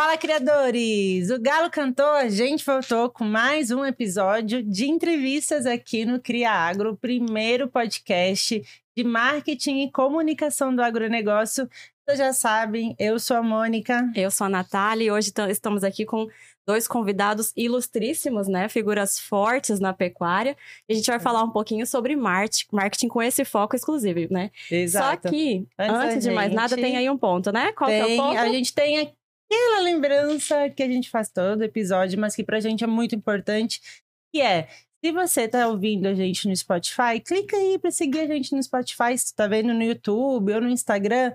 Fala, 0.00 0.16
criadores! 0.16 1.28
O 1.28 1.40
Galo 1.40 1.68
cantou, 1.68 2.06
a 2.06 2.28
gente 2.28 2.64
voltou 2.64 3.10
com 3.10 3.24
mais 3.24 3.72
um 3.72 3.84
episódio 3.84 4.62
de 4.62 4.86
entrevistas 4.86 5.66
aqui 5.66 6.04
no 6.04 6.20
Cria 6.20 6.52
Agro, 6.52 6.92
o 6.92 6.96
primeiro 6.96 7.66
podcast 7.66 8.62
de 8.96 9.02
marketing 9.02 9.80
e 9.80 9.90
comunicação 9.90 10.72
do 10.72 10.82
agronegócio. 10.82 11.68
Vocês 12.06 12.16
já 12.16 12.32
sabem, 12.32 12.94
eu 12.96 13.18
sou 13.18 13.38
a 13.38 13.42
Mônica. 13.42 14.08
Eu 14.14 14.30
sou 14.30 14.46
a 14.46 14.48
Natália 14.48 15.06
e 15.06 15.10
hoje 15.10 15.32
estamos 15.50 15.82
aqui 15.82 16.06
com 16.06 16.28
dois 16.64 16.86
convidados 16.86 17.52
ilustríssimos, 17.56 18.46
né? 18.46 18.68
Figuras 18.68 19.18
fortes 19.18 19.80
na 19.80 19.92
pecuária. 19.92 20.56
E 20.88 20.92
a 20.92 20.96
gente 20.96 21.10
vai 21.10 21.18
falar 21.18 21.42
um 21.42 21.50
pouquinho 21.50 21.84
sobre 21.84 22.14
marketing 22.14 23.08
com 23.08 23.20
esse 23.20 23.44
foco 23.44 23.74
exclusivo, 23.74 24.32
né? 24.32 24.52
Exato. 24.70 25.22
Só 25.26 25.30
que, 25.34 25.66
antes, 25.76 25.96
antes 25.96 26.22
de 26.22 26.30
mais 26.30 26.52
nada, 26.52 26.76
tem 26.76 26.96
aí 26.96 27.10
um 27.10 27.18
ponto, 27.18 27.50
né? 27.50 27.72
Qual 27.72 27.90
tem, 27.90 27.98
é 27.98 28.04
o 28.04 28.16
ponto? 28.16 28.38
A 28.38 28.48
gente 28.48 28.72
tem 28.72 29.12
aquela 29.50 29.80
lembrança 29.82 30.70
que 30.70 30.82
a 30.82 30.88
gente 30.88 31.10
faz 31.10 31.28
todo 31.30 31.62
episódio, 31.62 32.18
mas 32.18 32.36
que 32.36 32.44
pra 32.44 32.60
gente 32.60 32.84
é 32.84 32.86
muito 32.86 33.14
importante, 33.14 33.80
que 34.32 34.40
é 34.40 34.68
se 35.04 35.12
você 35.12 35.46
tá 35.46 35.68
ouvindo 35.68 36.06
a 36.06 36.14
gente 36.14 36.48
no 36.48 36.56
Spotify, 36.56 37.20
clica 37.24 37.56
aí 37.56 37.78
para 37.78 37.90
seguir 37.90 38.20
a 38.20 38.26
gente 38.26 38.54
no 38.54 38.62
Spotify, 38.62 39.16
se 39.16 39.34
tá 39.34 39.46
vendo 39.46 39.72
no 39.72 39.82
YouTube 39.82 40.52
ou 40.52 40.60
no 40.60 40.68
Instagram, 40.68 41.32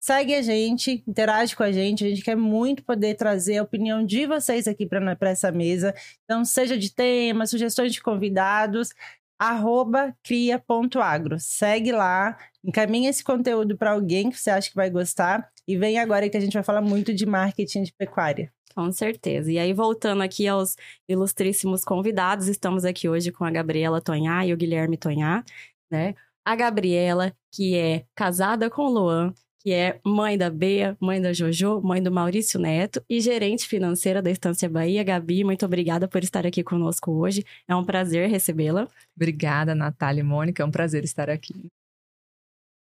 segue 0.00 0.34
a 0.34 0.42
gente, 0.42 1.02
interage 1.06 1.56
com 1.56 1.62
a 1.62 1.72
gente, 1.72 2.04
a 2.04 2.08
gente 2.08 2.22
quer 2.22 2.36
muito 2.36 2.84
poder 2.84 3.14
trazer 3.14 3.58
a 3.58 3.62
opinião 3.62 4.04
de 4.04 4.26
vocês 4.26 4.68
aqui 4.68 4.86
para 4.86 5.16
essa 5.30 5.50
mesa. 5.50 5.94
Então, 6.24 6.44
seja 6.44 6.76
de 6.78 6.94
tema, 6.94 7.46
sugestões 7.46 7.92
de 7.92 8.02
convidados, 8.02 8.90
arroba 9.38 10.14
cria.agro. 10.22 11.38
Segue 11.38 11.92
lá, 11.92 12.36
encaminha 12.64 13.10
esse 13.10 13.22
conteúdo 13.22 13.76
para 13.76 13.92
alguém 13.92 14.30
que 14.30 14.38
você 14.38 14.50
acha 14.50 14.68
que 14.68 14.76
vai 14.76 14.90
gostar 14.90 15.48
e 15.66 15.76
vem 15.76 15.98
agora 15.98 16.28
que 16.28 16.36
a 16.36 16.40
gente 16.40 16.54
vai 16.54 16.62
falar 16.62 16.80
muito 16.80 17.14
de 17.14 17.24
marketing 17.26 17.84
de 17.84 17.92
pecuária. 17.92 18.52
Com 18.74 18.92
certeza. 18.92 19.50
E 19.50 19.58
aí, 19.58 19.72
voltando 19.72 20.22
aqui 20.22 20.46
aos 20.46 20.76
ilustríssimos 21.08 21.84
convidados, 21.84 22.48
estamos 22.48 22.84
aqui 22.84 23.08
hoje 23.08 23.32
com 23.32 23.44
a 23.44 23.50
Gabriela 23.50 24.00
Tonhá 24.00 24.46
e 24.46 24.52
o 24.52 24.56
Guilherme 24.56 24.96
Tonhá, 24.96 25.44
né? 25.90 26.14
A 26.44 26.54
Gabriela, 26.54 27.34
que 27.52 27.76
é 27.76 28.04
casada 28.14 28.70
com 28.70 28.82
o 28.82 28.88
Luan, 28.88 29.34
que 29.58 29.72
é 29.72 30.00
mãe 30.04 30.38
da 30.38 30.48
Bea, 30.48 30.96
mãe 31.00 31.20
da 31.20 31.32
Jojo, 31.32 31.80
mãe 31.82 32.02
do 32.02 32.10
Maurício 32.10 32.60
Neto 32.60 33.02
e 33.08 33.20
gerente 33.20 33.66
financeira 33.66 34.22
da 34.22 34.30
Estância 34.30 34.68
Bahia. 34.68 35.02
Gabi, 35.02 35.42
muito 35.44 35.66
obrigada 35.66 36.06
por 36.06 36.22
estar 36.22 36.46
aqui 36.46 36.62
conosco 36.62 37.10
hoje. 37.10 37.44
É 37.66 37.74
um 37.74 37.84
prazer 37.84 38.28
recebê-la. 38.28 38.88
Obrigada, 39.16 39.74
Natália 39.74 40.20
e 40.20 40.24
Mônica. 40.24 40.62
É 40.62 40.66
um 40.66 40.70
prazer 40.70 41.04
estar 41.04 41.28
aqui. 41.28 41.68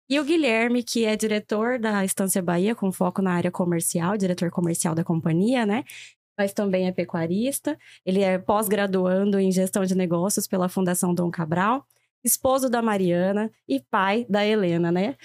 E 0.10 0.20
o 0.20 0.24
Guilherme, 0.24 0.84
que 0.84 1.06
é 1.06 1.16
diretor 1.16 1.78
da 1.78 2.04
Estância 2.04 2.42
Bahia, 2.42 2.74
com 2.74 2.92
foco 2.92 3.22
na 3.22 3.32
área 3.32 3.52
comercial, 3.52 4.18
diretor 4.18 4.50
comercial 4.50 4.96
da 4.96 5.04
companhia, 5.04 5.68
né? 5.68 5.84
Mas 6.36 6.52
também 6.52 6.88
é 6.88 6.92
pecuarista. 6.92 7.78
Ele 8.04 8.22
é 8.22 8.40
pós-graduando 8.40 9.40
em 9.40 9.52
gestão 9.52 9.86
de 9.86 9.94
negócios 9.94 10.48
pela 10.48 10.68
Fundação 10.68 11.14
Dom 11.14 11.30
Cabral, 11.30 11.86
esposo 12.24 12.70
da 12.70 12.82
Mariana 12.82 13.52
e 13.68 13.80
pai 13.80 14.26
da 14.28 14.44
Helena, 14.44 14.92
né? 14.92 15.16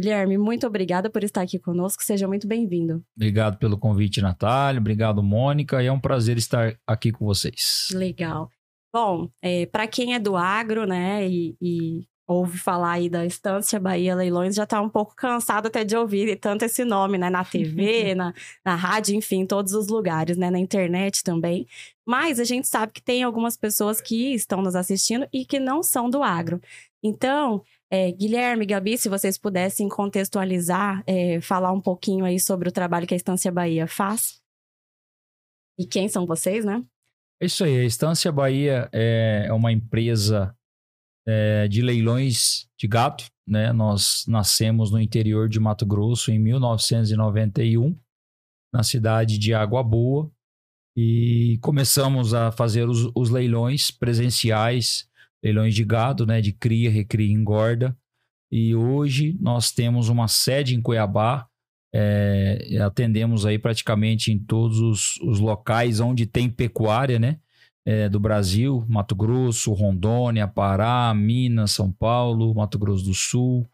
Guilherme, 0.00 0.38
muito 0.38 0.64
obrigada 0.64 1.10
por 1.10 1.24
estar 1.24 1.42
aqui 1.42 1.58
conosco. 1.58 2.04
Seja 2.04 2.28
muito 2.28 2.46
bem-vindo. 2.46 3.02
Obrigado 3.16 3.58
pelo 3.58 3.76
convite, 3.76 4.22
Natália. 4.22 4.80
Obrigado, 4.80 5.20
Mônica. 5.24 5.82
E 5.82 5.86
é 5.86 5.92
um 5.92 5.98
prazer 5.98 6.38
estar 6.38 6.78
aqui 6.86 7.10
com 7.10 7.24
vocês. 7.24 7.88
Legal. 7.92 8.48
Bom, 8.94 9.28
é, 9.42 9.66
para 9.66 9.88
quem 9.88 10.14
é 10.14 10.20
do 10.20 10.36
agro, 10.36 10.86
né, 10.86 11.28
e, 11.28 11.56
e 11.60 12.06
ouve 12.28 12.58
falar 12.58 12.92
aí 12.92 13.08
da 13.08 13.26
Estância 13.26 13.80
Bahia 13.80 14.14
Leilões, 14.14 14.54
já 14.54 14.62
está 14.62 14.80
um 14.80 14.88
pouco 14.88 15.16
cansado 15.16 15.66
até 15.66 15.82
de 15.82 15.96
ouvir 15.96 16.36
tanto 16.36 16.64
esse 16.64 16.84
nome, 16.84 17.18
né? 17.18 17.28
Na 17.28 17.44
TV, 17.44 18.14
na, 18.14 18.32
na 18.64 18.76
rádio, 18.76 19.16
enfim, 19.16 19.40
em 19.40 19.46
todos 19.46 19.72
os 19.72 19.88
lugares, 19.88 20.36
né? 20.36 20.48
Na 20.48 20.60
internet 20.60 21.24
também. 21.24 21.66
Mas 22.06 22.38
a 22.38 22.44
gente 22.44 22.68
sabe 22.68 22.92
que 22.92 23.02
tem 23.02 23.24
algumas 23.24 23.56
pessoas 23.56 24.00
que 24.00 24.32
estão 24.32 24.62
nos 24.62 24.76
assistindo 24.76 25.26
e 25.32 25.44
que 25.44 25.58
não 25.58 25.82
são 25.82 26.08
do 26.08 26.22
agro. 26.22 26.60
Então, 27.02 27.62
é, 27.90 28.12
Guilherme, 28.12 28.66
Gabi, 28.66 28.98
se 28.98 29.08
vocês 29.08 29.38
pudessem 29.38 29.88
contextualizar, 29.88 31.02
é, 31.06 31.40
falar 31.40 31.72
um 31.72 31.80
pouquinho 31.80 32.24
aí 32.24 32.38
sobre 32.38 32.68
o 32.68 32.72
trabalho 32.72 33.06
que 33.06 33.14
a 33.14 33.16
Estância 33.16 33.50
Bahia 33.50 33.86
faz. 33.86 34.40
E 35.78 35.86
quem 35.86 36.08
são 36.08 36.26
vocês, 36.26 36.64
né? 36.64 36.84
É 37.40 37.46
isso 37.46 37.64
aí. 37.64 37.78
A 37.78 37.84
Estância 37.84 38.30
Bahia 38.32 38.88
é 38.92 39.52
uma 39.52 39.72
empresa 39.72 40.54
é, 41.26 41.68
de 41.68 41.80
leilões 41.80 42.68
de 42.76 42.86
gato. 42.86 43.24
Né? 43.46 43.72
Nós 43.72 44.24
nascemos 44.28 44.90
no 44.90 45.00
interior 45.00 45.48
de 45.48 45.58
Mato 45.58 45.86
Grosso 45.86 46.30
em 46.30 46.38
1991, 46.38 47.96
na 48.72 48.82
cidade 48.82 49.38
de 49.38 49.54
Água 49.54 49.82
Boa, 49.82 50.30
e 50.96 51.58
começamos 51.62 52.34
a 52.34 52.52
fazer 52.52 52.88
os, 52.88 53.10
os 53.14 53.30
leilões 53.30 53.90
presenciais, 53.90 55.07
leilões 55.42 55.74
de 55.74 55.84
gado, 55.84 56.26
né? 56.26 56.40
de 56.40 56.52
cria, 56.52 56.90
recria 56.90 57.26
e 57.26 57.32
engorda. 57.32 57.96
E 58.50 58.74
hoje 58.74 59.36
nós 59.40 59.70
temos 59.70 60.08
uma 60.08 60.26
sede 60.26 60.74
em 60.74 60.80
Cuiabá, 60.80 61.46
é, 61.94 62.78
atendemos 62.82 63.46
aí 63.46 63.58
praticamente 63.58 64.32
em 64.32 64.38
todos 64.38 64.78
os, 64.80 65.16
os 65.22 65.38
locais 65.40 66.00
onde 66.00 66.26
tem 66.26 66.48
pecuária, 66.48 67.18
né? 67.18 67.38
é, 67.88 68.06
do 68.06 68.20
Brasil, 68.20 68.84
Mato 68.86 69.16
Grosso, 69.16 69.72
Rondônia, 69.72 70.46
Pará, 70.46 71.14
Minas, 71.14 71.70
São 71.70 71.90
Paulo, 71.90 72.54
Mato 72.54 72.78
Grosso 72.78 73.02
do 73.02 73.14
Sul, 73.14 73.66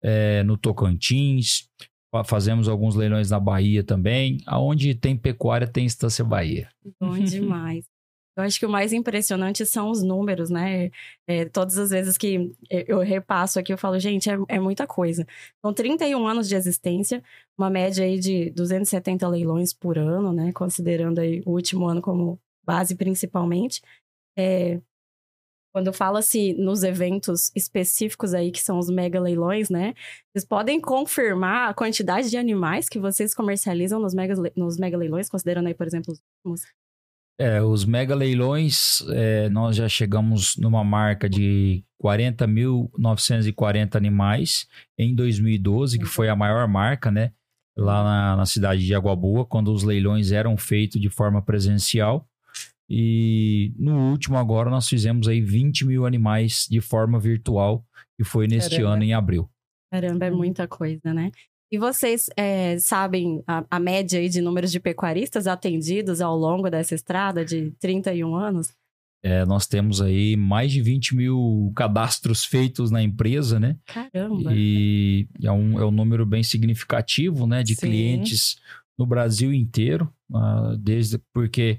é, 0.00 0.44
no 0.44 0.56
Tocantins. 0.56 1.68
Fazemos 2.26 2.68
alguns 2.68 2.94
leilões 2.94 3.28
na 3.28 3.40
Bahia 3.40 3.82
também. 3.82 4.38
Aonde 4.46 4.94
tem 4.94 5.16
pecuária, 5.16 5.66
tem 5.66 5.84
Estância 5.84 6.24
Bahia. 6.24 6.68
Bom 7.00 7.18
demais. 7.18 7.84
Eu 8.40 8.46
acho 8.46 8.58
que 8.58 8.66
o 8.66 8.70
mais 8.70 8.92
impressionante 8.92 9.64
são 9.66 9.90
os 9.90 10.02
números, 10.02 10.50
né? 10.50 10.90
É, 11.26 11.44
todas 11.46 11.78
as 11.78 11.90
vezes 11.90 12.16
que 12.18 12.52
eu 12.70 12.98
repasso 13.00 13.58
aqui, 13.58 13.72
eu 13.72 13.78
falo, 13.78 13.98
gente, 13.98 14.30
é, 14.30 14.36
é, 14.48 14.60
muita 14.60 14.86
coisa. 14.86 15.26
São 15.64 15.72
31 15.72 16.26
anos 16.26 16.48
de 16.48 16.54
existência, 16.54 17.22
uma 17.56 17.70
média 17.70 18.04
aí 18.04 18.18
de 18.18 18.50
270 18.50 19.28
leilões 19.28 19.72
por 19.72 19.98
ano, 19.98 20.32
né? 20.32 20.52
Considerando 20.52 21.20
aí 21.20 21.42
o 21.46 21.52
último 21.52 21.86
ano 21.86 22.02
como 22.02 22.40
base 22.64 22.94
principalmente. 22.94 23.80
É, 24.38 24.80
quando 25.72 25.92
fala-se 25.92 26.52
nos 26.54 26.82
eventos 26.82 27.50
específicos 27.54 28.34
aí, 28.34 28.50
que 28.50 28.60
são 28.60 28.78
os 28.78 28.90
mega 28.90 29.20
leilões, 29.20 29.70
né? 29.70 29.94
Vocês 30.32 30.44
podem 30.44 30.80
confirmar 30.80 31.70
a 31.70 31.74
quantidade 31.74 32.28
de 32.28 32.36
animais 32.36 32.88
que 32.88 32.98
vocês 32.98 33.34
comercializam 33.34 34.00
nos 34.00 34.14
mega, 34.14 34.34
nos 34.56 34.76
mega 34.76 34.96
leilões, 34.96 35.28
considerando 35.28 35.68
aí, 35.68 35.74
por 35.74 35.86
exemplo, 35.86 36.12
os 36.12 36.20
últimos? 36.44 36.79
É, 37.40 37.62
os 37.62 37.86
mega 37.86 38.14
leilões, 38.14 39.00
é, 39.08 39.48
nós 39.48 39.74
já 39.74 39.88
chegamos 39.88 40.58
numa 40.58 40.84
marca 40.84 41.26
de 41.26 41.82
40.940 42.04 43.96
animais 43.96 44.66
em 44.98 45.14
2012, 45.14 45.98
que 45.98 46.04
foi 46.04 46.28
a 46.28 46.36
maior 46.36 46.68
marca, 46.68 47.10
né? 47.10 47.32
Lá 47.74 48.04
na, 48.04 48.36
na 48.36 48.44
cidade 48.44 48.84
de 48.84 48.94
Água 48.94 49.16
Boa, 49.16 49.46
quando 49.46 49.72
os 49.72 49.82
leilões 49.84 50.32
eram 50.32 50.54
feitos 50.58 51.00
de 51.00 51.08
forma 51.08 51.40
presencial. 51.40 52.28
E 52.90 53.72
no 53.78 54.10
último 54.10 54.36
agora 54.36 54.68
nós 54.68 54.86
fizemos 54.86 55.26
aí 55.26 55.40
20 55.40 55.86
mil 55.86 56.04
animais 56.04 56.66
de 56.70 56.82
forma 56.82 57.18
virtual, 57.18 57.82
e 58.18 58.24
foi 58.24 58.46
neste 58.46 58.76
Caramba. 58.76 58.96
ano 58.96 59.02
em 59.04 59.14
abril. 59.14 59.48
Caramba, 59.90 60.26
é 60.26 60.30
muita 60.30 60.68
coisa, 60.68 61.14
né? 61.14 61.30
E 61.72 61.78
vocês 61.78 62.26
é, 62.36 62.78
sabem 62.80 63.44
a, 63.46 63.64
a, 63.70 63.78
média 63.78 64.18
aí 64.18 64.28
de 64.28 64.40
números 64.40 64.72
de 64.72 64.80
pecuaristas 64.80 65.46
atendidos 65.46 66.20
ao 66.20 66.36
longo 66.36 66.68
dessa 66.68 66.96
estrada 66.96 67.44
de 67.44 67.70
31 67.78 68.34
anos? 68.34 68.72
É, 69.22 69.44
nós 69.44 69.66
temos 69.66 70.00
aí 70.00 70.34
mais 70.34 70.72
de 70.72 70.82
20 70.82 71.14
mil 71.14 71.72
cadastros 71.76 72.44
feitos 72.44 72.90
na 72.90 73.02
empresa, 73.02 73.60
né? 73.60 73.76
Caramba! 73.86 74.52
E 74.52 75.28
é 75.42 75.52
um, 75.52 75.78
é 75.78 75.84
um 75.84 75.90
número 75.90 76.26
bem 76.26 76.42
significativo, 76.42 77.46
né? 77.46 77.62
De 77.62 77.74
Sim. 77.74 77.82
clientes 77.82 78.56
no 78.98 79.06
Brasil 79.06 79.52
inteiro, 79.52 80.12
uh, 80.30 80.76
desde 80.78 81.18
porque 81.32 81.78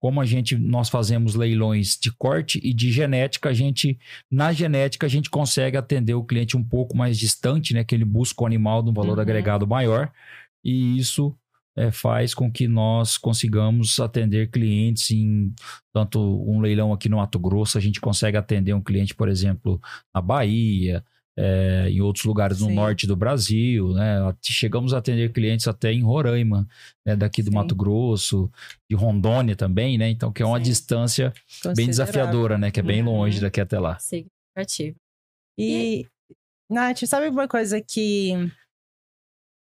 como 0.00 0.20
a 0.20 0.24
gente 0.24 0.56
nós 0.56 0.88
fazemos 0.88 1.34
leilões 1.34 1.96
de 1.96 2.10
corte 2.12 2.60
e 2.62 2.74
de 2.74 2.90
genética, 2.90 3.50
a 3.50 3.52
gente 3.52 3.98
na 4.30 4.52
genética 4.52 5.06
a 5.06 5.08
gente 5.08 5.30
consegue 5.30 5.76
atender 5.76 6.14
o 6.14 6.24
cliente 6.24 6.56
um 6.56 6.64
pouco 6.64 6.96
mais 6.96 7.16
distante, 7.18 7.72
né, 7.72 7.84
que 7.84 7.94
ele 7.94 8.04
busca 8.04 8.42
o 8.42 8.46
animal 8.46 8.82
de 8.82 8.90
um 8.90 8.92
valor 8.94 9.14
uhum. 9.14 9.22
agregado 9.22 9.66
maior, 9.66 10.10
e 10.64 10.98
isso 10.98 11.36
é, 11.76 11.90
faz 11.90 12.34
com 12.34 12.50
que 12.50 12.68
nós 12.68 13.16
consigamos 13.16 13.98
atender 14.00 14.50
clientes 14.50 15.10
em 15.10 15.54
tanto 15.92 16.20
um 16.20 16.60
leilão 16.60 16.92
aqui 16.92 17.08
no 17.08 17.18
Mato 17.18 17.38
Grosso, 17.38 17.78
a 17.78 17.80
gente 17.80 18.00
consegue 18.00 18.36
atender 18.36 18.74
um 18.74 18.82
cliente, 18.82 19.14
por 19.14 19.28
exemplo, 19.28 19.80
na 20.14 20.20
Bahia, 20.20 21.04
é, 21.36 21.88
em 21.88 22.00
outros 22.00 22.24
lugares 22.24 22.60
no 22.60 22.66
Sim. 22.66 22.74
norte 22.74 23.06
do 23.06 23.16
Brasil, 23.16 23.92
né? 23.94 24.18
Chegamos 24.42 24.92
a 24.92 24.98
atender 24.98 25.32
clientes 25.32 25.66
até 25.66 25.92
em 25.92 26.02
Roraima, 26.02 26.68
né? 27.06 27.16
daqui 27.16 27.42
do 27.42 27.50
Sim. 27.50 27.54
Mato 27.54 27.74
Grosso, 27.74 28.50
de 28.88 28.96
Rondônia 28.96 29.56
também, 29.56 29.96
né? 29.96 30.10
Então, 30.10 30.32
que 30.32 30.42
é 30.42 30.46
uma 30.46 30.58
Sim. 30.58 30.64
distância 30.64 31.32
bem 31.74 31.86
desafiadora, 31.86 32.58
né? 32.58 32.70
Que 32.70 32.80
é 32.80 32.82
bem 32.82 33.02
uhum. 33.02 33.12
longe 33.12 33.40
daqui 33.40 33.60
até 33.60 33.78
lá. 33.78 33.98
Significativo. 33.98 34.96
E, 35.58 36.06
Nath, 36.70 37.04
sabe 37.06 37.28
uma 37.28 37.48
coisa 37.48 37.80
que 37.80 38.32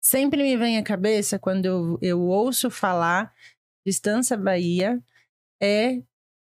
sempre 0.02 0.42
me 0.42 0.56
vem 0.56 0.78
à 0.78 0.82
cabeça 0.82 1.38
quando 1.38 1.66
eu, 1.66 1.98
eu 2.00 2.20
ouço 2.20 2.70
falar 2.70 3.32
de 3.84 3.90
Estância 3.90 4.36
Bahia 4.36 5.00
é 5.62 6.02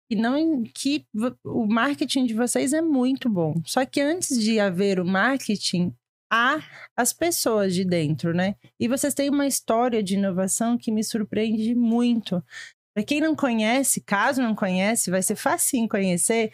que 0.09 0.15
não 0.15 0.63
que 0.63 1.06
o 1.44 1.65
marketing 1.65 2.25
de 2.25 2.33
vocês 2.33 2.74
é 2.74 2.81
muito 2.81 3.30
bom. 3.30 3.62
Só 3.65 3.86
que 3.86 4.01
antes 4.01 4.39
de 4.39 4.59
haver 4.59 5.00
o 5.00 5.06
marketing, 5.06 5.94
há 6.31 6.62
as 6.95 7.13
pessoas 7.13 7.74
de 7.74 7.83
dentro, 7.83 8.33
né? 8.33 8.56
E 8.80 8.88
vocês 8.88 9.13
têm 9.13 9.30
uma 9.30 9.48
história 9.48 10.01
de 10.01 10.15
inovação 10.15 10.77
que 10.77 10.92
me 10.92 11.04
surpreende 11.04 11.75
muito. 11.75 12.44
Para 12.95 13.04
quem 13.04 13.21
não 13.21 13.36
conhece, 13.36 14.01
caso 14.01 14.42
não 14.42 14.56
conhece, 14.56 15.12
vai 15.12 15.21
ser 15.21 15.36
fácil 15.36 15.88
conhecer, 15.88 16.51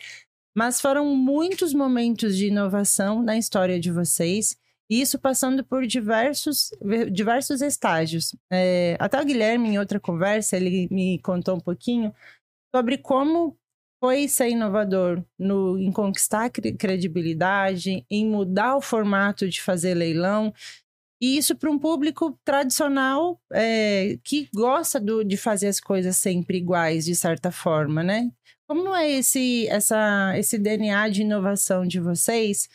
mas 0.56 0.82
foram 0.82 1.16
muitos 1.16 1.74
momentos 1.74 2.36
de 2.36 2.48
inovação 2.48 3.24
na 3.24 3.38
história 3.38 3.80
de 3.80 3.92
vocês 3.92 4.58
isso 4.90 5.18
passando 5.18 5.64
por 5.64 5.86
diversos, 5.86 6.70
diversos 7.12 7.62
estágios. 7.62 8.36
É, 8.52 8.96
até 9.00 9.20
o 9.22 9.26
Guilherme, 9.26 9.70
em 9.70 9.80
outra 9.80 10.00
conversa, 10.00 10.56
ele 10.58 10.88
me 10.92 11.20
contou 11.20 11.56
um 11.56 11.60
pouquinho 11.60 12.14
sobre 12.74 12.98
como 12.98 13.58
foi 14.04 14.28
ser 14.28 14.50
inovador 14.50 15.24
no, 15.40 15.78
em 15.78 15.92
conquistar 15.92 16.50
credibilidade, 16.50 18.06
em 18.10 18.28
mudar 18.28 18.76
o 18.76 18.82
formato 18.82 19.48
de 19.48 19.62
fazer 19.62 19.94
leilão. 19.94 20.54
E 21.22 21.38
isso 21.38 21.56
para 21.56 21.72
um 21.72 21.80
público 21.80 22.38
tradicional 22.44 23.40
é, 23.54 24.18
que 24.24 24.50
gosta 24.54 25.00
do, 25.00 25.24
de 25.24 25.38
fazer 25.38 25.68
as 25.68 25.80
coisas 25.80 26.18
sempre 26.18 26.58
iguais, 26.58 27.06
de 27.06 27.16
certa 27.16 27.50
forma, 27.50 28.04
né? 28.04 28.30
Como 28.68 28.94
é 28.94 29.10
esse, 29.10 29.68
essa, 29.68 30.34
esse 30.38 30.58
DNA 30.58 31.08
de 31.08 31.22
inovação 31.22 31.88
de 31.88 32.00
vocês 32.00 32.68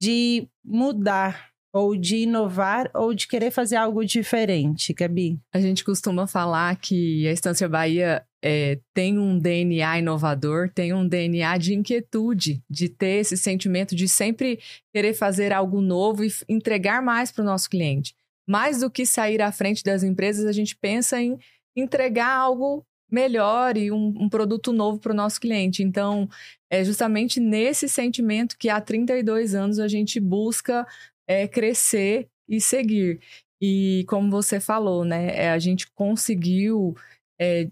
de 0.00 0.48
mudar 0.62 1.47
ou 1.72 1.96
de 1.96 2.18
inovar 2.18 2.90
ou 2.94 3.12
de 3.12 3.28
querer 3.28 3.50
fazer 3.50 3.76
algo 3.76 4.04
diferente, 4.04 4.92
Gabi? 4.92 5.38
A 5.52 5.60
gente 5.60 5.84
costuma 5.84 6.26
falar 6.26 6.74
que 6.76 7.26
a 7.28 7.32
Estância 7.32 7.68
Bahia 7.68 8.24
é, 8.42 8.78
tem 8.94 9.18
um 9.18 9.38
DNA 9.38 9.98
inovador, 9.98 10.70
tem 10.72 10.92
um 10.92 11.06
DNA 11.06 11.58
de 11.58 11.74
inquietude, 11.74 12.62
de 12.68 12.88
ter 12.88 13.20
esse 13.20 13.36
sentimento 13.36 13.94
de 13.94 14.08
sempre 14.08 14.58
querer 14.92 15.14
fazer 15.14 15.52
algo 15.52 15.80
novo 15.80 16.24
e 16.24 16.32
entregar 16.48 17.02
mais 17.02 17.30
para 17.30 17.42
o 17.42 17.46
nosso 17.46 17.68
cliente. 17.68 18.14
Mais 18.46 18.80
do 18.80 18.90
que 18.90 19.04
sair 19.04 19.42
à 19.42 19.52
frente 19.52 19.84
das 19.84 20.02
empresas, 20.02 20.46
a 20.46 20.52
gente 20.52 20.74
pensa 20.76 21.20
em 21.20 21.38
entregar 21.76 22.34
algo 22.34 22.84
melhor 23.10 23.76
e 23.76 23.90
um, 23.90 24.14
um 24.18 24.28
produto 24.28 24.72
novo 24.72 24.98
para 24.98 25.12
o 25.12 25.16
nosso 25.16 25.40
cliente. 25.40 25.82
Então, 25.82 26.28
é 26.70 26.84
justamente 26.84 27.40
nesse 27.40 27.88
sentimento 27.88 28.56
que 28.58 28.68
há 28.68 28.80
32 28.80 29.54
anos 29.54 29.78
a 29.78 29.88
gente 29.88 30.20
busca 30.20 30.86
é, 31.28 31.46
crescer 31.46 32.28
e 32.48 32.60
seguir. 32.60 33.20
E 33.60 34.04
como 34.08 34.30
você 34.30 34.58
falou, 34.58 35.04
né, 35.04 35.36
é, 35.36 35.50
a 35.50 35.58
gente 35.58 35.90
conseguiu 35.92 36.96
é, 37.38 37.68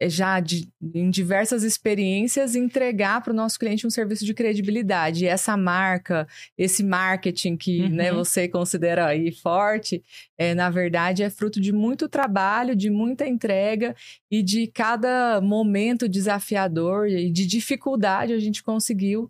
é, 0.00 0.08
já 0.08 0.38
de, 0.38 0.68
em 0.94 1.10
diversas 1.10 1.64
experiências 1.64 2.54
entregar 2.54 3.20
para 3.20 3.32
o 3.32 3.36
nosso 3.36 3.58
cliente 3.58 3.86
um 3.86 3.90
serviço 3.90 4.24
de 4.24 4.32
credibilidade. 4.32 5.24
E 5.24 5.28
essa 5.28 5.56
marca, 5.56 6.26
esse 6.56 6.84
marketing 6.84 7.56
que 7.56 7.80
uhum. 7.82 7.88
né, 7.88 8.12
você 8.12 8.48
considera 8.48 9.06
aí 9.06 9.32
forte, 9.32 10.02
é, 10.36 10.54
na 10.54 10.70
verdade 10.70 11.22
é 11.24 11.30
fruto 11.30 11.60
de 11.60 11.72
muito 11.72 12.08
trabalho, 12.08 12.76
de 12.76 12.90
muita 12.90 13.26
entrega 13.26 13.94
e 14.30 14.42
de 14.42 14.68
cada 14.68 15.40
momento 15.40 16.08
desafiador 16.08 17.08
e 17.08 17.30
de 17.30 17.44
dificuldade 17.46 18.32
a 18.32 18.38
gente 18.38 18.62
conseguiu 18.62 19.28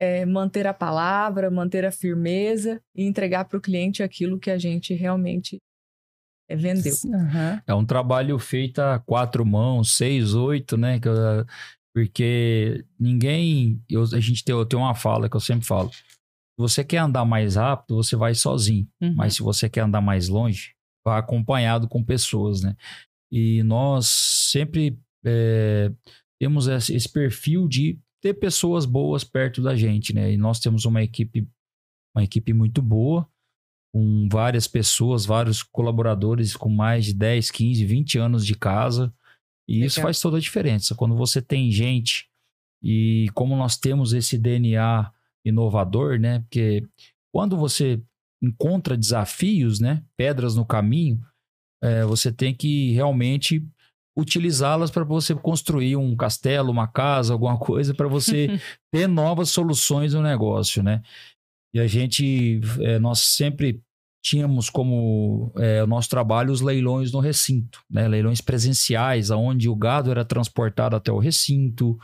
é, 0.00 0.24
manter 0.26 0.66
a 0.66 0.74
palavra, 0.74 1.50
manter 1.50 1.84
a 1.84 1.90
firmeza 1.90 2.80
e 2.94 3.04
entregar 3.04 3.44
para 3.46 3.58
o 3.58 3.60
cliente 3.60 4.02
aquilo 4.02 4.38
que 4.38 4.50
a 4.50 4.58
gente 4.58 4.94
realmente 4.94 5.58
é, 6.48 6.56
vendeu. 6.56 6.94
Uhum. 7.04 7.60
É 7.66 7.74
um 7.74 7.84
trabalho 7.84 8.38
feito 8.38 8.80
a 8.80 8.98
quatro 8.98 9.44
mãos, 9.44 9.96
seis, 9.96 10.34
oito, 10.34 10.76
né? 10.76 11.00
Porque 11.94 12.84
ninguém. 12.98 13.82
Eu, 13.88 14.02
a 14.02 14.20
gente 14.20 14.44
tem, 14.44 14.54
tem 14.66 14.78
uma 14.78 14.94
fala 14.94 15.28
que 15.28 15.36
eu 15.36 15.40
sempre 15.40 15.66
falo. 15.66 15.90
Se 15.90 16.58
você 16.58 16.84
quer 16.84 16.98
andar 16.98 17.24
mais 17.24 17.56
rápido, 17.56 17.96
você 17.96 18.16
vai 18.16 18.34
sozinho. 18.34 18.86
Uhum. 19.00 19.14
Mas 19.14 19.34
se 19.34 19.42
você 19.42 19.68
quer 19.68 19.80
andar 19.80 20.00
mais 20.00 20.28
longe, 20.28 20.74
vá 21.04 21.18
acompanhado 21.18 21.88
com 21.88 22.04
pessoas, 22.04 22.62
né? 22.62 22.76
E 23.30 23.62
nós 23.62 24.06
sempre 24.06 24.98
é, 25.24 25.90
temos 26.40 26.66
esse 26.68 27.08
perfil 27.08 27.66
de 27.66 27.98
ter 28.22 28.34
pessoas 28.34 28.84
boas 28.84 29.24
perto 29.24 29.62
da 29.62 29.74
gente, 29.74 30.14
né? 30.14 30.32
E 30.32 30.36
nós 30.36 30.58
temos 30.60 30.84
uma 30.84 31.02
equipe, 31.02 31.48
uma 32.14 32.24
equipe 32.24 32.52
muito 32.52 32.80
boa 32.82 33.28
com 33.94 34.28
várias 34.30 34.66
pessoas, 34.66 35.24
vários 35.24 35.62
colaboradores 35.62 36.54
com 36.54 36.68
mais 36.68 37.06
de 37.06 37.14
10, 37.14 37.50
15, 37.50 37.84
20 37.84 38.18
anos 38.18 38.44
de 38.44 38.54
casa. 38.54 39.12
E 39.68 39.74
Legal. 39.74 39.86
isso 39.86 40.00
faz 40.00 40.20
toda 40.20 40.36
a 40.36 40.40
diferença. 40.40 40.94
Quando 40.94 41.16
você 41.16 41.40
tem 41.40 41.70
gente 41.70 42.28
e 42.82 43.30
como 43.34 43.56
nós 43.56 43.76
temos 43.76 44.12
esse 44.12 44.36
DNA 44.36 45.10
inovador, 45.44 46.18
né? 46.18 46.40
Porque 46.40 46.86
quando 47.32 47.56
você 47.56 48.02
encontra 48.42 48.96
desafios, 48.96 49.80
né? 49.80 50.04
Pedras 50.16 50.54
no 50.54 50.66
caminho, 50.66 51.20
é, 51.82 52.04
você 52.04 52.32
tem 52.32 52.54
que 52.54 52.92
realmente 52.92 53.66
utilizá-las 54.16 54.90
para 54.90 55.04
você 55.04 55.34
construir 55.34 55.96
um 55.96 56.16
castelo, 56.16 56.70
uma 56.70 56.86
casa, 56.86 57.32
alguma 57.32 57.58
coisa, 57.58 57.94
para 57.94 58.08
você 58.08 58.60
ter 58.90 59.06
novas 59.06 59.50
soluções 59.50 60.14
no 60.14 60.22
negócio, 60.22 60.82
né? 60.82 61.02
E 61.74 61.80
a 61.80 61.86
gente, 61.86 62.60
é, 62.80 62.98
nós 62.98 63.20
sempre 63.20 63.82
tínhamos 64.24 64.68
como 64.68 65.52
é, 65.56 65.84
o 65.84 65.86
nosso 65.86 66.08
trabalho 66.08 66.50
os 66.50 66.60
leilões 66.60 67.12
no 67.12 67.20
recinto, 67.20 67.80
né? 67.88 68.08
leilões 68.08 68.40
presenciais, 68.40 69.30
onde 69.30 69.68
o 69.68 69.76
gado 69.76 70.10
era 70.10 70.24
transportado 70.24 70.96
até 70.96 71.12
o 71.12 71.18
recinto 71.18 71.96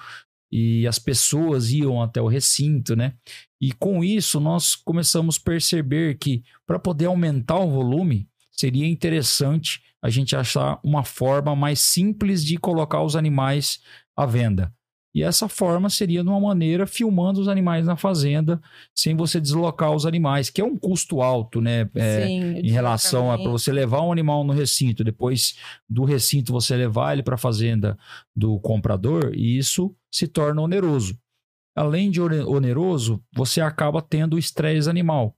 e 0.52 0.86
as 0.86 1.00
pessoas 1.00 1.72
iam 1.72 2.00
até 2.00 2.20
o 2.20 2.28
recinto, 2.28 2.94
né? 2.94 3.14
E 3.60 3.72
com 3.72 4.04
isso 4.04 4.38
nós 4.38 4.76
começamos 4.76 5.36
a 5.36 5.44
perceber 5.44 6.18
que 6.18 6.44
para 6.66 6.78
poder 6.78 7.06
aumentar 7.06 7.58
o 7.58 7.70
volume 7.70 8.28
seria 8.52 8.86
interessante 8.86 9.82
a 10.02 10.10
gente 10.10 10.34
achar 10.34 10.80
uma 10.82 11.04
forma 11.04 11.54
mais 11.54 11.80
simples 11.80 12.44
de 12.44 12.56
colocar 12.56 13.02
os 13.02 13.14
animais 13.14 13.80
à 14.16 14.26
venda. 14.26 14.74
E 15.14 15.22
essa 15.22 15.46
forma 15.46 15.90
seria 15.90 16.22
de 16.22 16.28
uma 16.28 16.40
maneira 16.40 16.86
filmando 16.86 17.38
os 17.38 17.46
animais 17.46 17.86
na 17.86 17.96
fazenda, 17.96 18.60
sem 18.94 19.14
você 19.14 19.38
deslocar 19.38 19.92
os 19.92 20.06
animais, 20.06 20.48
que 20.48 20.60
é 20.60 20.64
um 20.64 20.76
custo 20.76 21.20
alto, 21.20 21.60
né? 21.60 21.88
É, 21.94 22.26
Sim, 22.26 22.40
em 22.60 22.70
relação 22.70 23.30
a 23.30 23.38
para 23.38 23.50
você 23.50 23.70
levar 23.70 24.00
um 24.02 24.10
animal 24.10 24.42
no 24.42 24.54
recinto, 24.54 25.04
depois 25.04 25.58
do 25.88 26.04
recinto 26.04 26.50
você 26.52 26.74
levar 26.74 27.12
ele 27.12 27.22
para 27.22 27.34
a 27.34 27.38
fazenda 27.38 27.98
do 28.34 28.58
comprador, 28.60 29.32
e 29.34 29.58
isso 29.58 29.94
se 30.10 30.26
torna 30.26 30.62
oneroso. 30.62 31.18
Além 31.76 32.10
de 32.10 32.20
oneroso, 32.20 33.22
você 33.34 33.60
acaba 33.60 34.00
tendo 34.00 34.38
estresse 34.38 34.88
animal. 34.88 35.36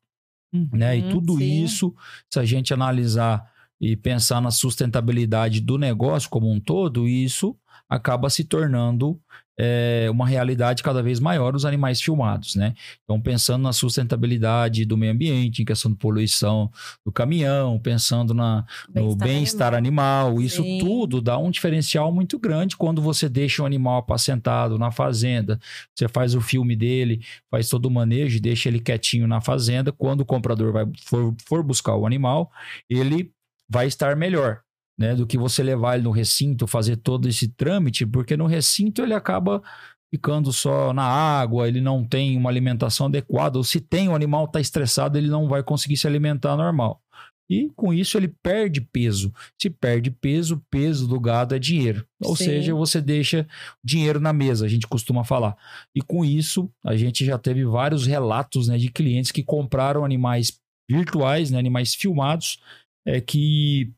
Uhum, 0.52 0.68
né? 0.73 0.97
E 0.97 1.09
tudo 1.09 1.37
sim. 1.37 1.64
isso, 1.64 1.92
se 2.33 2.38
a 2.38 2.44
gente 2.44 2.73
analisar 2.73 3.44
e 3.84 3.96
pensar 3.96 4.40
na 4.40 4.50
sustentabilidade 4.50 5.60
do 5.60 5.76
negócio 5.76 6.30
como 6.30 6.50
um 6.50 6.58
todo, 6.58 7.06
isso 7.06 7.54
acaba 7.86 8.30
se 8.30 8.42
tornando 8.42 9.20
é, 9.58 10.08
uma 10.10 10.26
realidade 10.26 10.82
cada 10.82 11.02
vez 11.02 11.20
maior 11.20 11.54
os 11.54 11.66
animais 11.66 12.00
filmados, 12.00 12.54
né? 12.54 12.74
Então, 13.04 13.20
pensando 13.20 13.60
na 13.62 13.74
sustentabilidade 13.74 14.86
do 14.86 14.96
meio 14.96 15.12
ambiente, 15.12 15.60
em 15.60 15.66
questão 15.66 15.90
de 15.90 15.98
poluição 15.98 16.72
do 17.04 17.12
caminhão, 17.12 17.78
pensando 17.78 18.32
na, 18.32 18.64
no 18.88 19.14
bem-estar 19.14 19.74
animal. 19.74 20.28
animal, 20.28 20.42
isso 20.42 20.62
Sim. 20.62 20.78
tudo 20.78 21.20
dá 21.20 21.36
um 21.36 21.50
diferencial 21.50 22.10
muito 22.10 22.38
grande 22.38 22.78
quando 22.78 23.02
você 23.02 23.28
deixa 23.28 23.62
o 23.62 23.66
animal 23.66 23.98
apacentado 23.98 24.78
na 24.78 24.90
fazenda, 24.90 25.60
você 25.94 26.08
faz 26.08 26.34
o 26.34 26.40
filme 26.40 26.74
dele, 26.74 27.22
faz 27.50 27.68
todo 27.68 27.84
o 27.84 27.90
manejo, 27.90 28.40
deixa 28.40 28.70
ele 28.70 28.80
quietinho 28.80 29.28
na 29.28 29.42
fazenda. 29.42 29.92
Quando 29.92 30.22
o 30.22 30.26
comprador 30.26 30.72
vai, 30.72 30.86
for, 31.04 31.34
for 31.46 31.62
buscar 31.62 31.94
o 31.94 32.06
animal, 32.06 32.50
ele 32.88 33.30
vai 33.68 33.87
estar 33.87 34.16
melhor 34.16 34.61
né, 34.99 35.14
do 35.14 35.26
que 35.26 35.37
você 35.37 35.62
levar 35.62 35.97
ele 35.97 36.04
no 36.04 36.11
recinto, 36.11 36.66
fazer 36.66 36.97
todo 36.97 37.28
esse 37.28 37.49
trâmite, 37.49 38.06
porque 38.06 38.37
no 38.37 38.47
recinto 38.47 39.02
ele 39.02 39.14
acaba 39.14 39.62
ficando 40.12 40.52
só 40.52 40.92
na 40.92 41.04
água, 41.04 41.66
ele 41.66 41.80
não 41.80 42.06
tem 42.06 42.37
uma 42.37 42.49
alimentação 42.49 43.06
adequada, 43.06 43.59
ou 43.59 43.64
se 43.64 43.80
tem, 43.80 44.09
o 44.09 44.14
animal 44.14 44.44
está 44.44 44.61
estressado, 44.61 45.18
ele 45.18 45.28
não 45.28 45.49
vai 45.49 45.62
conseguir 45.62 45.97
se 45.97 46.06
alimentar 46.06 46.56
normal. 46.56 47.00
E 47.50 47.68
com 47.76 47.92
isso 47.92 48.16
ele 48.16 48.28
perde 48.28 48.80
peso. 48.80 49.33
Se 49.61 49.68
perde 49.68 50.11
peso, 50.11 50.64
peso 50.71 51.06
do 51.06 51.21
gado 51.21 51.54
é 51.54 51.59
dinheiro. 51.59 52.06
Ou 52.23 52.35
Sim. 52.35 52.44
seja, 52.44 52.75
você 52.75 53.02
deixa 53.02 53.47
dinheiro 53.85 54.18
na 54.18 54.33
mesa, 54.33 54.64
a 54.64 54.68
gente 54.68 54.87
costuma 54.87 55.25
falar. 55.25 55.54
E 55.94 56.00
com 56.00 56.25
isso, 56.25 56.71
a 56.83 56.97
gente 56.97 57.25
já 57.25 57.37
teve 57.37 57.64
vários 57.64 58.06
relatos 58.06 58.68
né, 58.68 58.78
de 58.78 58.90
clientes 58.90 59.30
que 59.30 59.42
compraram 59.42 60.04
animais 60.04 60.59
virtuais, 60.88 61.50
né, 61.50 61.59
animais 61.59 61.94
filmados, 61.94 62.59
é, 63.06 63.20
que 63.20 63.92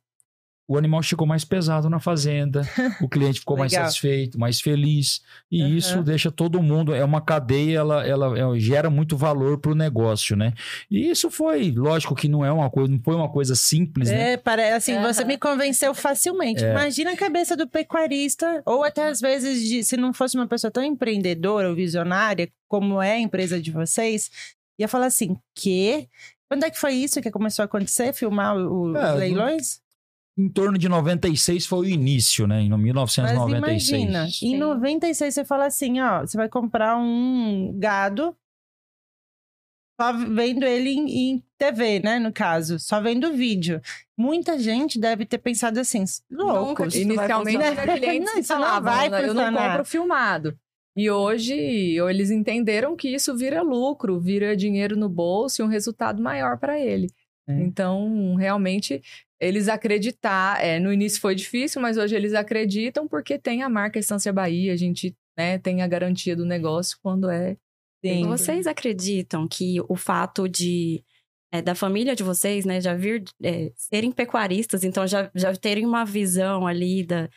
o 0.69 0.77
animal 0.77 1.01
chegou 1.01 1.25
mais 1.29 1.45
pesado 1.45 1.89
na 1.89 2.01
fazenda, 2.01 2.63
o 3.01 3.09
cliente 3.09 3.39
ficou 3.39 3.57
mais 3.57 3.71
satisfeito, 3.73 4.37
mais 4.37 4.61
feliz. 4.61 5.23
E 5.49 5.63
Aham. 5.63 5.77
isso 5.77 6.03
deixa 6.03 6.29
todo 6.29 6.61
mundo. 6.61 6.93
É 6.93 7.05
uma 7.05 7.21
cadeia, 7.21 7.79
ela, 7.79 8.05
ela, 8.05 8.37
ela 8.37 8.59
gera 8.59 8.91
muito 8.91 9.17
valor 9.17 9.59
para 9.59 9.71
o 9.71 9.77
negócio, 9.77 10.35
né? 10.35 10.53
E 10.91 11.09
isso 11.09 11.31
foi, 11.31 11.71
lógico 11.71 12.17
que 12.17 12.27
não 12.27 12.45
é 12.45 12.51
uma 12.51 12.69
coisa, 12.69 12.91
não 12.91 12.99
foi 13.01 13.15
uma 13.15 13.29
coisa 13.31 13.55
simples, 13.55 14.11
né? 14.11 14.33
É, 14.33 14.37
parece 14.37 14.91
assim, 14.91 15.01
você 15.01 15.21
Aham. 15.21 15.29
me 15.29 15.39
convenceu 15.39 15.95
facilmente. 15.95 16.65
É. 16.65 16.71
Imagina 16.73 17.13
a 17.13 17.17
cabeça 17.17 17.57
do 17.57 17.69
pecuarista, 17.69 18.61
ou 18.67 18.83
até 18.83 19.07
às 19.07 19.21
vezes, 19.21 19.69
de- 19.69 19.85
se 19.85 19.97
não 19.97 20.13
fosse 20.13 20.37
uma 20.37 20.49
pessoa 20.49 20.71
tão 20.73 20.83
empreendedora 20.83 21.69
ou 21.69 21.77
visionária, 21.77 22.51
como 22.67 23.01
é 23.01 23.13
a 23.13 23.21
empresa 23.21 23.61
de 23.63 23.71
vocês, 23.71 24.33
ia 24.81 24.89
falar 24.89 25.07
assim: 25.07 25.37
que? 25.55 26.09
Quando 26.49 26.65
é 26.65 26.71
que 26.71 26.79
foi 26.79 26.95
isso 26.95 27.21
que 27.21 27.31
começou 27.31 27.63
a 27.63 27.67
acontecer? 27.67 28.13
Filmar 28.13 28.57
o- 28.57 28.91
os 28.91 28.97
É, 28.97 29.13
leilões? 29.15 29.81
Em 30.39 30.49
torno 30.51 30.77
de 30.77 30.89
96 30.89 31.65
foi 31.67 31.79
o 31.79 31.89
início, 31.89 32.47
né? 32.47 32.61
Em 32.61 32.69
Mas 32.69 32.83
1996. 32.83 34.03
imagina, 34.03 34.25
em 34.27 34.31
Sim. 34.31 34.57
96 34.59 35.35
você 35.35 35.45
fala 35.45 35.65
assim, 35.67 36.01
ó, 36.01 36.21
você 36.21 36.37
vai 36.37 36.49
comprar 36.49 36.97
um 36.99 37.73
gado 37.79 38.37
só 39.99 40.13
vendo 40.13 40.65
ele 40.67 40.91
em, 40.91 41.09
em 41.09 41.45
TV, 41.57 42.01
né, 42.01 42.19
no 42.19 42.31
caso, 42.31 42.79
só 42.79 43.01
vendo 43.01 43.33
vídeo. 43.33 43.81
Muita 44.15 44.59
gente 44.59 44.99
deve 45.01 45.25
ter 45.25 45.39
pensado 45.39 45.81
assim, 45.81 46.05
vai 47.17 47.27
Inicialmente, 47.29 47.59
clientes 47.99 48.29
Não, 48.35 48.39
isso 48.41 48.53
não 48.53 48.61
falavam, 48.61 48.93
vai 48.93 49.09
"Não, 49.09 49.19
eu 49.19 49.35
não 49.35 49.45
funcionar." 49.45 49.71
compro 49.71 49.85
filmado. 49.87 50.59
E 50.97 51.11
hoje 51.11 51.55
eles 51.55 52.31
entenderam 52.31 52.97
que 52.97 53.09
isso 53.09 53.37
vira 53.37 53.61
lucro, 53.61 54.19
vira 54.19 54.57
dinheiro 54.57 54.97
no 54.97 55.09
bolso 55.09 55.61
e 55.61 55.65
um 55.65 55.69
resultado 55.69 56.23
maior 56.23 56.59
para 56.59 56.81
ele. 56.81 57.09
É. 57.49 57.61
Então, 57.61 58.35
realmente, 58.35 59.03
eles 59.39 59.69
acreditar. 59.69 60.63
é, 60.65 60.81
no 60.81 60.93
início 60.93 61.21
foi 61.21 61.35
difícil, 61.35 61.81
mas 61.81 61.97
hoje 61.97 62.17
eles 62.17 62.35
acreditam 62.35 63.07
porque 63.07 63.39
tem 63.39 63.63
a 63.63 63.69
marca 63.69 63.99
Estância 63.99 64.33
Bahia, 64.33 64.73
a 64.73 64.77
gente 64.77 65.15
né, 65.37 65.59
tem 65.59 65.83
a 65.83 65.87
garantia 65.87 66.35
do 66.35 66.47
negócio 66.47 66.99
quando 67.03 67.29
é. 67.31 67.57
Sim. 68.05 68.27
Vocês 68.27 68.67
acreditam 68.67 69.47
que 69.49 69.81
o 69.89 69.97
fato 69.97 70.49
de 70.49 71.05
é, 71.53 71.63
da 71.63 71.75
família 71.75 72.15
de 72.15 72.23
vocês, 72.23 72.65
né, 72.65 72.81
já 72.81 72.95
vir 72.95 73.25
é, 73.43 73.73
serem 73.77 74.11
pecuaristas, 74.11 74.85
então 74.85 75.07
já, 75.07 75.31
já 75.35 75.55
terem 75.55 75.87
uma 75.87 76.05
visão 76.05 76.67
ali 76.67 77.05
da, 77.05 77.29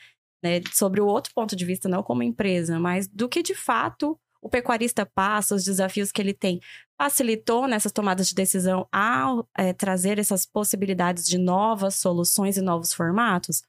né, 0.44 0.62
sobre 0.74 1.02
o 1.02 1.06
outro 1.06 1.34
ponto 1.34 1.56
de 1.56 1.66
vista, 1.66 1.90
não 1.90 2.04
como 2.04 2.24
empresa, 2.24 2.80
mas 2.80 3.08
do 3.08 3.28
que 3.28 3.44
de 3.44 3.56
fato 3.56 4.20
o 4.42 4.50
pecuarista 4.50 5.06
passa, 5.06 5.56
os 5.56 5.66
desafios 5.66 6.12
que 6.12 6.22
ele 6.22 6.34
tem, 6.34 6.60
facilitou 6.98 7.68
nessas 7.68 7.92
tomadas 7.92 8.30
de 8.30 8.36
decisão 8.36 8.88
ao 8.92 9.48
é, 9.58 9.74
trazer 9.74 10.18
essas 10.18 10.46
possibilidades 10.46 11.26
de 11.26 11.38
novas 11.38 11.96
soluções 11.96 12.58
e 12.58 12.62
novos 12.62 12.94
formatos? 12.94 13.64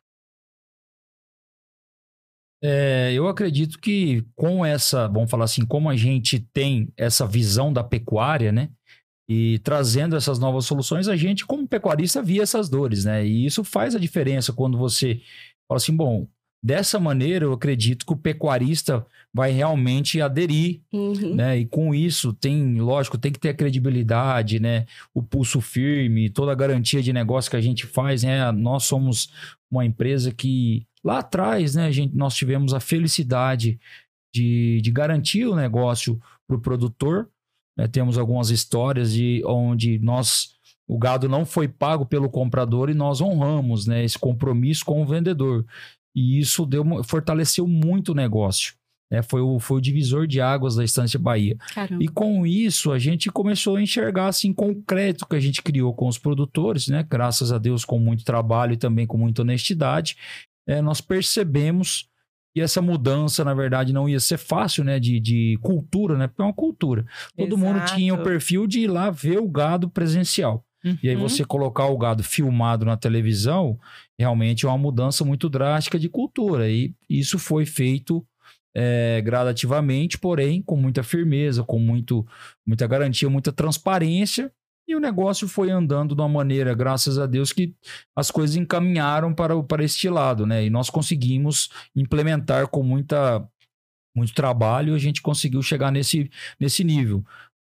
É, 2.63 3.13
eu 3.15 3.27
acredito 3.27 3.79
que 3.79 4.23
com 4.37 4.65
essa, 4.65 5.09
vamos 5.09 5.31
falar 5.31 5.45
assim, 5.45 5.65
como 5.65 5.89
a 5.89 5.97
gente 5.97 6.39
tem 6.53 6.93
essa 6.97 7.27
visão 7.27 7.73
da 7.73 7.83
pecuária, 7.83 8.53
né? 8.53 8.71
E 9.29 9.61
trazendo 9.61 10.17
essas 10.17 10.39
novas 10.39 10.67
soluções, 10.67 11.09
a 11.09 11.17
gente, 11.17 11.47
como 11.47 11.67
pecuarista, 11.67 12.21
via 12.21 12.43
essas 12.43 12.69
dores, 12.69 13.05
né? 13.05 13.25
E 13.25 13.47
isso 13.47 13.65
faz 13.65 13.95
a 13.95 13.99
diferença 13.99 14.53
quando 14.53 14.77
você 14.77 15.23
fala 15.67 15.77
assim, 15.77 15.97
bom, 15.97 16.29
dessa 16.63 16.99
maneira 17.01 17.45
eu 17.45 17.53
acredito 17.53 18.05
que 18.05 18.13
o 18.13 18.17
pecuarista 18.17 19.07
vai 19.33 19.51
realmente 19.53 20.21
aderir 20.21 20.81
Uhum. 20.93 21.35
né? 21.35 21.59
E 21.59 21.67
com 21.67 21.95
isso 21.95 22.33
tem, 22.33 22.81
lógico, 22.81 23.17
tem 23.17 23.31
que 23.33 23.39
ter 23.39 23.51
a 23.51 23.55
credibilidade, 23.55 24.59
né? 24.61 24.87
O 25.15 25.23
pulso 25.23 25.61
firme, 25.61 26.29
toda 26.31 26.53
a 26.53 26.55
garantia 26.57 27.03
de 27.03 27.13
negócio 27.13 27.51
que 27.51 27.57
a 27.57 27.61
gente 27.61 27.87
faz, 27.87 28.23
né? 28.23 28.51
Nós 28.53 28.85
somos 28.85 29.31
uma 29.71 29.85
empresa 29.85 30.33
que 30.33 30.85
lá 31.03 31.21
atrás, 31.21 31.75
né, 31.77 31.91
gente, 31.93 32.15
nós 32.15 32.35
tivemos 32.35 32.75
a 32.75 32.81
felicidade 32.81 33.79
de, 34.35 34.81
de 34.83 34.91
garantir 34.91 35.47
o 35.47 35.57
negócio 35.57 36.21
para 36.47 36.57
o 36.57 36.61
produtor. 36.61 37.29
né? 37.79 37.87
Temos 37.89 38.19
algumas 38.19 38.51
histórias 38.51 39.13
de 39.13 39.43
onde 39.47 39.99
nós 40.01 40.59
o 40.87 40.99
gado 40.99 41.29
não 41.29 41.47
foi 41.47 41.69
pago 41.69 42.05
pelo 42.05 42.29
comprador 42.29 42.91
e 42.91 42.95
nós 42.95 43.21
honramos, 43.21 43.87
né, 43.87 44.03
esse 44.05 44.19
compromisso 44.19 44.85
com 44.85 45.01
o 45.01 45.07
vendedor. 45.07 45.65
E 46.15 46.39
isso 46.39 46.67
deu, 46.67 46.85
fortaleceu 47.05 47.67
muito 47.67 48.13
o 48.13 48.15
negócio. 48.15 48.75
né? 49.11 49.23
Foi, 49.23 49.41
o, 49.41 49.59
foi 49.59 49.79
o 49.79 49.81
divisor 49.81 50.27
de 50.27 50.41
águas 50.41 50.77
da 50.77 50.85
Estância 50.85 51.19
Bahia. 51.19 51.57
Caramba. 51.75 52.03
E 52.03 52.09
com 52.09 52.47
isso, 52.47 52.93
a 52.93 52.99
gente 52.99 53.31
começou 53.31 53.77
a 53.77 53.83
enxergar 53.83 54.29
assim 54.29 54.53
com 54.53 54.71
o 54.71 54.83
crédito 54.83 55.27
que 55.27 55.37
a 55.37 55.41
gente 55.41 55.63
criou 55.63 55.95
com 55.95 56.09
os 56.09 56.19
produtores, 56.19 56.89
né? 56.89 57.07
Graças 57.09 57.53
a 57.53 57.59
Deus, 57.59 57.85
com 57.85 57.99
muito 57.99 58.25
trabalho 58.25 58.73
e 58.73 58.77
também 58.77 59.07
com 59.07 59.17
muita 59.17 59.43
honestidade, 59.43 60.17
eh, 60.67 60.83
nós 60.83 61.01
percebemos 61.01 62.09
que 62.53 62.61
essa 62.61 62.83
mudança, 62.83 63.45
na 63.45 63.55
verdade, 63.55 63.93
não 63.93 64.09
ia 64.09 64.19
ser 64.19 64.37
fácil, 64.39 64.83
né? 64.83 64.99
De, 64.99 65.21
de 65.21 65.59
cultura, 65.63 66.17
né? 66.17 66.27
Porque 66.27 66.43
é 66.43 66.45
uma 66.45 66.53
cultura. 66.53 67.07
Todo 67.37 67.57
mundo 67.57 67.77
Exato. 67.77 67.95
tinha 67.95 68.15
o 68.15 68.23
perfil 68.23 68.67
de 68.67 68.81
ir 68.81 68.89
lá 68.89 69.11
ver 69.11 69.39
o 69.39 69.49
gado 69.49 69.89
presencial. 69.89 70.65
E 71.03 71.09
aí 71.09 71.17
Uhum. 71.17 71.29
você 71.29 71.45
colocar 71.45 71.87
o 71.87 71.99
gado 71.99 72.23
filmado 72.23 72.85
na 72.85 72.97
televisão, 72.97 73.79
realmente 74.19 74.65
é 74.65 74.69
uma 74.69 74.79
mudança 74.79 75.25
muito 75.25 75.49
drástica 75.49 75.99
de 75.99 76.09
cultura. 76.09 76.71
E 76.71 76.95
isso 77.09 77.39
foi 77.39 77.67
feito 77.67 78.25
é, 78.75 79.21
gradativamente, 79.23 80.19
porém 80.19 80.63
com 80.63 80.77
muita 80.77 81.03
firmeza, 81.03 81.63
com 81.65 81.79
muito, 81.79 82.27
muita 82.67 82.87
garantia, 82.87 83.29
muita 83.29 83.53
transparência. 83.53 84.51
E 84.89 84.97
o 84.97 85.01
negócio 85.01 85.47
foi 85.47 85.71
andando 85.71 86.17
de 86.17 86.21
uma 86.21 86.29
maneira, 86.29 86.75
graças 86.75 87.19
a 87.19 87.27
Deus, 87.27 87.53
que 87.53 87.75
as 88.17 88.31
coisas 88.31 88.57
encaminharam 88.57 89.33
para, 89.33 89.61
para 89.63 89.85
este 89.85 90.09
lado, 90.09 90.47
né? 90.47 90.65
E 90.65 90.71
nós 90.71 90.91
conseguimos 90.91 91.69
implementar 91.95 92.67
com 92.67 92.83
muita, 92.83 93.47
muito 94.17 94.35
trabalho, 94.35 94.95
a 94.95 94.99
gente 94.99 95.23
conseguiu 95.23 95.63
chegar 95.63 95.93
nesse, 95.93 96.29
nesse 96.59 96.83
nível 96.83 97.25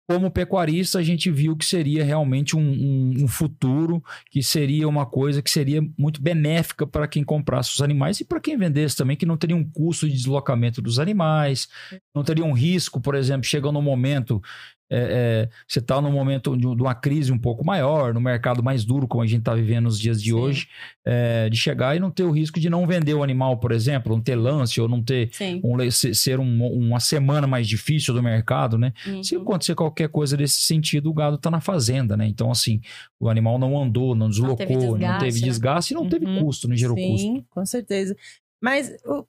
como 0.08 0.30
pecuarista, 0.30 0.98
a 0.98 1.02
gente 1.02 1.30
viu 1.30 1.56
que 1.56 1.64
seria 1.64 2.04
realmente 2.04 2.56
um, 2.56 2.60
um- 2.60 3.24
um 3.24 3.28
futuro, 3.28 4.02
que 4.30 4.42
seria 4.42 4.86
uma 4.88 5.04
coisa 5.04 5.42
que 5.42 5.50
seria 5.50 5.82
muito 5.98 6.22
benéfica 6.22 6.86
para 6.86 7.08
quem 7.08 7.24
comprasse 7.24 7.72
os 7.74 7.80
animais 7.82 8.20
e 8.20 8.24
para 8.24 8.40
quem 8.40 8.56
vendesse 8.56 8.94
também, 8.96 9.16
que 9.16 9.26
não 9.26 9.36
teria 9.36 9.56
um 9.56 9.64
custo 9.68 10.08
de 10.08 10.14
deslocamento 10.14 10.80
dos 10.80 10.98
animais, 11.00 11.68
não 12.14 12.22
teria 12.22 12.44
um 12.44 12.52
risco, 12.52 13.00
por 13.00 13.14
exemplo, 13.16 13.44
chega 13.44 13.70
no 13.72 13.82
momento. 13.82 14.40
É, 14.88 15.48
é, 15.48 15.48
você 15.66 15.78
está 15.80 16.00
num 16.00 16.12
momento 16.12 16.56
de, 16.56 16.62
de 16.62 16.82
uma 16.82 16.94
crise 16.94 17.32
um 17.32 17.38
pouco 17.38 17.64
maior, 17.64 18.14
no 18.14 18.20
mercado 18.20 18.62
mais 18.62 18.84
duro, 18.84 19.08
como 19.08 19.22
a 19.22 19.26
gente 19.26 19.40
está 19.40 19.54
vivendo 19.54 19.84
nos 19.84 19.98
dias 19.98 20.22
de 20.22 20.30
Sim. 20.30 20.36
hoje, 20.36 20.68
é, 21.04 21.48
de 21.48 21.56
chegar 21.56 21.96
e 21.96 22.00
não 22.00 22.10
ter 22.10 22.22
o 22.24 22.30
risco 22.30 22.60
de 22.60 22.70
não 22.70 22.86
vender 22.86 23.14
o 23.14 23.22
animal, 23.22 23.58
por 23.58 23.72
exemplo, 23.72 24.14
não 24.14 24.22
ter 24.22 24.36
lance 24.36 24.80
ou 24.80 24.88
não 24.88 25.02
ter 25.02 25.30
Sim. 25.32 25.60
um 25.64 25.90
ser 25.90 26.38
um- 26.38 26.66
uma 26.66 27.00
semana 27.00 27.46
mais 27.46 27.66
difícil 27.68 28.14
do 28.14 28.22
mercado, 28.22 28.78
né? 28.78 28.92
Uhum. 29.06 29.22
Se 29.22 29.34
acontecer 29.36 29.74
qualquer 29.74 30.08
coisa 30.08 30.36
desse 30.36 30.60
sentido, 30.62 31.10
o 31.10 31.14
gado 31.14 31.36
tá 31.38 31.50
na 31.50 31.60
fazenda, 31.60 32.16
né? 32.16 32.26
Então, 32.26 32.50
assim, 32.50 32.80
o 33.18 33.28
animal 33.28 33.58
não 33.58 33.80
andou, 33.80 34.14
não 34.14 34.28
deslocou, 34.28 34.56
teve 34.56 34.74
não 34.76 34.90
desgaste, 34.98 35.24
teve 35.24 35.40
né? 35.40 35.46
desgaste 35.46 35.92
e 35.92 35.96
não 35.96 36.08
teve 36.08 36.26
Uhum. 36.26 36.44
custo, 36.44 36.68
não 36.68 36.76
gerou 36.76 36.96
custo. 36.96 37.18
Sim, 37.26 37.44
com 37.50 37.66
certeza. 37.66 38.16
Mas 38.60 38.90
o- 39.04 39.24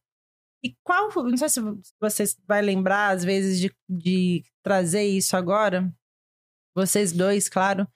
e 0.63 0.75
qual, 0.83 1.09
não 1.23 1.37
sei 1.37 1.49
se 1.49 1.61
você 1.99 2.23
vai 2.47 2.61
lembrar 2.61 3.09
às 3.09 3.23
vezes 3.23 3.59
de, 3.59 3.71
de 3.87 4.43
trazer 4.63 5.03
isso 5.03 5.37
agora, 5.37 5.91
vocês 6.75 7.11
dois, 7.11 7.49
claro. 7.49 7.87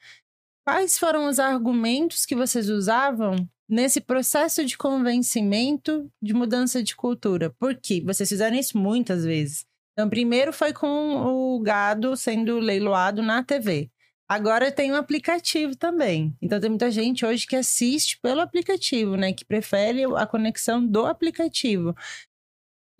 Quais 0.65 0.97
foram 0.97 1.27
os 1.27 1.39
argumentos 1.39 2.25
que 2.25 2.35
vocês 2.35 2.69
usavam 2.69 3.35
nesse 3.67 3.99
processo 3.99 4.63
de 4.65 4.77
convencimento 4.77 6.11
de 6.21 6.33
mudança 6.33 6.83
de 6.83 6.95
cultura? 6.95 7.53
Porque 7.59 8.01
vocês 8.01 8.29
fizeram 8.29 8.57
isso 8.57 8.77
muitas 8.77 9.25
vezes. 9.25 9.65
Então, 9.93 10.09
primeiro 10.09 10.53
foi 10.53 10.73
com 10.73 11.57
o 11.57 11.59
gado 11.59 12.15
sendo 12.15 12.59
leiloado 12.59 13.21
na 13.21 13.43
TV. 13.43 13.89
Agora 14.31 14.71
tem 14.71 14.93
um 14.93 14.95
aplicativo 14.95 15.75
também. 15.75 16.33
Então 16.41 16.57
tem 16.57 16.69
muita 16.69 16.89
gente 16.89 17.25
hoje 17.25 17.45
que 17.45 17.53
assiste 17.53 18.17
pelo 18.21 18.39
aplicativo, 18.39 19.17
né? 19.17 19.33
Que 19.33 19.43
prefere 19.43 20.05
a 20.15 20.25
conexão 20.25 20.87
do 20.87 21.05
aplicativo. 21.05 21.93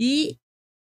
E 0.02 0.36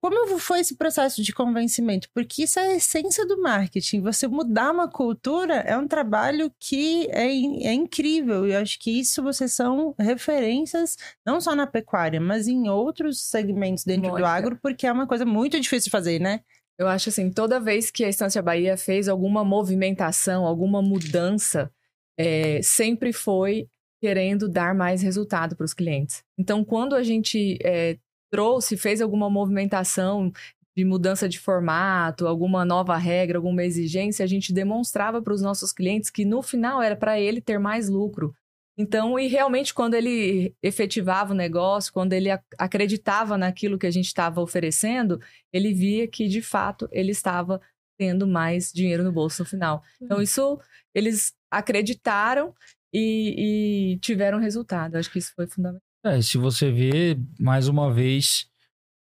como 0.02 0.38
foi 0.38 0.60
esse 0.60 0.76
processo 0.76 1.22
de 1.22 1.32
convencimento? 1.32 2.08
Porque 2.14 2.44
isso 2.44 2.60
é 2.60 2.68
a 2.68 2.76
essência 2.76 3.26
do 3.26 3.40
marketing. 3.40 4.02
Você 4.02 4.28
mudar 4.28 4.70
uma 4.70 4.88
cultura 4.88 5.54
é 5.54 5.76
um 5.76 5.88
trabalho 5.88 6.52
que 6.60 7.08
é, 7.10 7.26
é 7.26 7.72
incrível. 7.72 8.46
E 8.46 8.52
eu 8.52 8.60
acho 8.60 8.78
que 8.78 9.00
isso 9.00 9.22
vocês 9.22 9.52
são 9.52 9.94
referências, 9.98 10.96
não 11.26 11.40
só 11.40 11.56
na 11.56 11.66
pecuária, 11.66 12.20
mas 12.20 12.46
em 12.46 12.68
outros 12.68 13.22
segmentos 13.22 13.82
dentro 13.82 14.14
do 14.14 14.24
agro, 14.24 14.58
porque 14.62 14.86
é 14.86 14.92
uma 14.92 15.06
coisa 15.06 15.24
muito 15.24 15.58
difícil 15.58 15.86
de 15.86 15.90
fazer, 15.90 16.20
né? 16.20 16.42
Eu 16.78 16.86
acho 16.86 17.08
assim, 17.08 17.28
toda 17.32 17.58
vez 17.58 17.90
que 17.90 18.04
a 18.04 18.08
Estância 18.08 18.40
Bahia 18.40 18.76
fez 18.76 19.08
alguma 19.08 19.44
movimentação, 19.44 20.46
alguma 20.46 20.80
mudança, 20.80 21.72
é, 22.16 22.60
sempre 22.62 23.12
foi 23.12 23.68
querendo 24.00 24.48
dar 24.48 24.76
mais 24.76 25.02
resultado 25.02 25.56
para 25.56 25.64
os 25.64 25.74
clientes. 25.74 26.22
Então, 26.38 26.64
quando 26.64 26.94
a 26.94 27.02
gente 27.02 27.58
é, 27.64 27.98
trouxe, 28.30 28.76
fez 28.76 29.00
alguma 29.00 29.28
movimentação 29.30 30.32
de 30.76 30.84
mudança 30.84 31.28
de 31.28 31.40
formato, 31.40 32.26
alguma 32.26 32.64
nova 32.64 32.96
regra, 32.96 33.36
alguma 33.36 33.64
exigência, 33.64 34.22
a 34.22 34.28
gente 34.28 34.52
demonstrava 34.52 35.20
para 35.20 35.34
os 35.34 35.42
nossos 35.42 35.72
clientes 35.72 36.08
que 36.08 36.24
no 36.24 36.40
final 36.40 36.80
era 36.80 36.94
para 36.94 37.18
ele 37.18 37.40
ter 37.40 37.58
mais 37.58 37.88
lucro. 37.88 38.32
Então, 38.76 39.18
e 39.18 39.26
realmente, 39.26 39.74
quando 39.74 39.94
ele 39.94 40.54
efetivava 40.62 41.32
o 41.32 41.36
negócio, 41.36 41.92
quando 41.92 42.12
ele 42.12 42.30
ac- 42.30 42.44
acreditava 42.56 43.36
naquilo 43.36 43.76
que 43.76 43.88
a 43.88 43.90
gente 43.90 44.06
estava 44.06 44.40
oferecendo, 44.40 45.20
ele 45.52 45.74
via 45.74 46.06
que, 46.06 46.28
de 46.28 46.40
fato, 46.40 46.88
ele 46.92 47.10
estava 47.10 47.60
tendo 47.98 48.24
mais 48.24 48.70
dinheiro 48.72 49.02
no 49.02 49.10
bolso 49.10 49.42
no 49.42 49.48
final. 49.48 49.82
Então, 50.00 50.22
isso 50.22 50.60
eles 50.94 51.34
acreditaram 51.50 52.54
e, 52.94 53.94
e 53.94 53.98
tiveram 53.98 54.38
resultado. 54.38 54.94
Acho 54.94 55.10
que 55.10 55.18
isso 55.18 55.32
foi 55.34 55.48
fundamental. 55.48 55.87
É, 56.04 56.20
se 56.22 56.38
você 56.38 56.70
vê, 56.70 57.18
mais 57.38 57.68
uma 57.68 57.92
vez, 57.92 58.46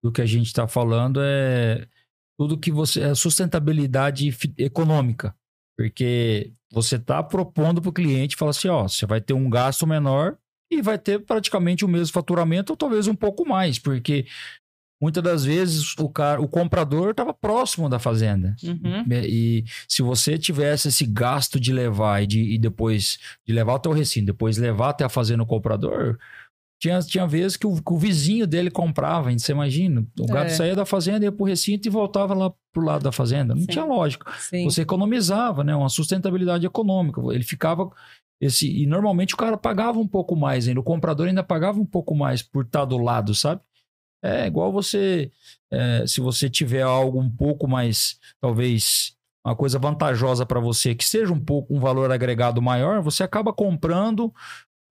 do 0.03 0.11
que 0.11 0.21
a 0.21 0.25
gente 0.25 0.47
está 0.47 0.67
falando 0.67 1.19
é 1.23 1.87
tudo 2.37 2.57
que 2.57 2.71
você. 2.71 3.01
É 3.01 3.15
sustentabilidade 3.15 4.35
econômica. 4.57 5.35
Porque 5.77 6.51
você 6.71 6.97
está 6.97 7.23
propondo 7.23 7.81
para 7.81 7.89
o 7.89 7.93
cliente 7.93 8.35
falar 8.35 8.51
assim: 8.51 8.67
ó, 8.67 8.87
você 8.87 9.05
vai 9.05 9.21
ter 9.21 9.33
um 9.33 9.49
gasto 9.49 9.87
menor 9.87 10.37
e 10.71 10.81
vai 10.81 10.97
ter 10.97 11.19
praticamente 11.19 11.85
o 11.85 11.87
mesmo 11.87 12.13
faturamento, 12.13 12.73
ou 12.73 12.77
talvez 12.77 13.07
um 13.07 13.15
pouco 13.15 13.47
mais, 13.47 13.77
porque 13.77 14.25
muitas 15.01 15.21
das 15.21 15.45
vezes 15.45 15.95
o, 15.97 16.09
cara, 16.09 16.41
o 16.41 16.47
comprador 16.47 17.11
estava 17.11 17.33
próximo 17.33 17.89
da 17.89 17.99
fazenda. 17.99 18.55
Uhum. 18.63 19.05
É, 19.11 19.27
E 19.27 19.65
se 19.87 20.01
você 20.01 20.37
tivesse 20.37 20.87
esse 20.87 21.05
gasto 21.05 21.59
de 21.59 21.71
levar 21.73 22.23
e, 22.23 22.27
de, 22.27 22.39
e 22.55 22.57
depois 22.57 23.19
de 23.45 23.53
levar 23.53 23.75
até 23.75 23.89
o 23.89 23.93
recinto, 23.93 24.27
depois 24.27 24.57
levar 24.57 24.89
até 24.89 25.03
a 25.03 25.09
fazenda 25.09 25.43
o 25.43 25.47
comprador, 25.47 26.17
tinha, 26.83 26.99
tinha 26.99 27.25
vezes 27.25 27.55
que 27.55 27.65
o, 27.65 27.81
que 27.81 27.93
o 27.93 27.97
vizinho 27.97 28.45
dele 28.45 28.69
comprava, 28.69 29.31
hein? 29.31 29.39
você 29.39 29.53
imagina? 29.53 30.05
O 30.19 30.25
gato 30.27 30.47
É. 30.47 30.49
saía 30.49 30.75
da 30.75 30.85
fazenda, 30.85 31.23
ia 31.23 31.31
pro 31.31 31.45
recinto 31.45 31.87
e 31.87 31.89
voltava 31.89 32.33
lá 32.33 32.51
pro 32.73 32.83
lado 32.83 33.03
da 33.03 33.11
fazenda. 33.13 33.55
Não 33.55 33.61
Sim. 33.61 33.67
tinha 33.67 33.85
lógica. 33.85 34.29
Sim. 34.37 34.65
Você 34.65 34.81
economizava, 34.81 35.63
né? 35.63 35.73
Uma 35.73 35.87
sustentabilidade 35.87 36.65
econômica. 36.65 37.21
Ele 37.31 37.43
ficava. 37.45 37.89
Esse, 38.41 38.69
e 38.69 38.85
normalmente 38.85 39.33
o 39.33 39.37
cara 39.37 39.55
pagava 39.55 39.97
um 39.97 40.07
pouco 40.07 40.35
mais 40.35 40.67
ainda. 40.67 40.81
O 40.81 40.83
comprador 40.83 41.29
ainda 41.29 41.41
pagava 41.41 41.79
um 41.79 41.85
pouco 41.85 42.13
mais 42.13 42.41
por 42.41 42.65
estar 42.65 42.83
do 42.83 42.97
lado, 42.97 43.33
sabe? 43.33 43.61
É 44.21 44.45
igual 44.45 44.69
você. 44.69 45.31
é, 45.71 46.05
se 46.05 46.19
você 46.19 46.49
tiver 46.49 46.81
algo 46.81 47.17
um 47.17 47.29
pouco 47.31 47.65
mais. 47.65 48.19
Talvez. 48.41 49.15
Uma 49.45 49.55
coisa 49.55 49.77
vantajosa 49.79 50.45
para 50.45 50.59
você, 50.59 50.95
que 50.95 51.03
seja 51.05 51.31
um 51.31 51.39
pouco 51.39 51.73
um 51.75 51.79
valor 51.79 52.09
agregado 52.11 52.61
maior, 52.61 53.01
você 53.01 53.23
acaba 53.23 53.51
comprando 53.53 54.33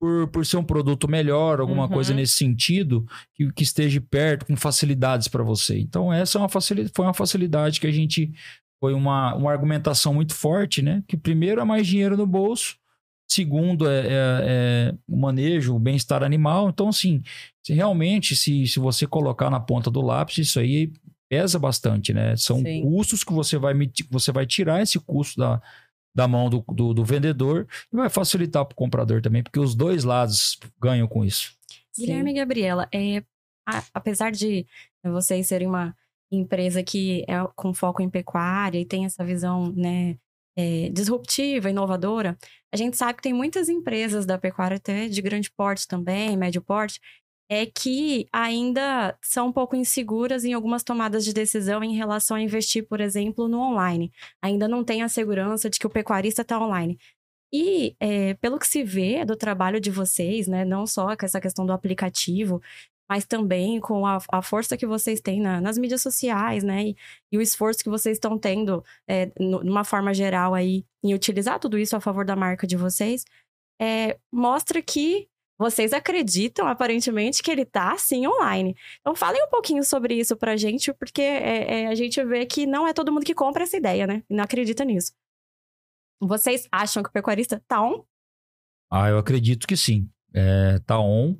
por, 0.02 0.26
por 0.26 0.44
ser 0.44 0.56
um 0.56 0.64
produto 0.64 1.06
melhor, 1.06 1.60
alguma 1.60 1.84
Uhum. 1.84 1.88
coisa 1.88 2.12
nesse 2.12 2.32
sentido, 2.32 3.06
que, 3.36 3.52
que 3.52 3.62
esteja 3.62 4.00
perto, 4.00 4.44
com 4.46 4.56
facilidades 4.56 5.28
para 5.28 5.44
você. 5.44 5.78
Então, 5.78 6.12
essa 6.12 6.38
é 6.38 6.40
uma 6.40 6.48
facilidade, 6.48 6.92
foi 6.92 7.06
uma 7.06 7.14
facilidade 7.14 7.80
que 7.80 7.86
a 7.86 7.92
gente. 7.92 8.32
Foi 8.80 8.94
uma, 8.94 9.32
uma 9.36 9.52
argumentação 9.52 10.12
muito 10.12 10.34
forte, 10.34 10.82
né? 10.82 11.04
Que 11.06 11.16
primeiro 11.16 11.60
é 11.60 11.64
mais 11.64 11.86
dinheiro 11.86 12.16
no 12.16 12.26
bolso, 12.26 12.74
segundo 13.30 13.88
é, 13.88 14.00
é- 14.00 14.08
é 14.10 14.94
o 15.06 15.16
manejo, 15.16 15.76
o 15.76 15.78
bem-estar 15.78 16.24
animal. 16.24 16.68
Então, 16.68 16.88
assim, 16.88 17.22
se 17.64 17.72
realmente, 17.72 18.34
se, 18.34 18.66
se 18.66 18.80
você 18.80 19.06
colocar 19.06 19.50
na 19.50 19.60
ponta 19.60 19.88
do 19.88 20.00
lápis, 20.02 20.38
isso 20.38 20.58
aí 20.58 20.90
pesa 21.30 21.60
bastante, 21.60 22.12
né? 22.12 22.36
São 22.36 22.58
Sim. 22.60 22.82
custos 22.82 23.22
que 23.22 23.32
você 23.32 23.56
vai, 23.56 23.72
você 24.10 24.32
vai 24.32 24.46
tirar 24.46 24.82
esse 24.82 24.98
custo 24.98 25.38
da, 25.38 25.62
da 26.14 26.28
mão 26.28 26.48
do, 26.50 26.64
do, 26.68 26.92
do 26.94 27.04
vendedor 27.04 27.66
e 27.92 27.96
vai 27.96 28.08
facilitar 28.10 28.64
para 28.64 28.72
o 28.74 28.76
comprador 28.76 29.22
também, 29.22 29.42
porque 29.42 29.58
os 29.58 29.74
dois 29.74 30.04
lados 30.04 30.58
ganham 30.80 31.08
com 31.08 31.24
isso. 31.24 31.54
Guilherme 31.98 32.30
e 32.30 32.34
Gabriela, 32.34 32.88
é, 32.92 33.22
a- 33.66 33.84
apesar 33.94 34.30
de 34.30 34.66
vocês 35.04 35.46
serem 35.46 35.68
uma 35.68 35.94
empresa 36.30 36.82
que 36.82 37.24
é 37.28 37.34
com 37.54 37.74
foco 37.74 38.02
em 38.02 38.08
pecuária 38.08 38.78
e 38.78 38.84
tem 38.86 39.04
essa 39.04 39.24
visão 39.24 39.72
né, 39.72 40.16
é, 40.56 40.88
disruptiva, 40.90 41.70
inovadora, 41.70 42.36
a 42.72 42.76
gente 42.76 42.96
sabe 42.96 43.16
que 43.16 43.22
tem 43.22 43.32
muitas 43.34 43.68
empresas 43.68 44.24
da 44.24 44.38
pecuária, 44.38 44.76
até 44.78 45.08
de 45.08 45.20
grande 45.22 45.50
porte 45.50 45.86
também, 45.86 46.36
médio 46.36 46.62
porte, 46.62 47.00
é 47.52 47.66
que 47.66 48.26
ainda 48.32 49.16
são 49.22 49.48
um 49.48 49.52
pouco 49.52 49.76
inseguras 49.76 50.44
em 50.44 50.52
algumas 50.54 50.82
tomadas 50.82 51.24
de 51.24 51.32
decisão 51.32 51.82
em 51.84 51.94
relação 51.94 52.36
a 52.36 52.40
investir, 52.40 52.86
por 52.88 53.00
exemplo, 53.00 53.48
no 53.48 53.58
online. 53.60 54.10
Ainda 54.40 54.66
não 54.68 54.82
tem 54.84 55.02
a 55.02 55.08
segurança 55.08 55.68
de 55.68 55.78
que 55.78 55.86
o 55.86 55.90
pecuarista 55.90 56.42
está 56.42 56.58
online. 56.58 56.98
E 57.52 57.94
é, 58.00 58.34
pelo 58.34 58.58
que 58.58 58.66
se 58.66 58.82
vê 58.82 59.24
do 59.24 59.36
trabalho 59.36 59.78
de 59.80 59.90
vocês, 59.90 60.48
né, 60.48 60.64
não 60.64 60.86
só 60.86 61.14
com 61.16 61.26
essa 61.26 61.40
questão 61.40 61.66
do 61.66 61.72
aplicativo, 61.72 62.62
mas 63.10 63.26
também 63.26 63.78
com 63.78 64.06
a, 64.06 64.18
a 64.32 64.40
força 64.40 64.76
que 64.76 64.86
vocês 64.86 65.20
têm 65.20 65.38
na- 65.40 65.60
nas 65.60 65.76
mídias 65.76 66.00
sociais, 66.00 66.64
né, 66.64 66.84
e, 66.88 66.96
e 67.30 67.36
o 67.36 67.42
esforço 67.42 67.84
que 67.84 67.90
vocês 67.90 68.16
estão 68.16 68.38
tendo, 68.38 68.82
é, 69.06 69.30
no- 69.38 69.62
de 69.62 69.68
uma 69.68 69.84
forma 69.84 70.14
geral 70.14 70.54
aí, 70.54 70.84
em 71.04 71.12
utilizar 71.12 71.58
tudo 71.60 71.78
isso 71.78 71.94
a 71.94 72.00
favor 72.00 72.24
da 72.24 72.34
marca 72.34 72.66
de 72.66 72.76
vocês, 72.76 73.24
é, 73.80 74.16
mostra 74.32 74.80
que 74.80 75.28
vocês 75.62 75.92
acreditam, 75.92 76.66
aparentemente, 76.66 77.42
que 77.42 77.50
ele 77.50 77.64
tá, 77.64 77.96
sim, 77.96 78.26
online. 78.26 78.76
Então, 79.00 79.14
falem 79.14 79.42
um 79.44 79.48
pouquinho 79.48 79.84
sobre 79.84 80.14
isso 80.14 80.36
pra 80.36 80.56
gente, 80.56 80.92
porque 80.92 81.22
é, 81.22 81.82
é, 81.82 81.86
a 81.86 81.94
gente 81.94 82.22
vê 82.24 82.44
que 82.44 82.66
não 82.66 82.86
é 82.86 82.92
todo 82.92 83.12
mundo 83.12 83.24
que 83.24 83.34
compra 83.34 83.62
essa 83.62 83.76
ideia, 83.76 84.06
né, 84.06 84.22
e 84.28 84.34
não 84.34 84.42
acredita 84.42 84.84
nisso. 84.84 85.12
Vocês 86.20 86.68
acham 86.70 87.02
que 87.02 87.08
o 87.08 87.12
pecuarista 87.12 87.62
tá 87.66 87.82
on? 87.82 88.04
Ah, 88.90 89.08
eu 89.08 89.18
acredito 89.18 89.66
que 89.66 89.76
sim. 89.76 90.08
É, 90.34 90.78
tá 90.80 91.00
on. 91.00 91.36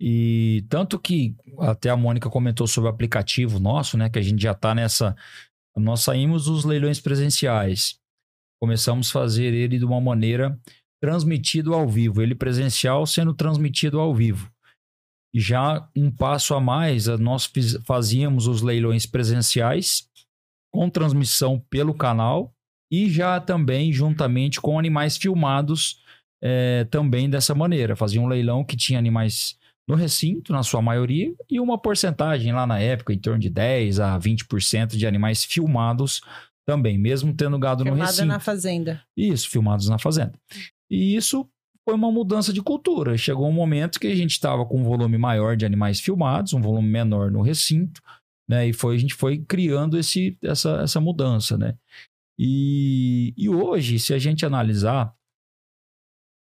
E 0.00 0.64
tanto 0.68 0.98
que 0.98 1.36
até 1.58 1.90
a 1.90 1.96
Mônica 1.96 2.30
comentou 2.30 2.66
sobre 2.66 2.88
o 2.88 2.92
aplicativo 2.92 3.60
nosso, 3.60 3.98
né? 3.98 4.08
Que 4.08 4.18
a 4.18 4.22
gente 4.22 4.42
já 4.42 4.54
tá 4.54 4.74
nessa. 4.74 5.14
Nós 5.76 6.00
saímos 6.00 6.46
dos 6.46 6.64
leilões 6.64 6.98
presenciais. 6.98 8.00
Começamos 8.58 9.10
a 9.10 9.12
fazer 9.12 9.52
ele 9.52 9.78
de 9.78 9.84
uma 9.84 10.00
maneira 10.00 10.58
transmitido 11.00 11.74
ao 11.74 11.88
vivo, 11.88 12.20
ele 12.20 12.34
presencial 12.34 13.06
sendo 13.06 13.34
transmitido 13.34 13.98
ao 13.98 14.14
vivo. 14.14 14.50
Já 15.34 15.88
um 15.96 16.10
passo 16.10 16.54
a 16.54 16.60
mais, 16.60 17.06
nós 17.06 17.50
fazíamos 17.84 18.46
os 18.46 18.62
leilões 18.62 19.06
presenciais 19.06 20.08
com 20.72 20.90
transmissão 20.90 21.58
pelo 21.70 21.94
canal 21.94 22.52
e 22.92 23.08
já 23.08 23.40
também 23.40 23.92
juntamente 23.92 24.60
com 24.60 24.78
animais 24.78 25.16
filmados 25.16 26.02
é, 26.42 26.84
também 26.90 27.30
dessa 27.30 27.54
maneira. 27.54 27.94
Fazia 27.94 28.20
um 28.20 28.26
leilão 28.26 28.64
que 28.64 28.76
tinha 28.76 28.98
animais 28.98 29.56
no 29.88 29.94
recinto, 29.94 30.52
na 30.52 30.62
sua 30.62 30.80
maioria, 30.80 31.34
e 31.48 31.58
uma 31.58 31.78
porcentagem 31.78 32.52
lá 32.52 32.66
na 32.66 32.78
época, 32.78 33.12
em 33.12 33.18
torno 33.18 33.40
de 33.40 33.50
10 33.50 33.98
a 34.00 34.18
20% 34.18 34.96
de 34.96 35.06
animais 35.06 35.44
filmados 35.44 36.22
também, 36.66 36.96
mesmo 36.96 37.34
tendo 37.34 37.58
gado 37.58 37.84
no 37.84 37.94
recinto. 37.94 38.26
na 38.26 38.38
fazenda. 38.38 39.02
Isso, 39.16 39.50
filmados 39.50 39.88
na 39.88 39.98
fazenda. 39.98 40.32
E 40.90 41.14
isso 41.14 41.48
foi 41.84 41.94
uma 41.94 42.10
mudança 42.10 42.52
de 42.52 42.62
cultura. 42.62 43.16
Chegou 43.16 43.48
um 43.48 43.52
momento 43.52 44.00
que 44.00 44.06
a 44.06 44.14
gente 44.14 44.32
estava 44.32 44.66
com 44.66 44.80
um 44.80 44.84
volume 44.84 45.16
maior 45.16 45.56
de 45.56 45.64
animais 45.64 46.00
filmados, 46.00 46.52
um 46.52 46.60
volume 46.60 46.88
menor 46.88 47.30
no 47.30 47.42
recinto, 47.42 48.02
né? 48.48 48.68
E 48.68 48.72
foi, 48.72 48.96
a 48.96 48.98
gente 48.98 49.14
foi 49.14 49.38
criando 49.38 49.98
esse, 49.98 50.36
essa, 50.42 50.80
essa 50.82 51.00
mudança, 51.00 51.56
né? 51.56 51.76
E, 52.38 53.34
e 53.36 53.48
hoje, 53.48 53.98
se 53.98 54.14
a 54.14 54.18
gente 54.18 54.46
analisar, 54.46 55.14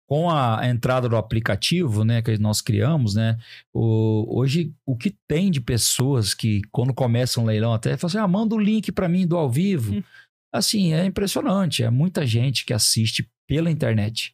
com 0.08 0.30
a 0.30 0.62
entrada 0.64 1.10
do 1.10 1.18
aplicativo, 1.18 2.06
né, 2.06 2.22
que 2.22 2.38
nós 2.38 2.62
criamos, 2.62 3.16
né, 3.16 3.38
o, 3.74 4.40
hoje 4.40 4.74
o 4.86 4.96
que 4.96 5.14
tem 5.28 5.52
de 5.52 5.60
pessoas 5.60 6.34
que 6.34 6.62
quando 6.72 6.94
começa 6.94 7.42
um 7.42 7.46
leilão 7.46 7.74
até 7.74 7.98
falam 7.98 8.08
assim, 8.10 8.18
ah, 8.18 8.28
manda 8.28 8.56
o 8.56 8.60
link 8.60 8.90
para 8.92 9.10
mim 9.10 9.28
do 9.28 9.36
ao 9.36 9.52
vivo. 9.52 9.96
Hum. 9.96 10.04
Assim, 10.54 10.94
é 10.94 11.04
impressionante, 11.04 11.84
é 11.84 11.90
muita 11.90 12.26
gente 12.26 12.66
que 12.66 12.74
assiste 12.74 13.30
pela 13.46 13.70
internet. 13.70 14.34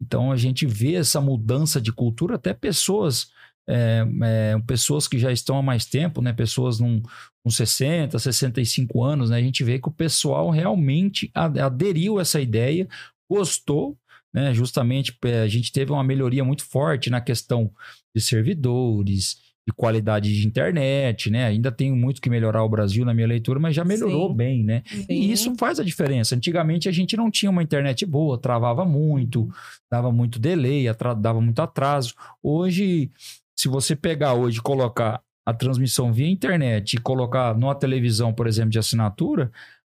Então 0.00 0.32
a 0.32 0.36
gente 0.36 0.66
vê 0.66 0.94
essa 0.94 1.20
mudança 1.20 1.80
de 1.80 1.92
cultura, 1.92 2.36
até 2.36 2.54
pessoas, 2.54 3.30
é, 3.68 4.04
é, 4.22 4.58
pessoas 4.66 5.06
que 5.06 5.18
já 5.18 5.30
estão 5.30 5.58
há 5.58 5.62
mais 5.62 5.84
tempo, 5.84 6.22
né? 6.22 6.32
Pessoas 6.32 6.80
num, 6.80 7.02
com 7.44 7.50
60, 7.50 8.18
65 8.18 9.02
anos, 9.04 9.30
né? 9.30 9.36
A 9.36 9.42
gente 9.42 9.62
vê 9.62 9.78
que 9.78 9.88
o 9.88 9.92
pessoal 9.92 10.50
realmente 10.50 11.30
aderiu 11.34 12.18
a 12.18 12.22
essa 12.22 12.40
ideia, 12.40 12.88
gostou, 13.30 13.96
né? 14.32 14.54
Justamente 14.54 15.16
é, 15.24 15.42
a 15.42 15.48
gente 15.48 15.70
teve 15.70 15.92
uma 15.92 16.04
melhoria 16.04 16.44
muito 16.44 16.64
forte 16.64 17.10
na 17.10 17.20
questão 17.20 17.70
de 18.14 18.22
servidores, 18.22 19.38
de 19.70 19.76
qualidade 19.76 20.34
de 20.34 20.46
internet, 20.46 21.30
né? 21.30 21.46
Ainda 21.46 21.70
tem 21.70 21.92
muito 21.92 22.20
que 22.20 22.28
melhorar 22.28 22.64
o 22.64 22.68
Brasil 22.68 23.04
na 23.04 23.14
minha 23.14 23.26
leitura, 23.26 23.60
mas 23.60 23.74
já 23.74 23.84
melhorou 23.84 24.30
Sim. 24.30 24.36
bem, 24.36 24.64
né? 24.64 24.82
Sim. 24.84 25.06
E 25.08 25.32
isso 25.32 25.54
faz 25.56 25.78
a 25.78 25.84
diferença. 25.84 26.34
Antigamente 26.34 26.88
a 26.88 26.92
gente 26.92 27.16
não 27.16 27.30
tinha 27.30 27.50
uma 27.50 27.62
internet 27.62 28.04
boa, 28.04 28.38
travava 28.38 28.84
muito, 28.84 29.48
dava 29.90 30.10
muito 30.10 30.38
delay, 30.38 30.86
dava 31.20 31.40
muito 31.40 31.62
atraso. 31.62 32.14
Hoje, 32.42 33.10
se 33.56 33.68
você 33.68 33.94
pegar 33.94 34.34
hoje 34.34 34.58
e 34.58 34.62
colocar 34.62 35.22
a 35.46 35.54
transmissão 35.54 36.12
via 36.12 36.28
internet 36.28 36.94
e 36.94 37.00
colocar 37.00 37.56
numa 37.56 37.74
televisão, 37.74 38.32
por 38.32 38.46
exemplo, 38.46 38.70
de 38.70 38.78
assinatura, 38.78 39.50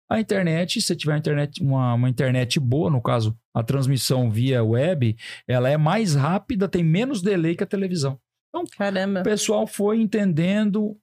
a 0.09 0.19
internet, 0.19 0.81
se 0.81 0.87
você 0.87 0.95
tiver 0.95 1.13
uma 1.13 1.19
internet, 1.19 1.63
uma, 1.63 1.93
uma 1.93 2.09
internet 2.09 2.59
boa, 2.59 2.89
no 2.89 3.01
caso, 3.01 3.33
a 3.53 3.63
transmissão 3.63 4.29
via 4.29 4.61
web, 4.61 5.15
ela 5.47 5.69
é 5.69 5.77
mais 5.77 6.15
rápida, 6.15 6.67
tem 6.67 6.83
menos 6.83 7.21
delay 7.21 7.55
que 7.55 7.63
a 7.63 7.67
televisão. 7.67 8.19
Caramba. 8.77 9.21
O 9.21 9.23
pessoal 9.23 9.65
foi 9.65 10.01
entendendo, 10.01 10.97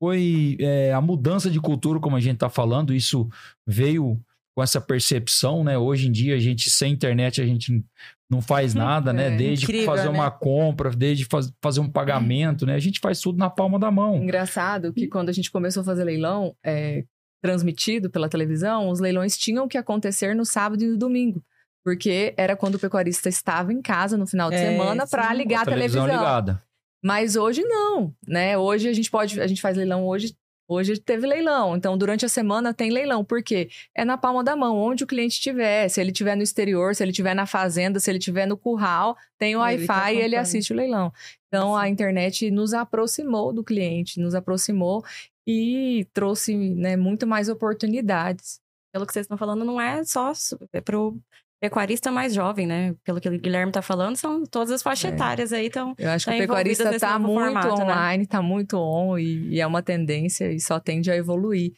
foi 0.00 0.56
é, 0.60 0.92
a 0.92 1.00
mudança 1.00 1.50
de 1.50 1.60
cultura, 1.60 2.00
como 2.00 2.16
a 2.16 2.20
gente 2.20 2.34
está 2.34 2.48
falando, 2.50 2.94
isso 2.94 3.28
veio 3.66 4.20
com 4.54 4.62
essa 4.62 4.80
percepção, 4.80 5.64
né? 5.64 5.78
Hoje 5.78 6.08
em 6.08 6.12
dia, 6.12 6.34
a 6.36 6.38
gente, 6.38 6.68
sem 6.70 6.92
internet, 6.92 7.40
a 7.40 7.46
gente 7.46 7.82
não 8.30 8.42
faz 8.42 8.74
nada, 8.74 9.12
né? 9.12 9.32
É, 9.32 9.36
Desde 9.36 9.64
incrível, 9.64 9.86
fazer 9.86 10.10
né? 10.10 10.10
uma 10.10 10.30
compra, 10.30 10.90
desde 10.90 11.24
faz, 11.24 11.50
fazer 11.62 11.80
um 11.80 11.88
pagamento, 11.88 12.66
né? 12.66 12.74
A 12.74 12.78
gente 12.78 13.00
faz 13.00 13.20
tudo 13.20 13.38
na 13.38 13.48
palma 13.48 13.78
da 13.78 13.90
mão. 13.90 14.16
Engraçado 14.16 14.92
que 14.92 15.06
quando 15.08 15.28
a 15.30 15.32
gente 15.32 15.50
começou 15.50 15.80
a 15.80 15.84
fazer 15.84 16.04
leilão, 16.04 16.54
é, 16.62 17.04
transmitido 17.42 18.10
pela 18.10 18.28
televisão, 18.28 18.88
os 18.90 19.00
leilões 19.00 19.36
tinham 19.36 19.66
que 19.66 19.78
acontecer 19.78 20.34
no 20.34 20.44
sábado 20.44 20.82
e 20.82 20.86
no 20.88 20.98
domingo. 20.98 21.42
Porque 21.84 22.32
era 22.36 22.54
quando 22.54 22.76
o 22.76 22.78
pecuarista 22.78 23.28
estava 23.28 23.72
em 23.72 23.82
casa 23.82 24.16
no 24.16 24.26
final 24.26 24.50
de 24.50 24.56
É, 24.56 24.70
semana 24.70 25.06
para 25.06 25.32
ligar 25.34 25.62
a 25.62 25.64
televisão. 25.64 26.06
ligada. 26.06 26.62
Mas 27.02 27.36
hoje 27.36 27.62
não, 27.64 28.14
né? 28.26 28.56
Hoje 28.56 28.88
a 28.88 28.92
gente 28.92 29.10
pode, 29.10 29.40
a 29.40 29.46
gente 29.46 29.60
faz 29.60 29.76
leilão 29.76 30.06
hoje. 30.06 30.36
Hoje 30.68 30.98
teve 30.98 31.26
leilão, 31.26 31.76
então 31.76 31.98
durante 31.98 32.24
a 32.24 32.28
semana 32.28 32.72
tem 32.72 32.90
leilão. 32.90 33.22
Por 33.24 33.42
quê? 33.42 33.68
É 33.94 34.04
na 34.06 34.16
palma 34.16 34.42
da 34.42 34.56
mão, 34.56 34.78
onde 34.78 35.04
o 35.04 35.06
cliente 35.06 35.34
estiver. 35.34 35.88
Se 35.88 36.00
ele 36.00 36.12
estiver 36.12 36.34
no 36.36 36.42
exterior, 36.42 36.94
se 36.94 37.02
ele 37.02 37.10
estiver 37.10 37.34
na 37.34 37.44
fazenda, 37.44 38.00
se 38.00 38.10
ele 38.10 38.18
estiver 38.18 38.46
no 38.46 38.56
curral, 38.56 39.16
tem 39.36 39.54
o 39.54 39.58
tá 39.58 39.64
Wi-Fi 39.64 40.14
e 40.14 40.20
ele 40.20 40.36
assiste 40.36 40.72
o 40.72 40.76
leilão. 40.76 41.12
Então 41.48 41.76
a 41.76 41.88
internet 41.88 42.50
nos 42.50 42.72
aproximou 42.72 43.52
do 43.52 43.62
cliente, 43.62 44.18
nos 44.20 44.34
aproximou 44.34 45.04
e 45.46 46.06
trouxe 46.14 46.56
né, 46.56 46.96
muito 46.96 47.26
mais 47.26 47.48
oportunidades. 47.48 48.60
Pelo 48.92 49.06
que 49.06 49.12
vocês 49.12 49.24
estão 49.24 49.36
falando, 49.36 49.64
não 49.64 49.80
é 49.80 50.04
só 50.04 50.32
é 50.72 50.80
pro 50.80 51.18
pecuarista 51.62 52.10
mais 52.10 52.34
jovem, 52.34 52.66
né? 52.66 52.94
Pelo 53.04 53.20
que 53.20 53.28
o 53.28 53.38
Guilherme 53.38 53.70
tá 53.70 53.80
falando, 53.80 54.16
são 54.16 54.44
todas 54.44 54.72
as 54.72 54.82
faixas 54.82 55.12
É. 55.12 55.14
etárias 55.14 55.52
aí, 55.52 55.66
então 55.68 55.94
Eu 55.96 56.10
acho 56.10 56.26
Tá 56.26 56.32
que 56.32 56.38
o 56.38 56.40
pecuarista 56.40 56.90
está 56.94 57.18
muito 57.18 57.40
formato, 57.40 57.68
né? 57.76 57.84
online, 57.84 58.24
está 58.24 58.42
muito 58.42 58.76
on 58.76 59.16
e, 59.16 59.48
e 59.54 59.60
é 59.60 59.66
uma 59.66 59.80
tendência 59.82 60.52
e 60.52 60.58
só 60.60 60.80
tende 60.80 61.10
a 61.10 61.16
evoluir. 61.16 61.72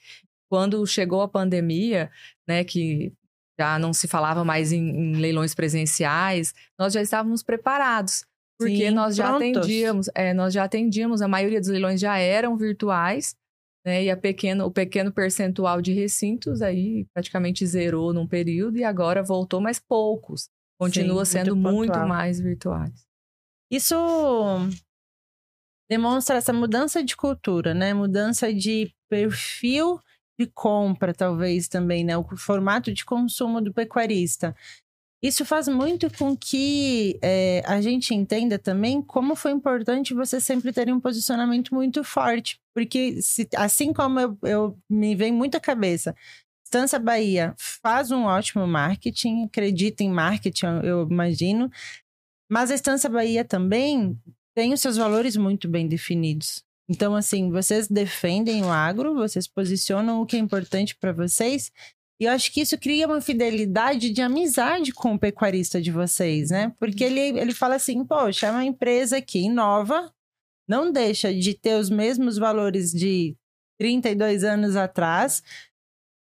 Quando 0.51 0.87
chegou 0.87 1.21
a 1.21 1.29
pandemia, 1.29 2.11
né, 2.49 2.65
que 2.65 3.13
já 3.61 3.79
não 3.79 3.93
se 3.93 4.09
falava 4.09 4.43
mais 4.45 4.73
em, 4.73 4.89
em 4.89 5.17
leilões 5.17 5.55
presenciais, 5.55 6.55
nós 6.79 6.93
já 6.93 7.03
estávamos 7.03 7.43
preparados. 7.43 8.25
Porque 8.59 8.89
Sim, 8.89 8.91
nós 8.91 9.17
já 9.17 9.29
prontos. 9.29 9.59
atendíamos, 9.59 10.11
é, 10.15 10.33
nós 10.33 10.55
já 10.55 10.65
atendíamos, 10.65 11.21
a 11.21 11.29
maioria 11.29 11.61
dos 11.61 11.69
leilões 11.69 12.01
já 12.01 12.17
eram 12.19 12.57
virtuais, 12.57 13.35
né? 13.85 14.05
E 14.05 14.11
a 14.11 14.17
pequeno, 14.17 14.65
o 14.65 14.71
pequeno 14.71 15.13
percentual 15.13 15.83
de 15.83 15.93
recintos 15.93 16.63
aí 16.63 17.07
praticamente 17.13 17.67
zerou 17.67 18.13
num 18.13 18.27
período 18.27 18.79
e 18.79 18.85
agora 18.85 19.23
voltou, 19.23 19.61
mas 19.61 19.79
poucos. 19.79 20.49
Continua 20.79 21.25
Sim, 21.25 21.39
sendo 21.39 21.57
muito 21.57 21.75
muito 21.75 21.99
mais 22.09 22.41
virtuais. 22.41 23.07
Isso 23.71 23.95
demonstra 25.89 26.37
essa 26.37 26.53
mudança 26.53 27.03
de 27.03 27.17
cultura, 27.17 27.75
né? 27.75 27.93
Mudança 27.93 28.53
de 28.53 28.93
perfil 29.09 30.01
de 30.39 30.47
compra, 30.47 31.15
talvez 31.15 31.69
também, 31.69 32.05
né? 32.05 32.17
O 32.17 32.25
formato 32.37 32.93
de 32.93 33.05
consumo 33.05 33.61
do 33.61 33.73
pecuarista. 33.73 34.55
Isso 35.25 35.43
faz 35.43 35.69
muito 35.69 36.15
com 36.19 36.37
que 36.37 37.19
é, 37.23 37.63
a 37.65 37.81
gente 37.81 38.15
entenda 38.15 38.59
também 38.59 39.01
como 39.01 39.35
foi 39.35 39.53
importante 39.53 40.13
você 40.13 40.39
sempre 40.39 40.71
ter 40.71 40.93
um 40.93 41.01
posicionamento 41.01 41.75
muito 41.75 42.05
forte. 42.05 42.61
Porque, 42.75 43.23
se- 43.23 43.49
assim 43.57 43.91
como 43.91 44.21
eu, 44.21 44.39
eu 44.43 44.79
me 44.87 45.15
vem 45.17 45.33
muito 45.33 45.57
à 45.57 45.61
cabeça, 45.61 46.15
Estância 46.63 46.99
Bahia 46.99 47.55
faz 47.57 48.11
um 48.11 48.25
ótimo 48.25 48.67
marketing, 48.67 49.45
acredita 49.45 50.05
em 50.05 50.11
marketing, 50.11 50.67
eu 50.83 51.09
imagino, 51.11 51.71
mas 52.51 52.71
a 52.71 52.75
Estância 52.75 53.09
Bahia 53.09 53.47
também 53.47 54.21
tem 54.55 54.75
os 54.75 54.81
seus 54.83 54.99
valores 54.99 55.39
muito 55.39 55.67
bem 55.67 55.89
definidos. 55.89 56.63
Então, 56.87 57.17
assim, 57.17 57.51
vocês 57.51 57.89
defendem 57.89 58.63
o 58.63 58.71
agro, 58.71 59.15
vocês 59.15 59.49
posicionam 59.49 60.21
o 60.21 60.27
que 60.27 60.37
é 60.37 60.39
importante 60.39 60.95
para 60.95 61.13
vocês, 61.15 61.73
e 62.21 62.27
eu 62.27 62.33
acho 62.33 62.53
que 62.53 62.61
isso 62.61 62.79
cria 62.79 63.07
uma 63.07 63.21
fidelidade 63.21 64.11
de 64.11 64.23
amizade 64.23 64.93
com 64.93 65.15
o 65.15 65.19
pecuarista 65.19 65.81
de 65.83 65.91
vocês, 65.91 66.51
né? 66.51 66.73
Porque 66.79 67.03
ele, 67.03 67.39
ele 67.39 67.53
fala 67.53 67.75
assim: 67.75 68.05
poxa, 68.05 68.47
é 68.47 68.51
uma 68.51 68.65
empresa 68.65 69.21
que 69.21 69.41
inova, 69.41 70.13
não 70.69 70.93
deixa 70.93 71.35
de 71.35 71.55
ter 71.55 71.75
os 71.79 71.91
mesmos 71.91 72.39
valores 72.39 72.93
de 72.93 73.37
32 73.79 74.45
anos 74.45 74.77
atrás, 74.77 75.43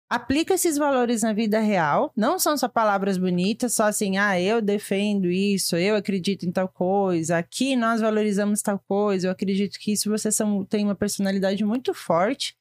aplica 0.09 0.55
esses 0.55 0.79
valores 0.79 1.23
na 1.23 1.35
vida 1.35 1.61
real. 1.61 2.11
Não 2.17 2.39
são 2.39 2.57
só 2.57 2.69
palavras 2.69 3.19
bonitas, 3.19 3.75
só 3.75 3.85
assim, 3.85 4.17
ah, 4.17 4.41
eu 4.41 4.63
defendo 4.63 5.31
isso, 5.31 5.77
eu 5.77 5.95
acredito 5.95 6.47
em 6.47 6.53
tal 6.53 6.69
coisa, 6.69 7.37
aqui 7.37 7.77
nós 7.77 8.01
valorizamos 8.01 8.63
tal 8.63 8.79
coisa, 8.79 9.27
eu 9.27 9.31
acredito 9.31 9.79
que 9.79 9.93
isso 9.93 10.09
vocês 10.11 10.35
são, 10.35 10.65
têm 10.65 10.85
uma 10.85 10.95
personalidade 10.95 11.63
muito 11.65 11.93
forte. 11.93 12.57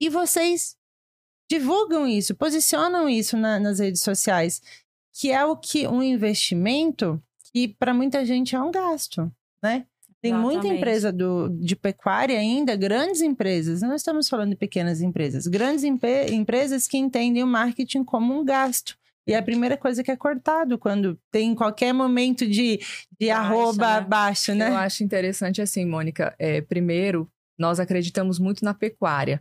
E 0.00 0.08
vocês 0.08 0.76
divulgam 1.58 2.06
isso, 2.06 2.34
posicionam 2.34 3.08
isso 3.08 3.36
na- 3.36 3.58
nas 3.60 3.78
redes 3.78 4.02
sociais, 4.02 4.62
que 5.12 5.30
é 5.30 5.44
o 5.44 5.54
que 5.56 5.86
um 5.86 6.02
investimento 6.02 7.22
que 7.52 7.68
para 7.68 7.92
muita 7.92 8.24
gente 8.24 8.56
é 8.56 8.60
um 8.60 8.70
gasto, 8.70 9.30
né? 9.62 9.84
Tem 10.22 10.32
muita 10.32 10.68
empresa 10.68 11.12
do, 11.12 11.48
de 11.48 11.74
pecuária 11.74 12.38
ainda, 12.38 12.76
grandes 12.76 13.20
empresas, 13.20 13.82
não 13.82 13.94
estamos 13.94 14.28
falando 14.28 14.50
de 14.50 14.56
pequenas 14.56 15.00
empresas, 15.02 15.46
grandes 15.48 15.84
empresas 15.84 16.86
que 16.86 16.96
entendem 16.96 17.42
o 17.42 17.46
marketing 17.46 18.04
como 18.04 18.38
um 18.40 18.44
gasto. 18.44 18.96
E 19.26 19.32
é 19.34 19.36
a 19.36 19.42
primeira 19.42 19.76
coisa 19.76 20.02
que 20.02 20.10
é 20.10 20.16
cortado 20.16 20.78
quando 20.78 21.18
tem 21.30 21.54
qualquer 21.54 21.92
momento 21.92 22.46
de, 22.46 22.78
de 23.20 23.28
Baixa, 23.28 23.34
arroba 23.40 24.00
né? 24.00 24.06
baixo, 24.06 24.54
né? 24.54 24.68
Eu 24.68 24.76
acho 24.76 25.04
interessante 25.04 25.60
assim, 25.60 25.84
Mônica. 25.84 26.34
É, 26.38 26.60
primeiro, 26.60 27.28
nós 27.58 27.78
acreditamos 27.78 28.38
muito 28.38 28.64
na 28.64 28.74
pecuária. 28.74 29.40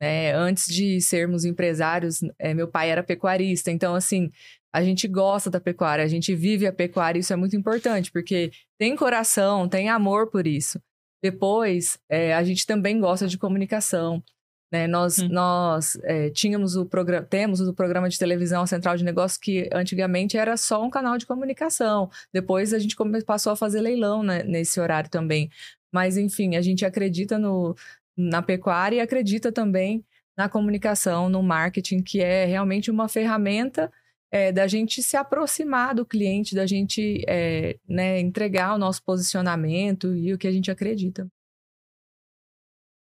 Né? 0.00 0.32
Antes 0.34 0.66
de 0.66 1.00
sermos 1.00 1.44
empresários, 1.44 2.20
é, 2.38 2.52
meu 2.54 2.68
pai 2.68 2.90
era 2.90 3.02
pecuarista. 3.02 3.70
Então, 3.70 3.94
assim, 3.94 4.30
a 4.72 4.82
gente 4.82 5.08
gosta 5.08 5.50
da 5.50 5.60
pecuária, 5.60 6.04
a 6.04 6.08
gente 6.08 6.34
vive 6.34 6.66
a 6.66 6.72
pecuária. 6.72 7.18
Isso 7.18 7.32
é 7.32 7.36
muito 7.36 7.56
importante, 7.56 8.12
porque 8.12 8.50
tem 8.78 8.94
coração, 8.94 9.68
tem 9.68 9.88
amor 9.88 10.30
por 10.30 10.46
isso. 10.46 10.80
Depois, 11.22 11.98
é, 12.08 12.34
a 12.34 12.44
gente 12.44 12.66
também 12.66 13.00
gosta 13.00 13.26
de 13.26 13.38
comunicação. 13.38 14.22
Né? 14.70 14.86
Nós, 14.86 15.18
Hum. 15.18 15.28
nós 15.30 15.96
é, 16.02 16.28
tínhamos 16.30 16.76
o 16.76 16.84
programa, 16.84 17.24
temos 17.24 17.60
o 17.60 17.72
programa 17.72 18.08
de 18.08 18.18
televisão 18.18 18.66
Central 18.66 18.96
de 18.96 19.04
Negócios 19.04 19.38
que 19.38 19.68
antigamente 19.72 20.36
era 20.36 20.56
só 20.56 20.84
um 20.84 20.90
canal 20.90 21.16
de 21.16 21.26
comunicação. 21.26 22.10
Depois 22.32 22.74
a 22.74 22.78
gente 22.78 22.96
passou 23.24 23.52
a 23.52 23.56
fazer 23.56 23.80
leilão 23.80 24.22
né, 24.22 24.42
nesse 24.42 24.80
horário 24.80 25.08
também. 25.08 25.48
Mas 25.92 26.16
enfim, 26.16 26.56
a 26.56 26.60
gente 26.60 26.84
acredita 26.84 27.38
no, 27.38 27.74
na 28.16 28.42
pecuária 28.42 28.96
e 28.96 29.00
acredita 29.00 29.52
também 29.52 30.04
na 30.36 30.48
comunicação, 30.48 31.28
no 31.28 31.42
marketing, 31.42 32.02
que 32.02 32.20
é 32.20 32.44
realmente 32.44 32.90
uma 32.90 33.08
ferramenta 33.08 33.90
é, 34.30 34.52
da 34.52 34.66
gente 34.66 35.02
se 35.02 35.16
aproximar 35.16 35.94
do 35.94 36.04
cliente, 36.04 36.54
da 36.54 36.66
gente 36.66 37.22
é, 37.28 37.78
né, 37.88 38.20
entregar 38.20 38.74
o 38.74 38.78
nosso 38.78 39.02
posicionamento 39.02 40.14
e 40.14 40.32
o 40.34 40.38
que 40.38 40.46
a 40.46 40.52
gente 40.52 40.70
acredita. 40.70 41.26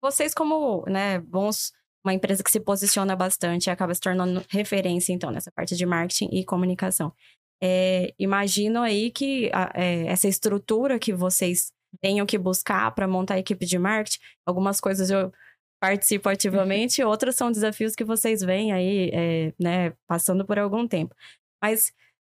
vocês 0.00 0.32
como, 0.32 0.84
né, 0.86 1.18
bons, 1.20 1.72
uma 2.04 2.14
empresa 2.14 2.42
que 2.44 2.50
se 2.50 2.60
posiciona 2.60 3.16
bastante 3.16 3.68
acaba 3.68 3.92
se 3.94 4.00
tornando 4.00 4.44
referência, 4.48 5.12
então, 5.12 5.30
nessa 5.30 5.50
parte 5.50 5.74
de 5.76 5.84
marketing 5.84 6.28
e 6.32 6.44
comunicação. 6.44 7.12
É, 7.60 8.14
imagino 8.18 8.80
aí 8.80 9.10
que 9.10 9.50
a- 9.52 9.72
é, 9.74 10.06
essa 10.06 10.28
estrutura 10.28 10.98
que 10.98 11.12
vocês 11.12 11.72
tenham 12.02 12.26
que 12.26 12.38
buscar 12.38 12.90
para 12.94 13.08
montar 13.08 13.34
a 13.34 13.38
equipe 13.38 13.64
de 13.66 13.78
marketing, 13.78 14.18
algumas 14.46 14.80
coisas 14.80 15.10
eu 15.10 15.32
participo 15.80 16.28
ativamente, 16.28 17.02
outras 17.04 17.36
são 17.36 17.52
desafios 17.52 17.94
que 17.94 18.04
vocês 18.04 18.40
veem 18.42 18.72
aí, 18.72 19.10
é, 19.12 19.52
né, 19.60 19.92
passando 20.08 20.44
por 20.44 20.58
algum 20.58 20.86
tempo. 20.88 21.14
Mas 21.62 21.92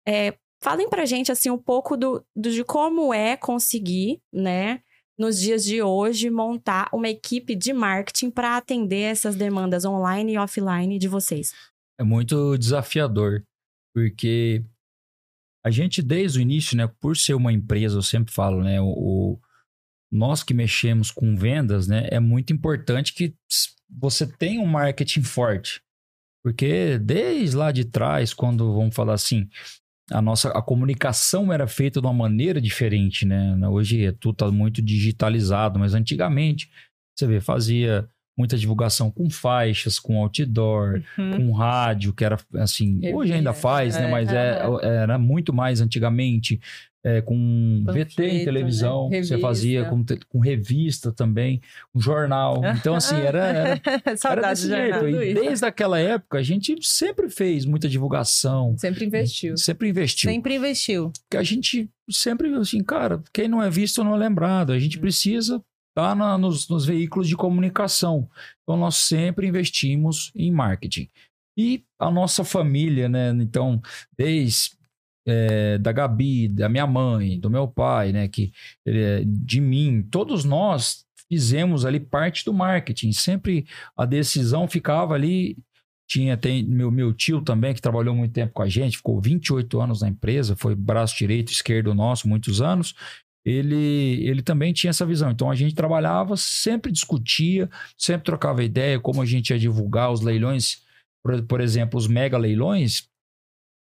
é, 0.09 0.35
falem 0.63 0.89
pra 0.89 1.05
gente, 1.05 1.31
assim, 1.31 1.51
um 1.51 1.59
pouco 1.59 1.97
do, 1.97 2.25
do- 2.35 2.51
de 2.51 2.65
como 2.65 3.13
é 3.13 3.37
conseguir, 3.37 4.21
né, 4.33 4.81
nos 5.19 5.39
dias 5.39 5.63
de 5.65 5.81
hoje, 5.83 6.29
montar 6.31 6.89
uma 6.93 7.09
equipe 7.09 7.55
de 7.55 7.73
marketing 7.73 8.31
para 8.31 8.57
atender 8.57 9.03
essas 9.03 9.37
demandas 9.37 9.85
online 9.85 10.33
e 10.33 10.39
offline 10.39 10.99
de 10.99 11.07
vocês. 11.07 11.53
É 12.01 12.03
muito 12.03 12.57
desafiador, 12.59 13.45
porque 13.95 14.65
a 15.65 15.71
gente, 15.71 16.03
desde 16.03 16.39
o 16.39 16.43
início, 16.43 16.77
né, 16.77 16.91
por 17.01 17.17
ser 17.17 17.35
uma 17.35 17.53
empresa, 17.53 17.97
eu 17.99 18.03
sempre 18.03 18.33
falo, 18.35 18.63
né, 18.65 18.81
o- 18.81 19.39
nós 20.13 20.43
que 20.43 20.55
mexemos 20.55 21.11
com 21.11 21.35
vendas, 21.37 21.89
né, 21.89 22.07
é 22.11 22.21
muito 22.21 22.53
importante 22.53 23.13
que 23.15 23.35
você 23.89 24.27
tenha 24.27 24.61
um 24.61 24.67
marketing 24.67 25.23
forte. 25.23 25.81
Porque 26.45 26.99
desde 26.99 27.57
lá 27.57 27.73
de 27.73 27.85
trás, 27.85 28.35
quando 28.35 28.75
vamos 28.75 28.95
falar 28.95 29.15
assim, 29.15 29.49
a 30.11 30.21
nossa 30.21 30.51
a 30.51 30.61
comunicação 30.61 31.51
era 31.53 31.67
feita 31.67 32.01
de 32.01 32.07
uma 32.07 32.13
maneira 32.13 32.61
diferente, 32.61 33.25
né? 33.25 33.57
Hoje 33.67 34.05
é 34.05 34.13
tudo 34.13 34.37
tá 34.37 34.51
muito 34.51 34.83
digitalizado, 34.83 35.79
mas 35.79 35.95
antigamente 35.95 36.71
você 37.17 37.27
vê, 37.27 37.41
fazia 37.41 38.07
muita 38.37 38.59
divulgação 38.59 39.11
com 39.11 39.31
faixas, 39.31 39.99
com 39.99 40.21
outdoor, 40.21 41.01
Uhum. 41.17 41.37
com 41.37 41.53
rádio, 41.53 42.13
que 42.13 42.25
era 42.25 42.37
assim, 42.57 43.01
hoje 43.15 43.33
ainda 43.33 43.53
faz, 43.55 43.95
né? 43.97 44.07
é, 44.09 44.11
Mas 44.11 44.29
é, 44.29 44.61
era 45.03 45.17
muito 45.19 45.53
mais 45.53 45.81
antigamente. 45.81 46.61
É, 47.05 47.21
com 47.21 47.85
VT 47.87 47.91
em 47.91 48.05
Panfleto, 48.07 48.45
televisão, 48.45 49.09
né? 49.11 49.23
você 49.23 49.39
fazia 49.39 49.85
com, 49.85 50.03
com 50.29 50.39
revista 50.39 51.13
também, 51.13 51.61
um 51.95 52.01
jornal. 52.01 52.63
Então, 52.79 52.95
assim, 52.95 53.17
era, 53.17 53.45
era, 53.47 53.81
era 54.31 54.49
desse 54.51 54.63
do 54.69 54.75
jeito. 54.75 54.95
jornal. 55.01 55.23
E 55.23 55.35
desde 55.35 55.67
aquela 55.67 55.99
época, 55.99 56.39
a 56.39 56.43
gente 56.43 56.75
sempre 56.81 57.29
fez 57.29 57.67
muita 57.67 57.89
divulgação, 57.89 58.75
Sempre 58.79 59.05
investiu. 59.05 59.57
sempre 59.59 59.89
investiu. 59.91 60.31
Sempre 60.31 60.55
investiu. 60.55 61.13
Porque 61.29 61.37
a 61.37 61.43
gente 61.43 61.91
sempre, 62.11 62.55
assim, 62.55 62.83
cara, 62.83 63.23
quem 63.33 63.49
não 63.49 63.63
é 63.63 63.69
visto 63.69 64.03
não 64.03 64.15
é 64.15 64.19
lembrado. 64.19 64.73
A 64.73 64.79
gente 64.79 64.99
precisa 64.99 65.63
estar 65.91 66.17
na- 66.17 66.39
nos, 66.39 66.69
nos 66.69 66.87
veículos 66.87 67.29
de 67.29 67.37
comunicação. 67.37 68.29
Então, 68.63 68.79
nós 68.79 68.97
sempre 68.97 69.47
investimos 69.47 70.33
em 70.35 70.51
marketing. 70.51 71.09
E 71.57 71.85
a 72.01 72.11
nossa 72.11 72.43
família, 72.45 73.09
né? 73.09 73.29
Então, 73.41 73.81
desde 74.19 74.71
é, 75.27 75.79
da 75.79 75.93
Gabi, 75.93 76.49
da 76.49 76.69
minha 76.69 76.87
mãe, 76.87 77.39
do 77.39 77.51
meu 77.51 77.67
pai, 77.67 78.13
né? 78.13 78.29
Que, 78.29 78.53
é, 78.87 79.23
de 79.27 79.61
mim, 79.61 80.03
todos 80.11 80.45
nós 80.45 81.05
fizemos 81.29 81.85
ali 81.85 81.99
parte 81.99 82.45
do 82.45 82.53
marketing. 82.53 83.13
Sempre 83.13 83.67
a 83.97 84.05
decisão 84.05 84.69
ficava 84.69 85.15
ali. 85.15 85.57
Tinha, 86.07 86.37
tem 86.37 86.63
meu, 86.63 86.91
meu 86.91 87.15
tio 87.15 87.41
também, 87.41 87.73
que 87.73 87.81
trabalhou 87.81 88.15
muito 88.15 88.33
tempo 88.33 88.53
com 88.53 88.63
a 88.63 88.69
gente, 88.69 88.99
ficou 88.99 89.19
28 89.23 89.81
anos 89.81 90.03
na 90.03 90.09
empresa, 90.09 90.55
foi 90.55 90.75
braço 90.75 91.17
direito, 91.17 91.51
esquerdo 91.51 91.95
nosso, 91.95 92.29
muitos 92.29 92.61
anos. 92.61 92.95
Ele, 93.45 94.23
ele 94.27 94.43
também 94.43 94.73
tinha 94.73 94.91
essa 94.91 95.07
visão. 95.07 95.31
Então 95.31 95.51
a 95.51 95.55
gente 95.55 95.75
trabalhava, 95.75 96.37
sempre 96.37 96.93
discutia, 96.93 97.71
sempre 97.97 98.25
trocava 98.25 98.63
ideia, 98.63 99.01
como 99.01 99.23
a 99.23 99.27
gente 99.27 99.51
ia 99.51 99.59
divulgar 99.59 100.13
os 100.13 100.21
leilões. 100.21 100.83
Por, 101.23 101.43
por 101.45 101.61
exemplo, 101.61 101.99
os 101.99 102.07
mega 102.07 102.37
leilões, 102.37 103.09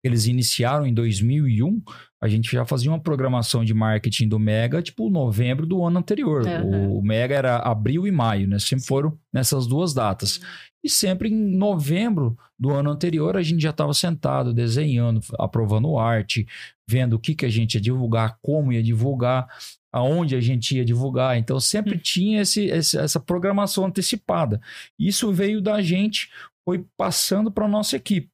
eles 0.05 0.27
iniciaram 0.27 0.87
em 0.87 0.93
2001, 0.93 1.81
a 2.21 2.29
gente 2.29 2.51
já 2.51 2.65
fazia 2.65 2.91
uma 2.91 3.01
programação 3.01 3.65
de 3.65 3.73
marketing 3.75 4.29
do 4.29 4.39
Mega, 4.39 4.83
tipo, 4.83 5.09
novembro 5.11 5.67
do 5.67 5.85
ano 5.85 5.99
anterior. 5.99 6.47
Aham. 6.47 6.89
O 6.91 7.03
Mega 7.03 7.35
era 7.35 7.57
abril 7.59 8.07
e 8.07 8.11
maio, 8.11 8.49
né? 8.49 8.59
Sempre 8.59 8.85
foram 8.87 9.19
nessas 9.33 9.67
duas 9.67 9.93
datas. 9.95 10.41
E 10.85 10.91
sempre 10.91 11.29
em 11.29 11.57
novembro 11.57 12.37
do 12.59 12.71
ano 12.73 12.91
anterior, 12.91 13.37
a 13.37 13.43
gente 13.43 13.63
já 13.63 13.71
estava 13.71 13.95
sentado, 13.95 14.53
desenhando, 14.53 15.21
aprovando 15.39 15.97
arte, 15.99 16.47
vendo 16.89 17.15
o 17.15 17.19
que, 17.19 17.35
que 17.37 17.47
a 17.47 17.49
gente 17.49 17.75
ia 17.75 17.81
divulgar, 17.81 18.37
como 18.43 18.73
ia 18.73 18.83
divulgar, 18.83 19.47
aonde 19.93 20.35
a 20.35 20.41
gente 20.41 20.77
ia 20.77 20.85
divulgar. 20.85 21.39
Então, 21.39 21.61
sempre 21.61 21.99
tinha 21.99 22.41
esse, 22.43 22.65
esse- 22.67 22.99
essa 22.99 23.21
programação 23.21 23.85
antecipada. 23.87 24.61
Isso 24.99 25.33
veio 25.33 25.61
da 25.61 25.81
gente, 25.83 26.29
foi 26.65 26.85
passando 26.97 27.51
para 27.51 27.67
a 27.67 27.69
nossa 27.69 27.97
equipe. 27.97 28.29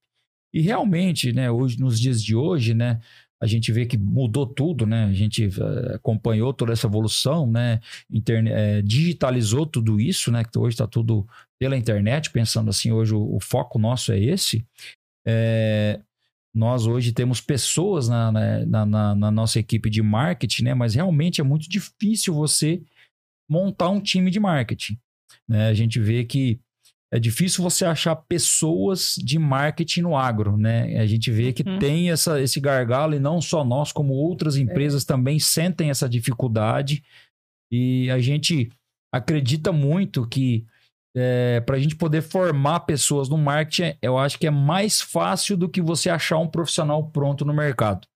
E 0.53 0.61
realmente, 0.61 1.33
né, 1.33 1.51
hoje, 1.51 1.79
nos 1.79 1.99
dias 2.01 2.23
de 2.23 2.35
hoje, 2.35 2.75
né, 2.75 3.01
a 3.41 3.47
gente 3.47 3.71
vê 3.71 3.87
que 3.87 3.97
mudou 3.97 4.45
tudo, 4.47 4.85
né? 4.85 5.05
A 5.05 5.13
gente 5.13 5.45
eh, 5.45 5.95
acompanhou 5.95 6.53
toda 6.53 6.73
essa 6.73 6.89
evolução, 6.89 7.47
né? 7.47 7.79
Interne- 8.11 8.51
eh, 8.51 8.83
digitalizou 8.83 9.65
tudo 9.65 10.01
isso, 10.01 10.33
né? 10.33 10.43
Que 10.45 10.59
hoje 10.59 10.75
está 10.75 10.89
tudo 10.89 11.25
pela 11.61 11.77
internet, 11.77 12.31
pensando 12.33 12.69
assim, 12.71 12.91
hoje 12.91 13.15
o, 13.15 13.37
o 13.37 13.39
foco 13.41 13.79
nosso 13.79 14.11
é 14.11 14.19
esse. 14.19 14.67
É, 15.25 16.01
nós 16.55 16.87
hoje 16.87 17.13
temos 17.13 17.41
pessoas 17.41 18.09
na, 18.09 18.33
na, 18.33 18.67
na- 18.67 18.87
na- 18.87 19.15
na 19.15 19.31
nossa 19.31 19.61
equipe 19.61 19.89
de 19.89 20.03
marketing, 20.03 20.65
né? 20.65 20.75
Mas 20.75 20.95
realmente 20.97 21.41
é 21.41 21.45
muito 21.45 21.69
difícil 21.69 22.35
você 22.35 22.83
montar 23.49 23.89
um 23.91 24.01
time 24.01 24.31
de 24.33 24.41
marketing. 24.41 24.99
Né? 25.49 25.69
A 25.69 25.75
gente 25.75 26.01
vê 26.01 26.25
que 26.25 26.59
é 27.13 27.19
difícil 27.19 27.63
você 27.63 27.85
achar 27.85 28.15
pessoas 28.17 29.15
de 29.17 29.39
marketing 29.39 30.03
no 30.03 30.17
agro, 30.17 30.57
né? 30.57 30.99
A 30.99 31.07
gente 31.07 31.31
vê 31.31 31.53
que 31.53 31.67
Uhum. 31.67 31.79
tem 31.79 32.11
essa, 32.11 32.41
esse 32.41 32.61
gargalo 32.61 33.15
e 33.15 33.19
não 33.19 33.41
só 33.41 33.65
nós, 33.65 33.93
como 33.93 34.13
outras 34.13 34.57
empresas 34.57 35.05
também 35.05 35.39
sentem 35.39 35.89
essa 35.91 36.09
dificuldade. 36.09 37.03
E 37.73 38.11
a 38.11 38.19
gente 38.19 38.71
acredita 39.13 39.73
muito 39.73 40.27
que 40.27 40.67
para 41.67 41.77
a 41.77 41.79
gente 41.81 41.97
poder 41.97 42.23
formar 42.23 42.81
pessoas 42.81 43.29
no 43.29 43.37
marketing, 43.37 43.97
eu 44.01 44.17
acho 44.17 44.39
que 44.39 44.47
é 44.47 44.51
mais 44.51 45.01
fácil 45.01 45.57
do 45.57 45.69
que 45.69 45.83
você 45.83 46.09
achar 46.09 46.39
um 46.39 46.47
profissional 46.47 47.11
pronto 47.11 47.45
no 47.45 47.53
mercado. 47.53 48.07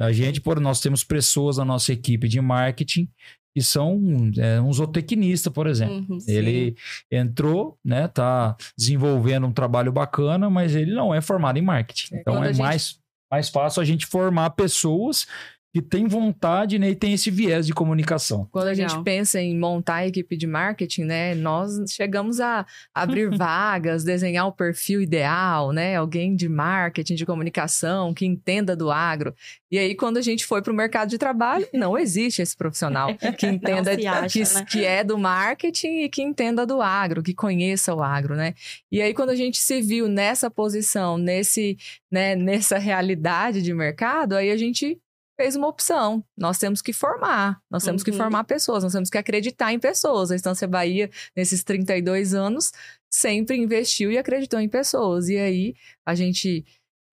A 0.00 0.10
gente, 0.12 0.40
por 0.40 0.58
nós 0.58 0.80
temos 0.80 1.04
pessoas 1.04 1.58
na 1.58 1.64
nossa 1.64 1.92
equipe 1.92 2.28
de 2.28 2.40
marketing 2.40 3.06
que 3.54 3.62
são 3.62 4.00
é, 4.38 4.60
um 4.60 4.72
zootecnista, 4.72 5.50
por 5.50 5.66
exemplo. 5.66 6.06
Uhum. 6.08 6.18
Ele 6.26 6.74
entrou, 7.10 7.78
né, 7.84 8.08
tá 8.08 8.56
desenvolvendo 8.76 9.46
um 9.46 9.52
trabalho 9.52 9.92
bacana, 9.92 10.48
mas 10.48 10.74
ele 10.74 10.92
não 10.94 11.14
é 11.14 11.20
formado 11.20 11.58
em 11.58 11.62
marketing. 11.62 12.16
É, 12.16 12.20
então 12.20 12.42
é 12.42 12.48
gente- 12.48 12.58
mais, 12.58 12.98
mais 13.30 13.48
fácil 13.48 13.82
a 13.82 13.84
gente 13.84 14.06
formar 14.06 14.50
pessoas 14.50 15.26
que 15.72 15.80
têm 15.80 16.06
vontade 16.06 16.78
né, 16.78 16.90
e 16.90 16.94
têm 16.94 17.14
esse 17.14 17.30
viés 17.30 17.66
de 17.66 17.72
comunicação. 17.72 18.46
Quando 18.52 18.66
a 18.66 18.70
Legal. 18.72 18.90
gente 18.90 19.02
pensa 19.02 19.40
em 19.40 19.58
montar 19.58 19.96
a 19.96 20.06
equipe 20.06 20.36
de 20.36 20.46
marketing, 20.46 21.04
né, 21.04 21.34
nós 21.34 21.72
chegamos 21.90 22.40
a 22.40 22.66
abrir 22.94 23.30
vagas, 23.34 24.04
desenhar 24.04 24.46
o 24.46 24.52
perfil 24.52 25.00
ideal, 25.00 25.72
né, 25.72 25.96
alguém 25.96 26.36
de 26.36 26.46
marketing, 26.46 27.14
de 27.14 27.24
comunicação, 27.24 28.12
que 28.12 28.26
entenda 28.26 28.76
do 28.76 28.90
agro. 28.90 29.34
E 29.70 29.78
aí, 29.78 29.94
quando 29.94 30.18
a 30.18 30.22
gente 30.22 30.44
foi 30.44 30.60
para 30.60 30.70
o 30.70 30.76
mercado 30.76 31.08
de 31.08 31.16
trabalho, 31.16 31.66
não 31.72 31.96
existe 31.96 32.42
esse 32.42 32.54
profissional 32.54 33.08
que 33.38 33.46
entenda, 33.48 33.92
acha, 33.92 34.28
que, 34.28 34.54
né? 34.54 34.66
que 34.68 34.84
é 34.84 35.02
do 35.02 35.16
marketing 35.16 36.02
e 36.02 36.08
que 36.10 36.20
entenda 36.20 36.66
do 36.66 36.82
agro, 36.82 37.22
que 37.22 37.32
conheça 37.32 37.94
o 37.94 38.02
agro, 38.02 38.36
né? 38.36 38.52
E 38.90 39.00
aí, 39.00 39.14
quando 39.14 39.30
a 39.30 39.34
gente 39.34 39.56
se 39.56 39.80
viu 39.80 40.06
nessa 40.06 40.50
posição, 40.50 41.16
nesse, 41.16 41.78
né, 42.10 42.36
nessa 42.36 42.76
realidade 42.76 43.62
de 43.62 43.72
mercado, 43.72 44.34
aí 44.34 44.50
a 44.50 44.56
gente 44.58 45.00
fez 45.42 45.56
uma 45.56 45.66
opção. 45.66 46.24
Nós 46.38 46.56
temos 46.56 46.80
que 46.80 46.92
formar, 46.92 47.60
nós 47.68 47.82
temos 47.82 48.04
que 48.04 48.12
Uhum. 48.12 48.16
formar 48.16 48.44
pessoas, 48.44 48.84
nós 48.84 48.92
temos 48.92 49.10
que 49.10 49.18
acreditar 49.18 49.72
em 49.72 49.78
pessoas. 49.78 50.30
A 50.30 50.36
Estância 50.36 50.68
Bahia, 50.68 51.10
nesses 51.36 51.64
32 51.64 52.32
anos, 52.32 52.70
sempre 53.10 53.56
investiu 53.56 54.12
e 54.12 54.18
acreditou 54.18 54.60
em 54.60 54.68
pessoas. 54.68 55.28
E 55.28 55.36
aí 55.36 55.74
a 56.06 56.14
gente 56.14 56.64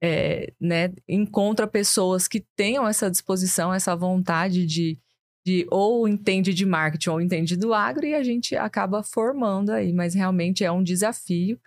é, 0.02 0.54
né, 0.62 0.94
encontra 1.08 1.68
pessoas 1.68 2.28
que 2.28 2.46
tenham 2.56 2.88
essa 2.88 3.10
disposição, 3.10 3.74
essa 3.74 3.96
vontade 3.96 4.63
de, 4.65 5.00
de 5.46 5.65
ou 5.72 6.08
entende 6.08 6.54
de 6.54 6.65
marketing 6.68 7.10
ou 7.10 7.22
entende 7.22 7.58
do 7.58 7.74
agro 7.74 8.06
e 8.06 8.13
a 8.13 8.24
gente 8.24 8.56
acaba 8.56 9.02
formando 9.02 9.72
aí. 9.72 9.92
Mas 9.92 10.13
realmente 10.13 10.63
é 10.63 10.72
um 10.72 10.84
desafio. 10.84 11.60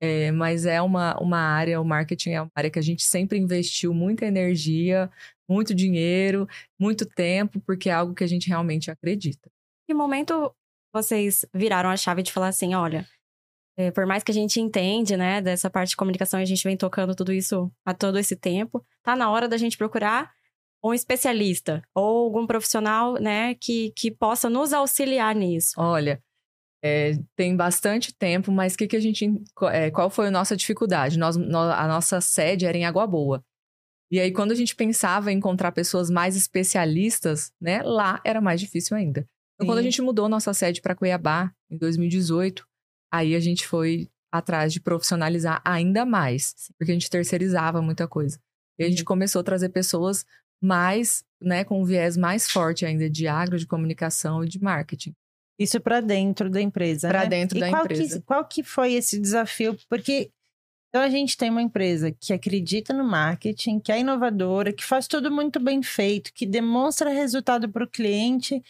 É, 0.00 0.30
mas 0.32 0.66
é 0.66 0.82
uma, 0.82 1.18
uma 1.18 1.38
área, 1.38 1.80
o 1.80 1.84
marketing 1.84 2.30
é 2.30 2.42
uma 2.42 2.50
área 2.54 2.68
que 2.70 2.78
a 2.78 2.82
gente 2.82 3.02
sempre 3.02 3.38
investiu 3.38 3.94
muita 3.94 4.26
energia, 4.26 5.10
muito 5.48 5.74
dinheiro, 5.74 6.46
muito 6.78 7.06
tempo, 7.06 7.60
porque 7.66 7.88
é 7.88 7.92
algo 7.92 8.14
que 8.14 8.24
a 8.24 8.26
gente 8.26 8.48
realmente 8.48 8.90
acredita. 8.90 9.50
Que 9.86 9.94
momento 9.94 10.54
vocês 10.92 11.44
viraram 11.54 11.90
a 11.90 11.96
chave 11.96 12.22
de 12.22 12.32
falar 12.32 12.48
assim, 12.48 12.74
olha, 12.74 13.06
é, 13.76 13.90
por 13.90 14.06
mais 14.06 14.22
que 14.22 14.30
a 14.30 14.34
gente 14.34 14.60
entende, 14.60 15.16
né, 15.16 15.40
dessa 15.42 15.68
parte 15.68 15.90
de 15.90 15.96
comunicação, 15.96 16.38
a 16.40 16.44
gente 16.44 16.62
vem 16.62 16.76
tocando 16.76 17.14
tudo 17.14 17.32
isso 17.32 17.70
há 17.84 17.92
todo 17.92 18.18
esse 18.18 18.36
tempo, 18.36 18.84
tá 19.02 19.16
na 19.16 19.30
hora 19.30 19.48
da 19.48 19.56
gente 19.56 19.76
procurar 19.76 20.30
um 20.82 20.94
especialista 20.94 21.82
ou 21.94 22.24
algum 22.26 22.46
profissional, 22.46 23.14
né, 23.14 23.54
que, 23.60 23.90
que 23.96 24.10
possa 24.10 24.48
nos 24.48 24.72
auxiliar 24.72 25.34
nisso. 25.34 25.72
Olha, 25.76 26.22
é, 26.82 27.12
tem 27.34 27.56
bastante 27.56 28.14
tempo, 28.14 28.52
mas 28.52 28.76
que 28.76 28.86
que 28.86 28.94
a 28.96 29.00
gente, 29.00 29.26
é, 29.72 29.90
qual 29.90 30.10
foi 30.10 30.28
a 30.28 30.30
nossa 30.30 30.54
dificuldade? 30.56 31.18
Nós, 31.18 31.36
nó- 31.36 31.72
a 31.72 31.88
nossa 31.88 32.20
sede 32.20 32.66
era 32.66 32.76
em 32.76 32.84
Água 32.84 33.06
Boa. 33.06 33.42
E 34.10 34.20
aí, 34.20 34.30
quando 34.32 34.52
a 34.52 34.54
gente 34.54 34.76
pensava 34.76 35.32
em 35.32 35.36
encontrar 35.36 35.72
pessoas 35.72 36.10
mais 36.10 36.36
especialistas, 36.36 37.52
né, 37.60 37.82
lá 37.82 38.20
era 38.24 38.40
mais 38.40 38.60
difícil 38.60 38.96
ainda. 38.96 39.26
Então, 39.54 39.66
quando 39.66 39.78
a 39.78 39.82
Sim. 39.82 39.90
gente 39.90 40.02
mudou 40.02 40.28
nossa 40.28 40.52
sede 40.52 40.80
para 40.80 40.94
Cuiabá, 40.94 41.52
em 41.70 41.78
2018, 41.78 42.66
aí 43.12 43.34
a 43.34 43.40
gente 43.40 43.66
foi 43.66 44.08
atrás 44.32 44.72
de 44.72 44.80
profissionalizar 44.80 45.62
ainda 45.64 46.04
mais, 46.04 46.54
porque 46.76 46.90
a 46.90 46.94
gente 46.94 47.08
terceirizava 47.08 47.80
muita 47.80 48.08
coisa. 48.08 48.38
E 48.78 48.84
a 48.84 48.88
gente 48.90 49.04
começou 49.04 49.40
a 49.40 49.44
trazer 49.44 49.68
pessoas 49.68 50.24
mais, 50.60 51.24
né, 51.40 51.62
com 51.64 51.80
um 51.80 51.84
viés 51.84 52.16
mais 52.16 52.50
forte 52.50 52.84
ainda 52.84 53.08
de 53.08 53.28
agro, 53.28 53.58
de 53.58 53.66
comunicação 53.66 54.42
e 54.42 54.48
de 54.48 54.60
marketing. 54.60 55.14
Isso 55.58 55.80
para 55.80 56.00
dentro 56.00 56.50
da 56.50 56.60
empresa, 56.60 57.08
Pra 57.08 57.22
né? 57.22 57.28
dentro 57.28 57.56
e 57.58 57.60
da 57.60 57.70
qual 57.70 57.84
empresa. 57.84 58.18
Que, 58.18 58.26
qual 58.26 58.44
que 58.44 58.62
foi 58.62 58.94
esse 58.94 59.20
desafio? 59.20 59.76
Porque 59.88 60.30
então 60.94 61.02
a 61.02 61.08
gente 61.10 61.36
tem 61.36 61.50
uma 61.50 61.60
empresa 61.60 62.12
que 62.12 62.32
acredita 62.32 62.94
no 62.94 63.02
marketing, 63.02 63.80
que 63.80 63.90
é 63.90 63.98
inovadora, 63.98 64.72
que 64.72 64.84
faz 64.84 65.08
tudo 65.08 65.28
muito 65.28 65.58
bem 65.58 65.82
feito, 65.82 66.30
que 66.32 66.46
demonstra 66.46 67.10
resultado 67.10 67.68
para 67.68 67.82
o 67.82 67.88
cliente 67.88 68.62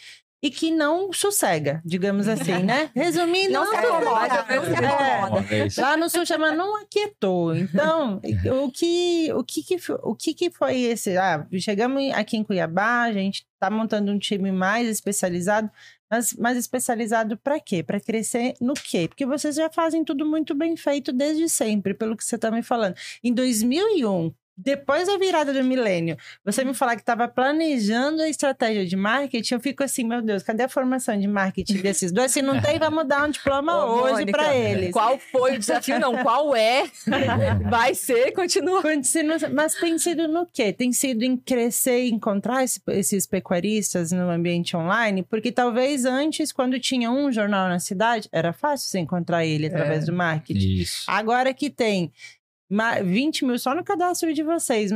e 0.43 0.51
que 0.51 0.71
não 0.71 1.13
sossega, 1.13 1.83
digamos 1.85 2.27
assim, 2.27 2.61
né? 2.65 2.91
Resumindo, 2.97 3.53
Não 3.53 3.67
se 3.67 3.77
acomoda, 3.77 4.47
não 4.49 4.65
se 4.65 4.73
É. 4.73 4.87
acomoda. 4.87 5.43
Vez. 5.43 5.77
Lá 5.77 5.99
no 5.99 6.09
sul 6.09 6.25
chama 6.25 6.51
não 6.53 6.81
aquietou. 6.81 7.55
Então, 7.55 8.23
o 8.65 8.71
que, 8.71 9.31
o 9.35 9.45
que, 9.45 9.63
que, 9.63 9.77
o 10.03 10.15
que, 10.15 10.33
que 10.33 10.51
foi 10.51 10.81
esse? 10.81 11.19
Ah, 11.19 11.47
chegamos 11.59 12.11
aqui 12.15 12.39
em 12.39 12.43
Cuiabá, 12.43 13.03
a 13.03 13.13
gente 13.13 13.45
está 13.53 13.69
montando 13.69 14.11
um 14.11 14.19
time 14.19 14.51
mais 14.51 14.89
especializado, 14.89 15.71
mas 16.15 16.33
mais 16.35 16.57
especializado 16.57 17.37
para 17.37 17.59
quê? 17.59 17.83
Para 17.83 18.01
crescer 18.01 18.55
no 18.61 18.75
quê? 18.75 19.09
Porque 19.09 19.27
vocês 19.27 19.57
já 19.57 19.69
fazem 19.69 20.05
tudo 20.05 20.25
muito 20.25 20.55
bem 20.55 20.77
feito 20.77 21.13
desde 21.13 21.49
sempre, 21.49 21.93
pelo 21.95 22.17
que 22.17 22.25
você 22.25 22.37
está 22.37 22.51
me 22.51 22.63
falando. 22.63 22.95
Em 23.23 23.33
2001, 23.33 24.33
depois 24.57 25.07
da 25.07 25.17
virada 25.19 25.53
do 25.53 25.65
milênio, 25.65 26.17
você 26.45 26.65
me 26.65 26.75
falar 26.75 26.95
que 26.97 27.03
estava 27.03 27.27
planejando 27.27 28.23
a 28.23 28.29
estratégia 28.29 28.87
de 28.87 28.97
marketing, 28.97 29.55
eu 29.55 29.61
fico 29.61 29.83
assim, 29.83 30.05
meu 30.05 30.23
Deus, 30.23 30.43
cadê 30.43 30.63
a 30.63 30.69
formação 30.69 31.19
de 31.19 31.27
marketing 31.27 31.79
desses 31.79 32.13
dois? 32.13 32.31
Se 32.33 32.41
não 32.41 32.61
tem, 32.61 32.79
vamos 32.79 33.07
dar 33.07 33.27
um 33.27 33.31
diploma 33.31 33.85
Ô, 33.85 34.03
hoje 34.03 34.27
para 34.27 34.55
eles. 34.55 34.93
Qual 34.93 35.19
foi 35.19 35.57
o 35.57 35.59
desafio? 35.59 35.99
Não, 35.99 36.17
qual 36.23 36.55
é? 36.55 36.85
Vai 37.69 37.95
ser, 37.95 38.33
continua. 38.33 38.83
Continua- 38.83 39.37
Mas 39.53 39.75
tem 39.75 39.99
sido 39.99 40.29
no 40.29 40.47
quê? 40.47 40.73
Tem 40.73 40.93
sido 40.93 41.23
em 41.25 41.37
crescer 41.37 42.05
e 42.05 42.11
encontrar 42.11 42.63
esse- 42.65 42.81
esses 42.89 43.27
pecuaristas 43.27 44.13
no 44.13 44.31
ambiente 44.31 44.77
online? 44.77 45.23
Porque 45.23 45.51
talvez 45.51 46.05
antes, 46.05 46.53
quando 46.53 46.79
tinha 46.79 47.11
um 47.11 47.33
jornal 47.33 47.69
na 47.69 47.79
cidade, 47.79 48.29
era 48.33 48.53
fácil 48.53 48.89
você 48.89 48.99
encontrar 48.99 49.45
ele 49.45 49.67
através 49.67 50.05
É. 50.05 50.07
do 50.07 50.13
marketing. 50.13 50.81
Isso. 50.83 51.05
Agora 51.09 51.53
que 51.53 51.69
tem 51.71 52.13
20 52.71 53.45
mil 53.45 53.59
só 53.59 53.75
no 53.75 53.85
cadastro 53.85 54.33
de 54.33 54.43
vocês, 54.43 54.91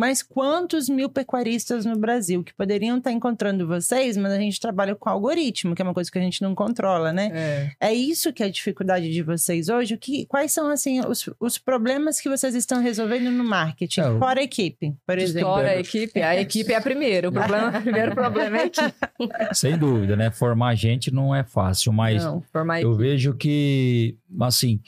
mas 0.00 0.22
quantos 0.22 0.88
mil 0.88 1.08
pecuaristas 1.08 1.84
no 1.84 1.98
Brasil 1.98 2.44
que 2.44 2.54
poderiam 2.54 2.98
estar 2.98 3.10
encontrando 3.10 3.66
vocês, 3.66 4.16
mas 4.16 4.30
a 4.30 4.38
gente 4.38 4.60
trabalha 4.60 4.94
com 4.94 5.08
algoritmo, 5.10 5.74
que 5.74 5.82
é 5.82 5.84
uma 5.84 5.92
coisa 5.92 6.08
que 6.08 6.16
a 6.16 6.22
gente 6.22 6.40
não 6.40 6.54
controla, 6.54 7.12
né? 7.12 7.32
É. 7.80 7.88
É 7.88 7.92
isso 7.92 8.32
que 8.32 8.44
é 8.44 8.46
a 8.46 8.48
dificuldade 8.48 9.10
de 9.12 9.22
vocês 9.24 9.68
hoje? 9.68 9.94
O 9.94 9.98
que, 9.98 10.24
quais 10.26 10.52
são, 10.52 10.68
assim, 10.70 11.00
os, 11.00 11.28
os 11.40 11.58
problemas 11.58 12.20
que 12.20 12.28
vocês 12.28 12.54
estão 12.54 12.80
resolvendo 12.80 13.28
no 13.32 13.42
marketing? 13.42 14.00
É, 14.02 14.08
o- 14.08 14.18
Fora 14.20 14.38
a 14.38 14.44
equipe, 14.44 14.94
por 15.04 15.18
exemplo. 15.18 15.48
Fora 15.48 15.70
a 15.70 15.80
equipe, 15.80 16.22
a 16.22 16.40
equipe 16.40 16.72
é 16.72 16.76
a 16.76 16.80
primeira. 16.80 17.28
O, 17.28 17.32
problema, 17.32 17.76
o 17.76 17.82
primeiro 17.82 18.14
problema 18.14 18.56
é 18.58 18.60
a 18.60 18.66
equipe. 18.66 18.94
Sem 19.52 19.76
dúvida, 19.76 20.14
né? 20.14 20.30
Formar 20.30 20.76
gente 20.76 21.10
não 21.12 21.34
é 21.34 21.42
fácil, 21.42 21.92
mas 21.92 22.22
Não, 22.22 22.40
formar 22.52 22.80
eu 22.80 22.90
equipe. 22.92 23.02
vejo 23.02 23.34
que, 23.34 24.16
assim, 24.42 24.80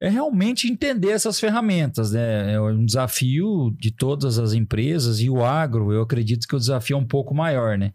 é 0.00 0.08
realmente 0.08 0.66
entender 0.66 1.10
essas 1.10 1.38
ferramentas, 1.38 2.12
né? 2.12 2.54
É 2.54 2.60
um 2.60 2.84
desafio 2.84 3.70
de 3.78 3.90
todas 3.90 4.38
as 4.38 4.54
empresas 4.54 5.20
e 5.20 5.28
o 5.28 5.44
agro, 5.44 5.92
eu 5.92 6.02
acredito 6.02 6.48
que 6.48 6.56
o 6.56 6.58
desafio 6.58 6.94
é 6.94 6.98
um 6.98 7.06
pouco 7.06 7.34
maior, 7.34 7.76
né? 7.76 7.92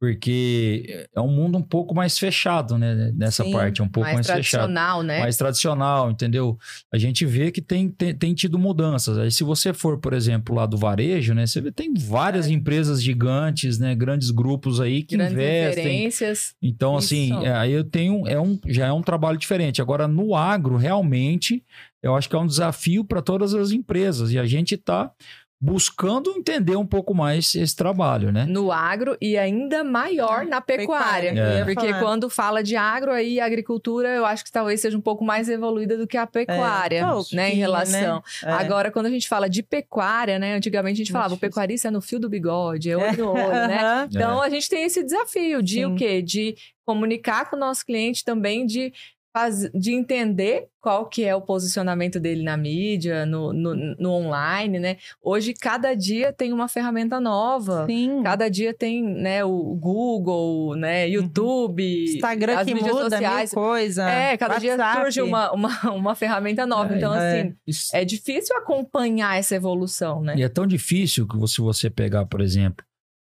Porque 0.00 1.06
é 1.14 1.20
um 1.20 1.28
mundo 1.28 1.58
um 1.58 1.62
pouco 1.62 1.94
mais 1.94 2.18
fechado, 2.18 2.78
né? 2.78 3.12
Nessa 3.14 3.44
Sim, 3.44 3.52
parte, 3.52 3.82
é 3.82 3.84
um 3.84 3.88
pouco 3.88 4.06
mais, 4.06 4.14
mais 4.14 4.26
fechado. 4.26 4.62
tradicional, 4.62 5.02
né? 5.02 5.20
mais 5.20 5.36
tradicional, 5.36 6.10
entendeu? 6.10 6.58
A 6.90 6.96
gente 6.96 7.26
vê 7.26 7.50
que 7.50 7.60
tem, 7.60 7.90
tem, 7.90 8.14
tem 8.14 8.32
tido 8.32 8.58
mudanças. 8.58 9.18
Aí, 9.18 9.30
se 9.30 9.44
você 9.44 9.74
for, 9.74 9.98
por 9.98 10.14
exemplo, 10.14 10.54
lá 10.54 10.64
do 10.64 10.78
varejo, 10.78 11.34
né? 11.34 11.46
Você 11.46 11.60
vê 11.60 11.70
tem 11.70 11.92
várias 11.92 12.48
empresas 12.48 13.02
gigantes, 13.02 13.78
né? 13.78 13.94
Grandes 13.94 14.30
grupos 14.30 14.80
aí 14.80 15.02
que 15.02 15.18
Grandes 15.18 15.34
investem. 15.34 15.84
referências. 15.84 16.54
Então, 16.62 16.96
assim, 16.96 17.34
Isso. 17.36 17.44
é, 17.46 17.52
aí 17.52 17.72
eu 17.72 17.84
tenho. 17.84 18.26
É 18.26 18.40
um, 18.40 18.58
já 18.68 18.86
é 18.86 18.92
um 18.92 19.02
trabalho 19.02 19.36
diferente. 19.36 19.82
Agora, 19.82 20.08
no 20.08 20.34
agro, 20.34 20.78
realmente, 20.78 21.62
eu 22.02 22.16
acho 22.16 22.26
que 22.26 22.34
é 22.34 22.38
um 22.38 22.46
desafio 22.46 23.04
para 23.04 23.20
todas 23.20 23.52
as 23.52 23.70
empresas. 23.70 24.32
E 24.32 24.38
a 24.38 24.46
gente 24.46 24.76
está 24.76 25.12
buscando 25.60 26.30
entender 26.30 26.74
um 26.74 26.86
pouco 26.86 27.14
mais 27.14 27.54
esse 27.54 27.76
trabalho, 27.76 28.32
né? 28.32 28.46
no 28.46 28.72
agro 28.72 29.16
e 29.20 29.36
ainda 29.36 29.84
maior 29.84 30.46
na 30.46 30.60
pecuária. 30.60 31.34
Ia 31.34 31.64
Porque 31.66 31.88
falar. 31.88 32.00
quando 32.00 32.30
fala 32.30 32.62
de 32.62 32.76
agro, 32.76 33.12
aí 33.12 33.38
a 33.38 33.44
agricultura 33.44 34.08
eu 34.08 34.24
acho 34.24 34.42
que 34.42 34.50
talvez 34.50 34.80
seja 34.80 34.96
um 34.96 35.02
pouco 35.02 35.22
mais 35.22 35.50
evoluída 35.50 35.98
do 35.98 36.06
que 36.06 36.16
a 36.16 36.26
pecuária, 36.26 37.06
um 37.06 37.22
né? 37.32 37.48
Em 37.48 37.50
pouquinho, 37.50 37.60
relação. 37.60 38.22
É. 38.42 38.50
Agora, 38.50 38.90
quando 38.90 39.06
a 39.06 39.10
gente 39.10 39.28
fala 39.28 39.50
de 39.50 39.62
pecuária, 39.62 40.38
né? 40.38 40.54
Antigamente 40.54 40.94
a 40.94 41.04
gente 41.04 41.12
falava, 41.12 41.34
o 41.34 41.36
Difícil. 41.36 41.50
pecuarista 41.50 41.88
é 41.88 41.90
no 41.90 42.00
fio 42.00 42.18
do 42.18 42.30
bigode, 42.30 42.90
é 42.90 42.96
olho 42.96 43.16
no 43.18 43.32
olho, 43.32 43.50
né? 43.68 44.08
Então 44.10 44.40
a 44.40 44.48
gente 44.48 44.68
tem 44.68 44.84
esse 44.84 45.02
desafio 45.04 45.62
de 45.62 45.74
Sim. 45.74 45.84
o 45.84 45.94
quê? 45.94 46.22
De 46.22 46.56
comunicar 46.86 47.50
com 47.50 47.56
o 47.56 47.58
nosso 47.58 47.84
cliente 47.84 48.24
também, 48.24 48.66
de, 48.66 48.92
faz... 49.32 49.70
de 49.74 49.92
entender 49.92 50.68
qual 50.80 51.06
que 51.06 51.24
é 51.24 51.34
o 51.36 51.42
posicionamento 51.42 52.18
dele 52.18 52.42
na 52.42 52.56
mídia, 52.56 53.26
no, 53.26 53.52
no, 53.52 53.74
no 53.74 54.10
online, 54.12 54.78
né? 54.78 54.96
Hoje, 55.22 55.52
cada 55.52 55.94
dia 55.94 56.32
tem 56.32 56.52
uma 56.54 56.68
ferramenta 56.68 57.20
nova. 57.20 57.84
Sim. 57.86 58.22
Cada 58.22 58.48
dia 58.48 58.72
tem, 58.72 59.02
né, 59.02 59.44
o 59.44 59.74
Google, 59.74 60.74
né, 60.76 61.06
YouTube, 61.08 61.82
Uhum. 61.82 62.14
Instagram 62.14 62.58
as 62.58 62.66
que 62.66 62.74
mídias 62.74 62.94
muda 62.94 63.10
sociais. 63.10 63.52
coisa. 63.52 64.08
É, 64.10 64.36
cada 64.38 64.56
dia 64.58 64.72
WhatsApp. 64.72 65.00
surge 65.02 65.20
uma, 65.22 65.52
uma, 65.52 65.90
uma 65.92 66.14
ferramenta 66.14 66.64
nova. 66.66 66.94
É, 66.94 66.96
então, 66.96 67.14
é. 67.14 67.40
assim, 67.40 67.54
Isso- 67.66 67.94
é 67.94 68.04
difícil 68.04 68.56
acompanhar 68.56 69.38
essa 69.38 69.54
evolução, 69.54 70.22
né? 70.22 70.34
E 70.38 70.42
é 70.42 70.48
tão 70.48 70.66
difícil 70.66 71.26
que 71.28 71.36
se 71.46 71.60
você 71.60 71.90
pegar, 71.90 72.24
por 72.24 72.40
exemplo, 72.40 72.84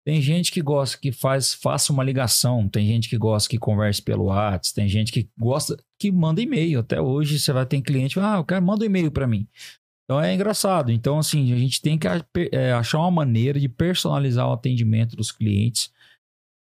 tem 0.06 0.22
gente 0.22 0.52
que 0.52 0.62
gosta 0.62 0.98
que 0.98 1.12
faz, 1.12 1.54
faça 1.54 1.94
uma 1.94 2.04
ligação, 2.04 2.68
tem 2.68 2.86
gente 2.86 3.10
que 3.10 3.18
gosta 3.18 3.50
que 3.50 3.58
converse 3.58 4.02
pelo 4.02 4.26
WhatsApp, 4.26 4.74
tem 4.74 4.88
gente 4.88 5.12
que 5.12 5.30
gosta 5.38 5.78
que 5.98 6.12
manda 6.12 6.42
e-mail. 6.42 6.80
Até 6.80 7.00
hoje 7.00 7.40
você 7.40 7.54
vai 7.54 7.66
ter 7.66 7.82
cliente, 7.82 8.20
ah, 8.20 8.38
eu 8.38 8.44
quero 8.44 8.66
manda 8.66 8.84
um 8.84 8.88
e-mail 8.88 9.12
para 9.12 9.26
mim. 9.26 9.48
Então 10.04 10.22
é 10.22 10.34
engraçado. 10.34 10.92
Então, 10.92 11.18
assim, 11.18 11.54
a 11.54 11.58
gente 11.58 11.82
tem 11.82 11.98
que 11.98 12.08
é, 12.52 12.74
achar 12.74 13.00
uma 13.00 13.12
maneira 13.12 13.60
de 13.60 13.70
personalizar 13.70 14.48
o 14.48 14.54
atendimento 14.54 15.16
dos 15.16 15.32
clientes. 15.32 15.90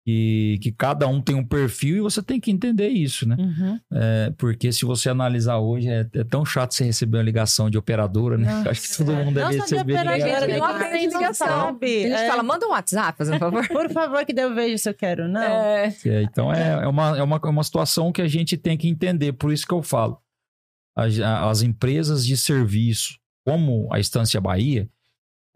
E 0.09 0.61
que 0.62 0.71
cada 0.71 1.09
um 1.09 1.21
tem 1.21 1.35
um 1.35 1.45
perfil 1.45 1.97
e 1.97 2.01
você 2.01 2.23
tem 2.23 2.38
que 2.38 2.49
entender 2.53 2.88
isso, 2.88 3.29
né? 3.29 3.35
Uhum. 3.37 3.81
É, 3.92 4.33
porque 4.38 4.71
se 4.71 4.85
você 4.85 5.09
analisar 5.09 5.59
hoje, 5.59 5.88
é, 5.88 6.07
é 6.14 6.23
tão 6.23 6.45
chato 6.45 6.75
você 6.75 6.85
receber 6.85 7.19
uma 7.19 7.25
ligação 7.25 7.69
de 7.69 7.77
operadora, 7.77 8.38
né? 8.38 8.49
Nossa. 8.55 8.71
Acho 8.71 8.83
que 8.83 8.97
todo 8.99 9.12
mundo 9.12 9.25
Não 9.25 9.33
deve 9.33 9.59
só 9.59 9.64
de 9.66 9.73
receber 9.75 9.92
operadora, 9.95 10.16
ligação. 10.16 10.49
Gente, 10.49 10.59
não 10.61 10.66
atende 10.66 11.07
não 11.12 11.21
ligação. 11.21 11.47
sabe. 11.49 11.87
A 11.87 12.09
gente 12.09 12.12
É. 12.21 12.29
fala, 12.29 12.42
manda 12.45 12.66
um 12.66 12.71
WhatsApp, 12.71 13.19
fazendo 13.19 13.38
favor. 13.40 13.66
Por 13.66 13.90
favor, 13.90 14.25
que 14.25 14.40
eu 14.40 14.55
vejo 14.55 14.79
se 14.79 14.88
eu 14.88 14.95
quero. 14.95 15.27
Não. 15.27 15.42
É, 15.42 15.92
É, 16.05 16.23
então 16.23 16.53
é, 16.55 16.85
é, 16.85 16.87
uma, 16.87 17.19
é, 17.19 17.23
uma, 17.25 17.40
é 17.45 17.49
uma 17.49 17.64
situação 17.64 18.12
que 18.12 18.23
a 18.23 18.29
gente 18.29 18.57
tem 18.57 18.79
que 18.79 18.88
entender, 18.88 19.33
por 19.33 19.53
isso 19.53 19.66
que 19.66 19.75
eu 19.75 19.83
falo. 19.83 20.21
As, 20.97 21.19
as 21.19 21.62
empresas 21.62 22.25
de 22.25 22.37
serviço, 22.37 23.19
como 23.45 23.88
a 23.92 23.99
Estância 23.99 24.40
Bahia, 24.40 24.88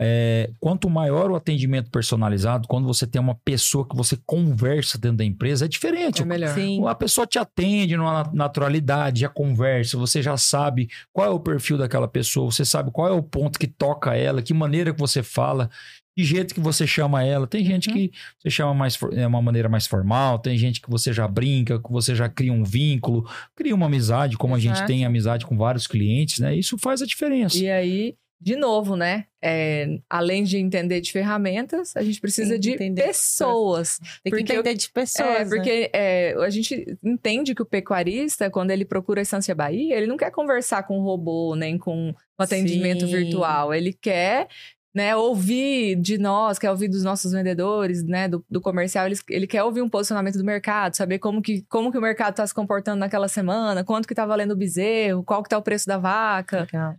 é, 0.03 0.49
quanto 0.59 0.89
maior 0.89 1.31
o 1.31 1.37
atendimento 1.37 1.91
personalizado, 1.91 2.67
quando 2.67 2.87
você 2.87 3.07
tem 3.07 3.21
uma 3.21 3.35
pessoa 3.45 3.87
que 3.87 3.95
você 3.95 4.19
conversa 4.25 4.97
dentro 4.97 5.19
da 5.19 5.25
empresa, 5.27 5.67
é 5.67 5.69
diferente. 5.69 6.23
é 6.23 6.25
melhor. 6.25 6.55
Sim. 6.55 6.87
A 6.87 6.95
pessoa 6.95 7.27
te 7.27 7.39
atende 7.39 7.97
numa 7.99 8.25
na- 8.25 8.31
naturalidade, 8.33 9.21
já 9.21 9.29
conversa, 9.29 9.99
você 9.99 10.23
já 10.23 10.37
sabe 10.39 10.89
qual 11.13 11.27
é 11.27 11.31
o 11.31 11.39
perfil 11.39 11.77
daquela 11.77 12.09
pessoa, 12.09 12.51
você 12.51 12.65
sabe 12.65 12.91
qual 12.91 13.09
é 13.09 13.13
o 13.13 13.23
ponto 13.23 13.59
que 13.59 13.67
toca 13.67 14.15
ela, 14.17 14.41
que 14.41 14.55
maneira 14.55 14.95
que 14.95 14.99
você 14.99 15.23
fala, 15.23 15.69
que 16.17 16.25
jeito 16.25 16.55
que 16.55 16.61
você 16.61 16.87
chama 16.87 17.23
ela. 17.23 17.47
Tem 17.47 17.65
gente 17.65 17.89
Uhum. 17.89 17.95
que 17.95 18.13
você 18.39 18.51
chama 18.51 18.73
mais 18.75 18.99
é 19.13 19.27
uma 19.27 19.43
maneira 19.43 19.69
mais 19.69 19.87
formal, 19.87 20.39
tem 20.39 20.57
gente 20.57 20.81
que 20.81 20.91
você 20.91 21.13
já 21.13 21.29
brinca, 21.29 21.79
que 21.79 21.91
você 21.93 22.15
já 22.15 22.29
cria 22.29 22.53
um 22.53 22.65
vínculo, 22.65 23.29
cria 23.55 23.75
uma 23.75 23.87
amizade, 23.87 24.37
como 24.39 24.55
a 24.55 24.59
gente 24.59 24.73
Exato. 24.77 24.87
tem 24.89 25.05
amizade 25.05 25.45
com 25.47 25.57
vários 25.59 25.87
clientes, 25.87 26.39
né? 26.39 26.55
Isso 26.55 26.77
faz 26.79 27.01
a 27.03 27.07
diferença. 27.07 27.59
E 27.59 27.71
aí, 27.71 28.15
de 28.41 28.57
novo, 28.57 28.97
né? 28.97 29.27
é, 29.43 29.99
além 30.09 30.45
de 30.45 30.59
entender 30.59 31.01
de 31.01 31.11
ferramentas, 31.11 31.97
a 31.97 32.03
gente 32.03 32.21
precisa 32.21 32.59
de 32.59 32.77
pessoas. 32.95 33.99
Tem 34.23 34.33
que 34.33 34.41
entender 34.41 34.75
de 34.75 34.91
pessoas. 34.91 35.29
É, 35.29 35.45
né? 35.45 35.51
porque 35.51 35.91
é, 35.93 36.35
a 36.39 36.51
gente 36.51 36.99
entende 37.03 37.55
que 37.55 37.63
o 37.63 37.67
pecuarista, 37.67 38.51
quando 38.51 38.71
ele 38.71 38.85
procura 38.85 39.21
a 39.21 39.23
Estância 39.23 39.55
Bahia, 39.55 39.97
ele 39.97 40.07
não 40.07 40.17
quer 40.17 40.31
conversar 40.31 40.83
com 40.83 40.99
um 40.99 41.03
robô, 41.03 41.55
nem 41.57 41.79
com 41.79 42.11
um 42.11 42.15
atendimento 42.39 43.07
Sim. 43.07 43.13
virtual. 43.13 43.73
Ele 43.73 43.95
quer 43.95 44.47
né, 44.95 45.17
ouvir 45.17 45.97
de 45.97 46.19
nós, 46.19 46.59
quer 46.59 46.71
ouvir 46.71 46.89
dos 46.89 47.03
nossos 47.03 47.33
vendedores, 47.33 48.03
né, 48.03 48.29
do, 48.29 48.45
do 48.51 48.61
comercial, 48.61 49.07
ele, 49.07 49.17
ele 49.29 49.47
quer 49.47 49.63
ouvir 49.63 49.83
um 49.83 49.89
posicionamento 49.89 50.37
do 50.37 50.45
mercado, 50.45 50.97
saber 50.97 51.21
como 51.21 51.41
que, 51.41 51.63
como 51.69 51.93
que 51.93 51.99
o 51.99 52.01
mercado 52.01 52.33
está 52.33 52.45
se 52.45 52.53
comportando 52.53 52.99
naquela 52.99 53.29
semana, 53.29 53.85
quanto 53.85 54.09
que 54.09 54.15
tá 54.17 54.27
valendo 54.27 54.51
o 54.51 54.57
bezerro, 54.57 55.23
qual 55.23 55.45
que 55.45 55.49
tá 55.49 55.57
o 55.57 55.63
preço 55.63 55.87
da 55.87 55.97
vaca. 55.97 56.63
Legal. 56.63 56.97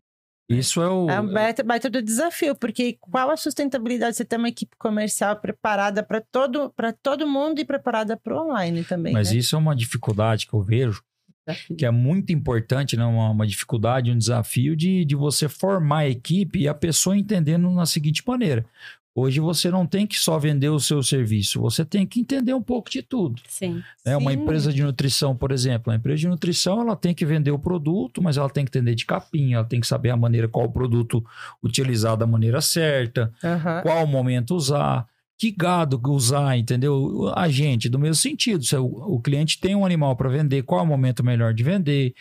Isso 0.52 0.82
é 0.82 0.90
o. 0.90 1.10
É 1.10 1.20
um 1.20 1.28
baita, 1.28 1.64
baita 1.64 1.90
do 1.90 2.02
desafio, 2.02 2.56
porque 2.56 2.98
qual 3.00 3.30
a 3.30 3.38
sustentabilidade? 3.38 4.16
Você 4.16 4.26
tem 4.26 4.38
uma 4.38 4.50
equipe 4.50 4.76
comercial 4.78 5.36
preparada 5.38 6.04
para 6.04 6.22
todo, 6.22 6.70
para 6.72 6.92
todo 6.92 7.28
mundo 7.28 7.60
e 7.60 7.66
preparada 7.66 8.18
para 8.18 8.36
o 8.36 8.48
online 8.48 8.84
também. 8.84 9.14
Mas 9.14 9.32
né? 9.32 9.38
isso 9.38 9.56
é 9.56 9.60
uma 9.60 9.76
dificuldade 9.76 10.48
que 10.48 10.54
eu 10.54 10.62
vejo, 10.62 11.04
Desafio. 11.48 11.76
que 11.76 11.86
é 11.86 11.92
muito 11.92 12.32
importante, 12.32 12.96
né? 12.96 13.06
uma, 13.06 13.30
uma 13.30 13.48
dificuldade, 13.48 14.12
um 14.12 14.18
desafio 14.18 14.76
de, 14.76 15.06
de 15.06 15.16
você 15.16 15.48
formar 15.48 16.00
a 16.00 16.10
equipe 16.10 16.60
e 16.60 16.68
a 16.68 16.74
pessoa 16.74 17.18
entendendo 17.18 17.70
na 17.72 17.86
seguinte 17.86 18.24
maneira. 18.26 18.66
Hoje 19.14 19.42
você 19.42 19.70
não 19.70 19.86
tem 19.86 20.08
que 20.08 20.18
só 20.18 20.40
vender 20.40 20.70
o 20.70 20.80
seu 20.80 21.04
serviço, 21.04 21.60
você 21.60 21.84
tem 21.84 22.06
que 22.06 22.22
entender 22.22 22.54
um 22.54 22.62
pouco 22.62 22.90
de 22.90 23.02
tudo. 23.02 23.42
Sim. 23.48 23.84
né? 24.06 24.16
Uma 24.16 24.32
empresa 24.32 24.72
de 24.72 24.82
nutrição, 24.82 25.36
por 25.36 25.52
exemplo, 25.52 25.92
a 25.92 25.96
empresa 25.98 26.20
de 26.20 26.28
nutrição 26.30 26.80
ela 26.80 26.96
tem 26.96 27.14
que 27.14 27.26
vender 27.26 27.52
o 27.52 27.60
produto, 27.60 28.22
mas 28.22 28.38
ela 28.38 28.50
tem 28.50 28.64
que 28.64 28.70
entender 28.70 28.96
de 28.96 29.06
capinha, 29.06 29.58
ela 29.58 29.66
tem 29.66 29.82
que 29.82 29.88
saber 29.88 30.12
a 30.12 30.18
maneira 30.18 30.48
qual 30.48 30.66
o 30.66 30.72
produto 30.72 31.24
utilizar 31.62 32.16
da 32.16 32.26
maneira 32.26 32.62
certa, 32.62 33.34
Aham. 33.44 33.82
qual 33.82 34.08
momento 34.08 34.56
usar, 34.56 35.06
que 35.38 35.52
gado 35.52 36.00
usar, 36.10 36.56
entendeu? 36.56 37.34
A 37.36 37.50
gente, 37.50 37.90
do 37.90 38.00
mesmo 38.00 38.16
sentido, 38.16 38.64
se 38.64 38.78
o, 38.78 38.86
o 38.86 39.20
cliente 39.20 39.60
tem 39.60 39.76
um 39.76 39.86
animal 39.86 40.16
para 40.16 40.30
vender, 40.30 40.62
qual 40.62 40.80
é 40.80 40.84
o 40.84 40.88
momento 40.88 41.22
melhor 41.22 41.54
de 41.54 41.64
vender? 41.64 42.14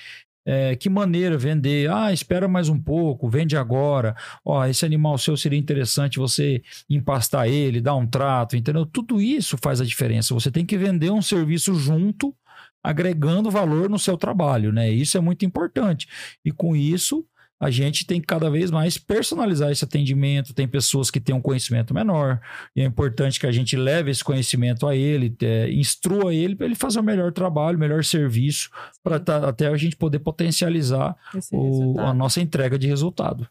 É, 0.44 0.74
que 0.74 0.88
maneira 0.88 1.36
vender? 1.36 1.90
Ah, 1.90 2.12
espera 2.12 2.48
mais 2.48 2.68
um 2.68 2.80
pouco, 2.80 3.28
vende 3.28 3.56
agora. 3.56 4.16
Ó, 4.44 4.64
esse 4.66 4.84
animal 4.84 5.18
seu 5.18 5.36
seria 5.36 5.58
interessante 5.58 6.18
você 6.18 6.62
empastar 6.88 7.46
ele, 7.48 7.80
dar 7.80 7.94
um 7.94 8.06
trato, 8.06 8.56
entendeu? 8.56 8.86
Tudo 8.86 9.20
isso 9.20 9.58
faz 9.62 9.80
a 9.80 9.84
diferença. 9.84 10.34
Você 10.34 10.50
tem 10.50 10.64
que 10.64 10.78
vender 10.78 11.10
um 11.10 11.22
serviço 11.22 11.74
junto, 11.74 12.34
agregando 12.82 13.50
valor 13.50 13.90
no 13.90 13.98
seu 13.98 14.16
trabalho, 14.16 14.72
né? 14.72 14.90
Isso 14.90 15.18
é 15.18 15.20
muito 15.20 15.44
importante. 15.44 16.08
E 16.44 16.50
com 16.50 16.74
isso, 16.74 17.24
a 17.60 17.70
gente 17.70 18.06
tem 18.06 18.20
que 18.20 18.26
cada 18.26 18.50
vez 18.50 18.70
mais 18.70 18.96
personalizar 18.96 19.70
esse 19.70 19.84
atendimento. 19.84 20.54
Tem 20.54 20.66
pessoas 20.66 21.10
que 21.10 21.20
têm 21.20 21.34
um 21.34 21.42
conhecimento 21.42 21.92
menor, 21.92 22.40
e 22.74 22.80
é 22.80 22.84
importante 22.84 23.38
que 23.38 23.46
a 23.46 23.52
gente 23.52 23.76
leve 23.76 24.10
esse 24.10 24.24
conhecimento 24.24 24.86
a 24.86 24.96
ele, 24.96 25.36
é, 25.42 25.70
instrua 25.70 26.34
ele 26.34 26.56
para 26.56 26.64
ele 26.64 26.74
fazer 26.74 26.98
o 26.98 27.02
melhor 27.02 27.32
trabalho, 27.32 27.76
o 27.76 27.80
melhor 27.80 28.02
serviço, 28.02 28.70
para 29.02 29.16
até 29.46 29.66
a 29.66 29.76
gente 29.76 29.94
poder 29.96 30.20
potencializar 30.20 31.14
o, 31.52 32.00
a 32.00 32.14
nossa 32.14 32.40
entrega 32.40 32.78
de 32.78 32.86
resultado. 32.86 33.46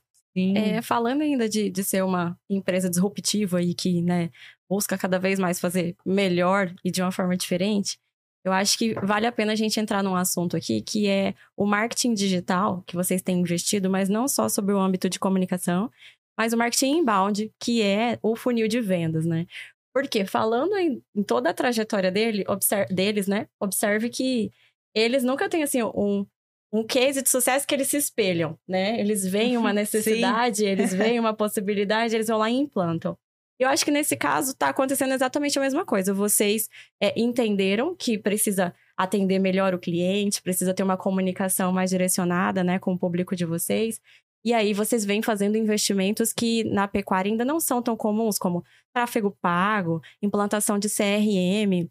É, 0.56 0.82
falando 0.82 1.22
ainda 1.22 1.50
de, 1.50 1.70
de 1.70 1.84
ser 1.84 2.04
uma 2.04 2.38
empresa 2.50 2.90
disruptiva 2.90 3.62
e 3.62 3.74
que 3.74 4.02
né, 4.02 4.30
busca 4.70 4.98
cada 4.98 5.20
vez 5.20 5.38
mais 5.38 5.60
fazer 5.60 5.96
melhor 6.06 6.74
e 6.84 6.90
de 6.92 7.02
uma 7.02 7.12
forma 7.12 7.36
diferente, 7.36 8.00
eu 8.44 8.54
acho 8.54 8.78
que 8.78 8.94
vale 8.96 9.28
a 9.28 9.32
pena 9.32 9.52
a 9.52 9.56
gente 9.56 9.80
entrar 9.80 10.04
num 10.04 10.16
assunto 10.16 10.56
aqui 10.56 10.82
que 10.82 11.08
é 11.08 11.34
o 11.58 11.66
marketing 11.66 12.14
digital 12.14 12.84
que 12.88 12.96
vocês 12.96 13.22
têm 13.22 13.40
investido, 13.40 13.90
mas 13.90 14.08
não 14.08 14.28
só 14.28 14.48
sobre 14.48 14.74
o 14.74 14.80
âmbito 14.80 15.10
de 15.10 15.20
comunicação, 15.20 15.92
mas 16.38 16.54
o 16.54 16.58
marketing 16.58 17.00
inbound, 17.00 17.52
que 17.60 17.82
é 17.82 18.18
o 18.22 18.36
funil 18.36 18.68
de 18.68 18.80
vendas, 18.80 19.26
né? 19.26 19.46
Porque 19.94 20.26
falando 20.26 20.78
em, 20.78 21.04
em 21.14 21.24
toda 21.24 21.50
a 21.50 21.54
trajetória 21.54 22.10
dele, 22.12 22.46
observe, 22.48 22.94
deles, 22.94 23.28
né? 23.28 23.48
Observe 23.60 24.10
que 24.10 24.52
eles 24.96 25.24
nunca 25.24 25.50
têm 25.50 25.64
assim 25.64 25.84
um, 25.84 26.26
um 26.72 26.86
case 26.86 27.22
de 27.22 27.30
sucesso 27.30 27.68
que 27.68 27.76
eles 27.76 27.90
se 27.90 27.98
espelham, 27.98 28.58
né? 28.68 29.00
Eles 29.00 29.26
veem 29.26 29.58
uma 29.58 29.74
necessidade, 29.74 30.64
eles 30.64 30.94
veem 30.94 31.20
uma 31.20 31.34
possibilidade, 31.34 32.16
eles 32.16 32.28
vão 32.28 32.38
lá 32.38 32.50
e 32.50 32.56
implantam. 32.56 33.18
Eu 33.60 33.68
acho 33.68 33.84
que 33.84 33.92
nesse 33.92 34.16
caso 34.16 34.52
está 34.52 34.70
acontecendo 34.70 35.14
exatamente 35.14 35.60
a 35.60 35.62
mesma 35.62 35.86
coisa. 35.86 36.14
Vocês 36.14 36.70
é, 37.00 37.14
entenderam 37.20 37.94
que 37.94 38.18
precisa 38.18 38.74
atender 38.96 39.38
melhor 39.38 39.74
o 39.74 39.80
cliente, 39.80 40.42
precisa 40.42 40.74
ter 40.74 40.82
uma 40.82 40.96
comunicação 40.96 41.72
mais 41.74 41.90
direcionada, 41.90 42.64
né, 42.64 42.80
com 42.80 42.94
o 42.94 42.98
público 42.98 43.36
de 43.36 43.46
vocês. 43.46 44.00
E 44.46 44.54
aí 44.54 44.74
vocês 44.74 45.04
vêm 45.04 45.22
fazendo 45.22 45.58
investimentos 45.58 46.32
que 46.32 46.64
na 46.64 46.88
pecuária 46.88 47.30
ainda 47.30 47.44
não 47.44 47.60
são 47.60 47.82
tão 47.82 47.98
comuns, 47.98 48.38
como 48.38 48.64
tráfego 48.94 49.36
pago, 49.42 50.02
implantação 50.22 50.80
de 50.80 50.88
CRM, 50.90 51.90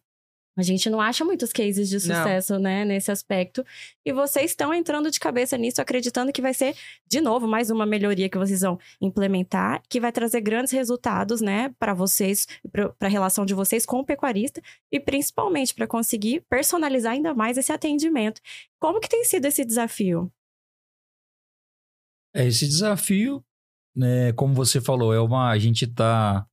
a 0.58 0.62
gente 0.62 0.90
não 0.90 1.00
acha 1.00 1.24
muitos 1.24 1.52
cases 1.52 1.88
de 1.88 2.00
sucesso, 2.00 2.54
não. 2.54 2.62
né, 2.62 2.84
nesse 2.84 3.12
aspecto. 3.12 3.64
E 4.04 4.12
vocês 4.12 4.50
estão 4.50 4.74
entrando 4.74 5.08
de 5.08 5.20
cabeça 5.20 5.56
nisso, 5.56 5.80
acreditando 5.80 6.32
que 6.32 6.42
vai 6.42 6.52
ser, 6.52 6.74
de 7.06 7.20
novo, 7.20 7.46
mais 7.46 7.70
uma 7.70 7.86
melhoria 7.86 8.28
que 8.28 8.36
vocês 8.36 8.62
vão 8.62 8.76
implementar, 9.00 9.80
que 9.88 10.00
vai 10.00 10.10
trazer 10.10 10.40
grandes 10.40 10.72
resultados, 10.72 11.40
né, 11.40 11.72
para 11.78 11.94
vocês, 11.94 12.44
para 12.72 12.92
a 13.00 13.08
relação 13.08 13.46
de 13.46 13.54
vocês 13.54 13.86
com 13.86 14.00
o 14.00 14.04
pecuarista 14.04 14.60
e 14.90 14.98
principalmente 14.98 15.72
para 15.72 15.86
conseguir 15.86 16.44
personalizar 16.50 17.12
ainda 17.12 17.32
mais 17.32 17.56
esse 17.56 17.70
atendimento. 17.70 18.40
Como 18.80 19.00
que 19.00 19.08
tem 19.08 19.22
sido 19.24 19.44
esse 19.44 19.64
desafio? 19.64 20.28
É, 22.34 22.44
esse 22.44 22.66
desafio, 22.66 23.44
né, 23.94 24.32
como 24.32 24.54
você 24.54 24.80
falou, 24.80 25.14
é 25.14 25.20
uma 25.20 25.50
a 25.50 25.58
gente 25.58 25.84
está 25.84 26.44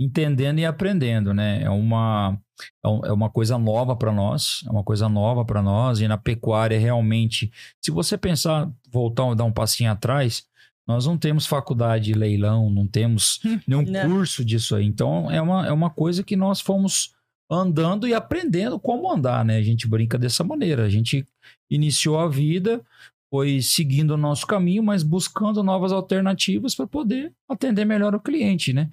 entendendo 0.00 0.60
e 0.60 0.64
aprendendo, 0.64 1.34
né? 1.34 1.62
É 1.62 1.70
uma, 1.70 2.40
é, 2.84 3.08
é 3.08 3.12
uma 3.12 3.30
coisa 3.30 3.58
nova 3.58 3.96
para 3.96 4.12
nós, 4.12 4.62
é 4.66 4.70
uma 4.70 4.84
coisa 4.84 5.08
nova 5.08 5.44
para 5.44 5.62
nós. 5.62 6.00
E 6.00 6.08
na 6.08 6.18
pecuária, 6.18 6.78
realmente, 6.78 7.50
se 7.80 7.90
você 7.90 8.16
pensar, 8.16 8.70
voltar, 8.90 9.34
dar 9.34 9.44
um 9.44 9.52
passinho 9.52 9.90
atrás, 9.90 10.44
nós 10.86 11.06
não 11.06 11.16
temos 11.16 11.46
faculdade 11.46 12.06
de 12.06 12.14
leilão, 12.14 12.70
não 12.70 12.86
temos 12.86 13.40
nenhum 13.66 13.82
não. 13.82 14.08
curso 14.08 14.44
disso 14.44 14.76
aí. 14.76 14.84
Então, 14.84 15.30
é 15.30 15.40
uma, 15.40 15.66
é 15.66 15.72
uma 15.72 15.90
coisa 15.90 16.22
que 16.22 16.36
nós 16.36 16.60
fomos 16.60 17.14
andando 17.50 18.06
e 18.08 18.14
aprendendo 18.14 18.78
como 18.78 19.10
andar, 19.10 19.44
né? 19.44 19.56
A 19.56 19.62
gente 19.62 19.86
brinca 19.86 20.18
dessa 20.18 20.42
maneira. 20.44 20.84
A 20.84 20.88
gente 20.88 21.26
iniciou 21.70 22.18
a 22.18 22.28
vida, 22.28 22.84
foi 23.30 23.60
seguindo 23.60 24.12
o 24.12 24.16
nosso 24.16 24.46
caminho, 24.46 24.82
mas 24.82 25.02
buscando 25.02 25.62
novas 25.62 25.92
alternativas 25.92 26.74
para 26.74 26.86
poder 26.86 27.32
atender 27.48 27.84
melhor 27.84 28.14
o 28.14 28.20
cliente, 28.20 28.72
né? 28.72 28.90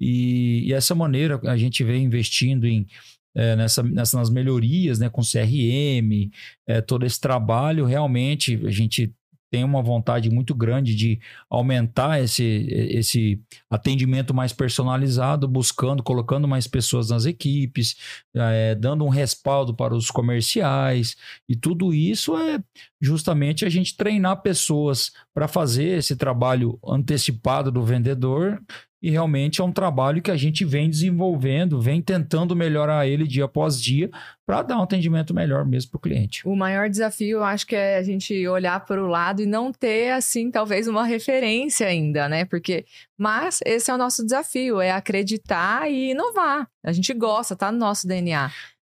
E, 0.00 0.68
e 0.68 0.72
essa 0.72 0.94
maneira 0.94 1.40
a 1.44 1.56
gente 1.56 1.82
vem 1.84 2.04
investindo 2.04 2.66
em 2.66 2.86
é, 3.34 3.56
nessa, 3.56 3.82
nas 3.82 4.28
melhorias, 4.28 4.98
né, 4.98 5.08
com 5.08 5.22
CRM, 5.22 6.30
é, 6.66 6.82
todo 6.82 7.06
esse 7.06 7.18
trabalho, 7.18 7.86
realmente 7.86 8.60
a 8.66 8.70
gente 8.70 9.10
tem 9.52 9.64
uma 9.64 9.82
vontade 9.82 10.30
muito 10.30 10.54
grande 10.54 10.94
de 10.94 11.20
aumentar 11.50 12.18
esse, 12.22 12.42
esse 12.70 13.38
atendimento 13.70 14.32
mais 14.32 14.50
personalizado, 14.50 15.46
buscando, 15.46 16.02
colocando 16.02 16.48
mais 16.48 16.66
pessoas 16.66 17.10
nas 17.10 17.26
equipes, 17.26 17.94
é, 18.34 18.74
dando 18.74 19.04
um 19.04 19.08
respaldo 19.08 19.74
para 19.74 19.94
os 19.94 20.10
comerciais, 20.10 21.16
e 21.48 21.54
tudo 21.56 21.92
isso 21.92 22.36
é 22.36 22.58
justamente 23.00 23.64
a 23.64 23.68
gente 23.68 23.96
treinar 23.96 24.42
pessoas 24.42 25.12
para 25.34 25.48
fazer 25.48 25.98
esse 25.98 26.16
trabalho 26.16 26.78
antecipado 26.84 27.70
do 27.70 27.82
vendedor 27.82 28.60
e 29.02 29.10
realmente 29.10 29.60
é 29.60 29.64
um 29.64 29.72
trabalho 29.72 30.22
que 30.22 30.30
a 30.30 30.36
gente 30.36 30.64
vem 30.64 30.88
desenvolvendo, 30.88 31.80
vem 31.80 32.00
tentando 32.00 32.54
melhorar 32.54 33.04
ele 33.04 33.26
dia 33.26 33.46
após 33.46 33.82
dia 33.82 34.08
para 34.46 34.62
dar 34.62 34.78
um 34.78 34.82
atendimento 34.82 35.34
melhor 35.34 35.66
mesmo 35.66 35.90
para 35.90 35.98
o 35.98 36.00
cliente. 36.00 36.46
O 36.46 36.54
maior 36.54 36.88
desafio, 36.88 37.38
eu 37.38 37.44
acho 37.44 37.66
que 37.66 37.74
é 37.74 37.96
a 37.96 38.02
gente 38.02 38.46
olhar 38.46 38.78
para 38.84 39.02
o 39.02 39.08
lado 39.08 39.42
e 39.42 39.46
não 39.46 39.72
ter 39.72 40.12
assim 40.12 40.52
talvez 40.52 40.86
uma 40.86 41.04
referência 41.04 41.88
ainda, 41.88 42.28
né? 42.28 42.44
Porque 42.44 42.84
mas 43.18 43.60
esse 43.64 43.90
é 43.90 43.94
o 43.94 43.98
nosso 43.98 44.24
desafio, 44.24 44.80
é 44.80 44.90
acreditar 44.90 45.90
e 45.90 46.10
inovar. 46.10 46.68
A 46.84 46.92
gente 46.92 47.12
gosta, 47.14 47.56
tá 47.56 47.70
no 47.70 47.78
nosso 47.78 48.06
DNA. 48.06 48.21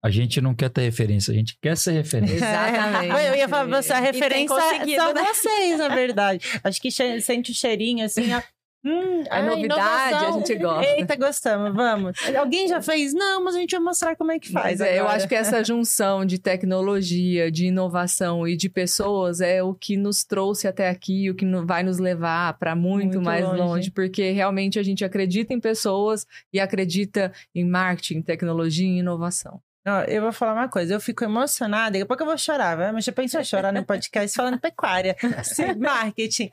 A 0.02 0.10
gente 0.10 0.40
não 0.40 0.56
quer 0.56 0.70
ter 0.70 0.82
referência, 0.82 1.32
a 1.32 1.36
gente 1.36 1.58
quer 1.62 1.76
ser 1.76 1.92
referência. 1.92 2.36
Exatamente. 2.38 3.26
Eu 3.26 3.36
ia 3.36 3.50
falar, 3.50 3.66
você, 3.66 3.92
a 3.92 4.00
referência 4.00 4.56
são 4.96 5.14
né? 5.14 5.24
vocês, 5.24 5.78
na 5.78 5.90
verdade. 5.90 6.40
Acho 6.64 6.82
que 6.82 6.90
sente 6.90 7.52
o 7.52 7.54
cheirinho 7.54 8.06
assim, 8.06 8.30
Hum, 8.84 9.24
a 9.30 9.42
novidade 9.42 10.14
inovação. 10.14 10.30
a 10.30 10.32
gente 10.32 10.56
gosta. 10.56 10.92
Eita, 10.92 11.16
gostamos, 11.18 11.76
vamos. 11.76 12.18
Alguém 12.38 12.68
já 12.68 12.82
fez? 12.82 13.14
Não, 13.14 13.44
mas 13.44 13.56
a 13.56 13.60
gente 13.60 13.72
vai 13.72 13.82
mostrar 13.82 14.16
como 14.16 14.32
é 14.32 14.40
que 14.40 14.50
faz. 14.50 14.80
É, 14.80 15.00
eu 15.00 15.08
acho 15.08 15.28
que 15.28 15.36
essa 15.36 15.62
junção 15.66 16.26
de 16.26 16.40
tecnologia, 16.40 17.52
de 17.52 17.66
inovação 17.66 18.48
e 18.48 18.56
de 18.56 18.70
pessoas 18.70 19.42
é 19.42 19.62
o 19.62 19.74
que 19.74 19.98
nos 19.98 20.24
trouxe 20.24 20.66
até 20.68 20.88
aqui, 20.88 21.30
o 21.30 21.36
que 21.36 21.46
vai 21.66 21.84
nos 21.84 22.00
levar 22.00 22.58
para 22.58 22.74
muito, 22.74 23.16
muito, 23.16 23.22
mais 23.22 23.44
longe. 23.44 23.62
longe, 23.62 23.92
porque 23.92 24.32
realmente 24.32 24.80
a 24.80 24.84
gente 24.84 25.04
acredita 25.04 25.54
em 25.54 25.60
pessoas 25.60 26.26
e 26.54 26.60
acredita 26.60 27.34
em 27.54 27.66
marketing, 27.66 28.22
tecnologia 28.22 28.88
e 28.88 29.00
inovação. 29.00 29.62
Eu 30.08 30.22
vou 30.22 30.32
falar 30.32 30.54
uma 30.54 30.70
coisa, 30.70 30.94
eu 30.94 31.02
fico 31.02 31.24
emocionada, 31.24 31.92
daqui 31.92 32.04
a 32.04 32.06
pouco 32.06 32.22
eu 32.22 32.28
vou 32.28 32.38
chorar, 32.38 32.94
mas 32.94 33.04
já 33.04 33.12
pensou 33.12 33.44
chorar 33.44 33.74
no 33.74 33.84
podcast 33.84 34.36
falando 34.36 34.60
pecuária, 34.60 35.16
marketing. 35.80 36.50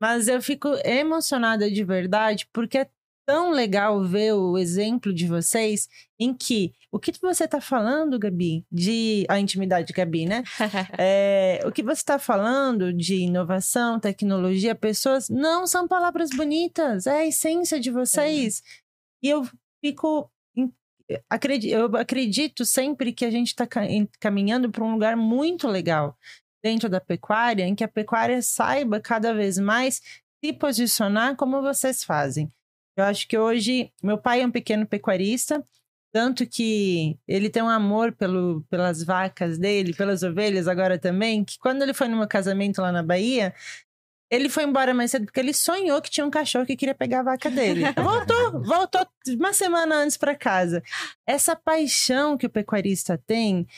Mas 0.00 0.28
eu 0.28 0.42
fico 0.42 0.68
emocionada 0.84 1.70
de 1.70 1.84
verdade 1.84 2.48
porque 2.52 2.78
é 2.78 2.88
tão 3.26 3.50
legal 3.50 4.04
ver 4.04 4.32
o 4.32 4.56
exemplo 4.56 5.12
de 5.12 5.26
vocês 5.26 5.88
em 6.18 6.32
que 6.32 6.72
o 6.92 6.98
que 6.98 7.12
você 7.20 7.44
está 7.44 7.60
falando, 7.60 8.18
Gabi, 8.18 8.64
de 8.70 9.26
a 9.28 9.40
intimidade, 9.40 9.92
Gabi, 9.92 10.26
né? 10.26 10.44
é, 10.96 11.60
o 11.66 11.72
que 11.72 11.82
você 11.82 12.00
está 12.00 12.18
falando 12.18 12.92
de 12.92 13.16
inovação, 13.16 13.98
tecnologia, 13.98 14.74
pessoas, 14.74 15.28
não 15.28 15.66
são 15.66 15.88
palavras 15.88 16.30
bonitas, 16.30 17.06
é 17.06 17.18
a 17.18 17.26
essência 17.26 17.80
de 17.80 17.90
vocês. 17.90 18.62
É. 18.64 19.26
E 19.26 19.30
eu 19.30 19.46
fico 19.84 20.30
eu 21.08 21.96
acredito 21.96 22.64
sempre 22.64 23.12
que 23.12 23.24
a 23.24 23.30
gente 23.30 23.48
está 23.48 23.64
caminhando 24.18 24.70
para 24.70 24.82
um 24.82 24.92
lugar 24.92 25.16
muito 25.16 25.68
legal 25.68 26.18
dentro 26.66 26.88
da 26.88 27.00
pecuária, 27.00 27.64
em 27.64 27.76
que 27.76 27.84
a 27.84 27.88
pecuária 27.88 28.42
saiba 28.42 28.98
cada 28.98 29.32
vez 29.32 29.56
mais 29.56 30.02
se 30.44 30.52
posicionar 30.52 31.36
como 31.36 31.62
vocês 31.62 32.02
fazem. 32.02 32.50
Eu 32.98 33.04
acho 33.04 33.28
que 33.28 33.38
hoje, 33.38 33.92
meu 34.02 34.18
pai 34.18 34.42
é 34.42 34.46
um 34.46 34.50
pequeno 34.50 34.84
pecuarista, 34.84 35.64
tanto 36.12 36.44
que 36.44 37.16
ele 37.28 37.48
tem 37.48 37.62
um 37.62 37.68
amor 37.68 38.10
pelo, 38.10 38.64
pelas 38.68 39.04
vacas 39.04 39.58
dele, 39.58 39.94
pelas 39.94 40.24
ovelhas 40.24 40.66
agora 40.66 40.98
também, 40.98 41.44
que 41.44 41.56
quando 41.56 41.82
ele 41.82 41.94
foi 41.94 42.08
no 42.08 42.16
meu 42.16 42.26
casamento 42.26 42.82
lá 42.82 42.90
na 42.90 43.02
Bahia, 43.02 43.54
ele 44.28 44.48
foi 44.48 44.64
embora 44.64 44.92
mais 44.92 45.12
cedo 45.12 45.26
porque 45.26 45.38
ele 45.38 45.54
sonhou 45.54 46.02
que 46.02 46.10
tinha 46.10 46.26
um 46.26 46.30
cachorro 46.30 46.66
que 46.66 46.74
queria 46.74 46.96
pegar 46.96 47.20
a 47.20 47.22
vaca 47.22 47.48
dele. 47.48 47.84
Voltou, 47.94 48.60
voltou 48.64 49.06
uma 49.38 49.52
semana 49.52 49.94
antes 49.98 50.16
para 50.16 50.34
casa. 50.34 50.82
Essa 51.24 51.54
paixão 51.54 52.36
que 52.36 52.46
o 52.46 52.50
pecuarista 52.50 53.22
tem 53.24 53.68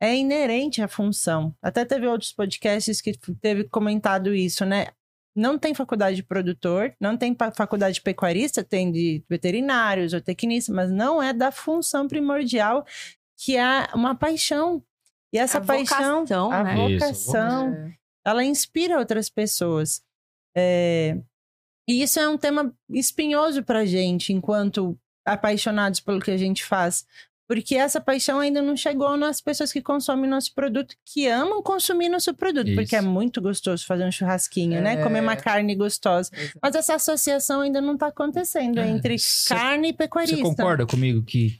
é 0.00 0.16
inerente 0.16 0.80
à 0.80 0.88
função. 0.88 1.54
Até 1.60 1.84
teve 1.84 2.06
outros 2.06 2.32
podcasts 2.32 3.00
que 3.00 3.12
teve 3.40 3.64
comentado 3.64 4.34
isso, 4.34 4.64
né? 4.64 4.88
Não 5.34 5.58
tem 5.58 5.74
faculdade 5.74 6.16
de 6.16 6.22
produtor, 6.22 6.94
não 7.00 7.16
tem 7.16 7.36
faculdade 7.54 7.94
de 7.94 8.02
pecuarista, 8.02 8.64
tem 8.64 8.90
de 8.90 9.22
veterinários 9.28 10.12
ou 10.12 10.20
tecnistas, 10.20 10.74
mas 10.74 10.90
não 10.90 11.22
é 11.22 11.32
da 11.32 11.52
função 11.52 12.08
primordial, 12.08 12.84
que 13.36 13.56
é 13.56 13.88
uma 13.94 14.14
paixão. 14.14 14.82
E 15.32 15.38
essa 15.38 15.58
a 15.58 15.60
paixão, 15.60 16.20
vocação, 16.20 16.52
a 16.52 16.64
né? 16.64 16.74
vocação, 16.74 17.72
isso, 17.72 17.94
ela 18.24 18.44
inspira 18.44 18.98
outras 18.98 19.28
pessoas. 19.28 20.02
É... 20.56 21.16
E 21.86 22.02
isso 22.02 22.18
é 22.18 22.28
um 22.28 22.36
tema 22.36 22.74
espinhoso 22.90 23.62
para 23.62 23.86
gente, 23.86 24.32
enquanto 24.32 24.98
apaixonados 25.24 26.00
pelo 26.00 26.20
que 26.20 26.30
a 26.30 26.36
gente 26.36 26.64
faz, 26.64 27.06
Porque 27.48 27.74
essa 27.76 27.98
paixão 28.00 28.40
ainda 28.40 28.60
não 28.60 28.76
chegou 28.76 29.16
nas 29.16 29.40
pessoas 29.40 29.72
que 29.72 29.80
consomem 29.80 30.28
nosso 30.28 30.54
produto, 30.54 30.94
que 31.06 31.26
amam 31.26 31.62
consumir 31.62 32.10
nosso 32.10 32.34
produto, 32.34 32.74
porque 32.74 32.94
é 32.94 32.98
Isso. 32.98 33.08
muito 33.08 33.40
gostoso 33.40 33.86
fazer 33.86 34.04
um 34.04 34.12
churrasquinho, 34.12 34.82
né? 34.82 34.94
É. 35.00 35.02
Comer 35.02 35.22
uma 35.22 35.34
carne 35.34 35.74
gostosa. 35.74 36.30
Mas 36.62 36.74
essa 36.74 36.96
associação 36.96 37.62
ainda 37.62 37.80
não 37.80 37.94
está 37.94 38.08
acontecendo 38.08 38.78
É, 38.80 38.88
entre 38.88 39.18
cê- 39.18 39.48
carne 39.54 39.88
e 39.88 39.92
pecuarista. 39.94 40.36
Você 40.36 40.42
concorda 40.42 40.86
comigo 40.86 41.22
que 41.24 41.58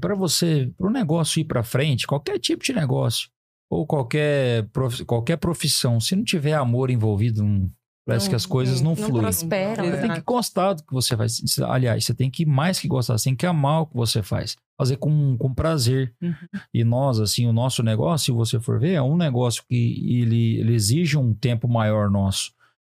para 0.00 0.14
você, 0.14 0.72
para 0.76 0.86
o 0.86 0.90
negócio 0.90 1.40
ir 1.40 1.44
para 1.44 1.62
frente, 1.62 2.06
qualquer 2.06 2.38
tipo 2.38 2.62
de 2.64 2.72
negócio 2.72 3.28
ou 3.70 3.86
qualquer, 3.86 4.64
prof- 4.68 5.04
qualquer 5.04 5.36
profissão, 5.38 5.98
se 6.00 6.14
não 6.16 6.24
tiver 6.24 6.52
amor 6.54 6.90
envolvido, 6.90 7.42
não- 7.42 7.70
parece 8.06 8.26
Não- 8.26 8.30
que 8.30 8.36
as 8.36 8.46
coisas 8.46 8.80
não, 8.80 8.90
não 8.92 8.96
fluem. 8.96 9.22
prosperam, 9.22 9.84
Você 9.84 9.90
né? 9.90 10.00
tem 10.02 10.12
que 10.14 10.20
gostar 10.22 10.72
do 10.74 10.82
que 10.84 10.92
você 10.92 11.16
faz. 11.16 11.42
Aliás, 11.68 12.04
você 12.04 12.14
tem 12.14 12.30
que 12.30 12.46
mais 12.46 12.78
que 12.78 12.86
gostar, 12.88 13.18
você 13.18 13.24
tem 13.24 13.36
que 13.36 13.44
amar 13.46 13.82
o 13.82 13.86
que 13.86 13.96
você 13.96 14.22
faz. 14.22 14.56
Fazer 14.78 14.96
com, 14.96 15.36
com 15.36 15.52
prazer. 15.52 16.14
Uhum. 16.22 16.34
E 16.72 16.84
nós, 16.84 17.18
assim, 17.18 17.46
o 17.46 17.52
nosso 17.52 17.82
negócio, 17.82 18.26
se 18.26 18.32
você 18.32 18.60
for 18.60 18.78
ver, 18.78 18.92
é 18.92 19.02
um 19.02 19.16
negócio 19.16 19.62
que 19.68 19.74
ele, 20.20 20.56
ele 20.60 20.74
exige 20.74 21.16
um 21.18 21.34
tempo 21.34 21.66
maior 21.66 22.10
nosso. 22.10 22.52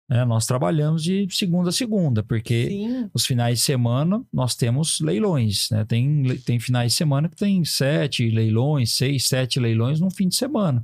né? 0.08 0.24
Nós 0.24 0.46
trabalhamos 0.46 1.02
de 1.02 1.26
segunda 1.30 1.70
a 1.70 1.72
segunda, 1.72 2.22
porque 2.22 2.68
Sim. 2.68 3.10
os 3.12 3.26
finais 3.26 3.58
de 3.58 3.64
semana 3.64 4.22
nós 4.32 4.54
temos 4.54 5.00
leilões, 5.00 5.68
né? 5.70 5.84
Tem, 5.84 6.22
tem 6.44 6.60
finais 6.60 6.92
de 6.92 6.98
semana 6.98 7.28
que 7.28 7.36
tem 7.36 7.64
sete 7.64 8.30
leilões, 8.30 8.92
seis, 8.92 9.26
sete 9.26 9.58
leilões 9.58 10.00
num 10.00 10.10
fim 10.10 10.28
de 10.28 10.36
semana. 10.36 10.82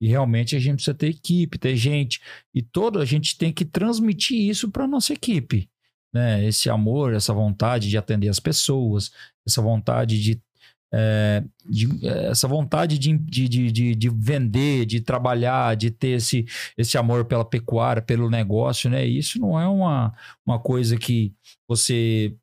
E 0.00 0.08
realmente 0.08 0.54
a 0.56 0.58
gente 0.58 0.76
precisa 0.76 0.94
ter 0.94 1.08
equipe, 1.08 1.58
ter 1.58 1.76
gente. 1.76 2.20
E 2.54 2.62
todo 2.62 2.98
a 3.00 3.04
gente 3.04 3.36
tem 3.36 3.52
que 3.52 3.64
transmitir 3.64 4.38
isso 4.48 4.70
para 4.70 4.86
nossa 4.86 5.12
equipe. 5.12 5.68
Né? 6.14 6.46
Esse 6.46 6.70
amor, 6.70 7.14
essa 7.14 7.32
vontade 7.34 7.88
de 7.88 7.98
atender 7.98 8.28
as 8.28 8.40
pessoas, 8.40 9.10
essa 9.46 9.60
vontade 9.60 10.20
de. 10.22 10.40
é, 10.94 11.44
de- 11.68 12.06
é, 12.06 12.28
essa 12.30 12.48
vontade 12.48 12.98
de, 12.98 13.16
de, 13.18 13.48
de, 13.48 13.70
de, 13.72 13.94
de 13.94 14.08
vender, 14.08 14.86
de 14.86 15.00
trabalhar, 15.00 15.76
de 15.76 15.90
ter 15.90 16.16
esse, 16.16 16.46
esse 16.78 16.96
amor 16.96 17.26
pela 17.26 17.44
pecuária, 17.44 18.00
pelo 18.00 18.30
negócio, 18.30 18.88
né? 18.88 19.04
Isso 19.04 19.38
não 19.38 19.60
é 19.60 19.68
uma, 19.68 20.14
uma 20.46 20.58
coisa 20.58 20.96
que 20.96 21.34
você 21.68 22.34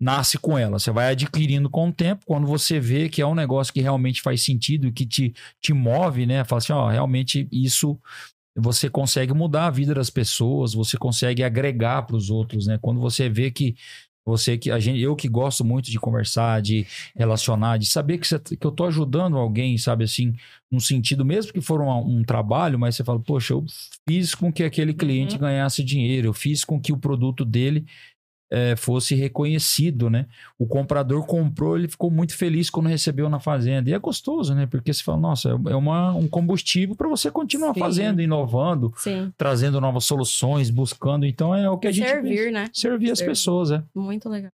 nasce 0.00 0.38
com 0.38 0.58
ela. 0.58 0.78
Você 0.78 0.90
vai 0.90 1.08
adquirindo 1.12 1.70
com 1.70 1.88
o 1.88 1.92
tempo, 1.92 2.24
quando 2.26 2.46
você 2.46 2.78
vê 2.78 3.08
que 3.08 3.22
é 3.22 3.26
um 3.26 3.34
negócio 3.34 3.72
que 3.72 3.80
realmente 3.80 4.20
faz 4.22 4.42
sentido, 4.42 4.92
que 4.92 5.06
te, 5.06 5.34
te 5.60 5.72
move, 5.72 6.26
né? 6.26 6.44
Fala 6.44 6.58
assim, 6.58 6.72
ó, 6.72 6.88
realmente 6.88 7.48
isso 7.50 7.98
você 8.58 8.88
consegue 8.88 9.34
mudar 9.34 9.66
a 9.66 9.70
vida 9.70 9.94
das 9.94 10.08
pessoas, 10.10 10.72
você 10.74 10.96
consegue 10.96 11.42
agregar 11.44 12.02
para 12.02 12.16
os 12.16 12.30
outros, 12.30 12.66
né? 12.66 12.78
Quando 12.80 13.00
você 13.00 13.28
vê 13.28 13.50
que 13.50 13.74
você 14.24 14.58
que 14.58 14.72
a 14.72 14.80
gente, 14.80 14.98
eu 15.00 15.14
que 15.14 15.28
gosto 15.28 15.64
muito 15.64 15.88
de 15.88 16.00
conversar, 16.00 16.60
de 16.60 16.84
relacionar, 17.14 17.76
de 17.78 17.86
saber 17.86 18.18
que, 18.18 18.26
você- 18.26 18.40
que 18.40 18.66
eu 18.66 18.72
tô 18.72 18.84
ajudando 18.86 19.36
alguém, 19.36 19.78
sabe 19.78 20.02
assim, 20.04 20.34
num 20.70 20.80
sentido 20.80 21.24
mesmo 21.24 21.52
que 21.52 21.60
for 21.60 21.80
um, 21.80 22.18
um 22.18 22.24
trabalho, 22.24 22.76
mas 22.78 22.96
você 22.96 23.04
fala, 23.04 23.20
poxa, 23.20 23.52
eu 23.54 23.64
fiz 24.08 24.34
com 24.34 24.52
que 24.52 24.64
aquele 24.64 24.92
cliente 24.92 25.38
ganhasse 25.38 25.84
dinheiro, 25.84 26.26
eu 26.28 26.32
fiz 26.34 26.64
com 26.64 26.80
que 26.80 26.92
o 26.92 26.98
produto 26.98 27.44
dele 27.44 27.84
eh, 28.50 28.76
fosse 28.76 29.14
reconhecido, 29.14 30.08
né? 30.08 30.26
O 30.58 30.66
comprador 30.66 31.26
comprou, 31.26 31.76
ele 31.76 31.88
ficou 31.88 32.10
muito 32.10 32.36
feliz 32.36 32.70
quando 32.70 32.86
recebeu 32.88 33.28
na 33.28 33.40
fazenda. 33.40 33.90
E 33.90 33.92
é 33.92 33.98
gostoso, 33.98 34.54
né? 34.54 34.66
Porque 34.66 34.92
você 34.92 35.02
fala, 35.02 35.18
nossa, 35.18 35.50
é 35.50 35.74
uma, 35.74 36.12
um 36.14 36.28
combustível 36.28 36.94
para 36.94 37.08
você 37.08 37.30
continuar 37.30 37.74
Sim. 37.74 37.80
fazendo, 37.80 38.22
inovando, 38.22 38.92
Sim. 38.96 39.32
trazendo 39.36 39.80
novas 39.80 40.04
soluções, 40.04 40.70
buscando. 40.70 41.26
Então 41.26 41.54
é 41.54 41.68
o 41.68 41.78
que 41.78 41.88
a 41.88 41.92
gente 41.92 42.08
Servir, 42.08 42.52
né? 42.52 42.70
servir 42.72 43.10
as 43.10 43.18
Servir. 43.18 43.32
pessoas, 43.32 43.70
é. 43.70 43.82
Muito 43.94 44.28
legal. 44.28 44.50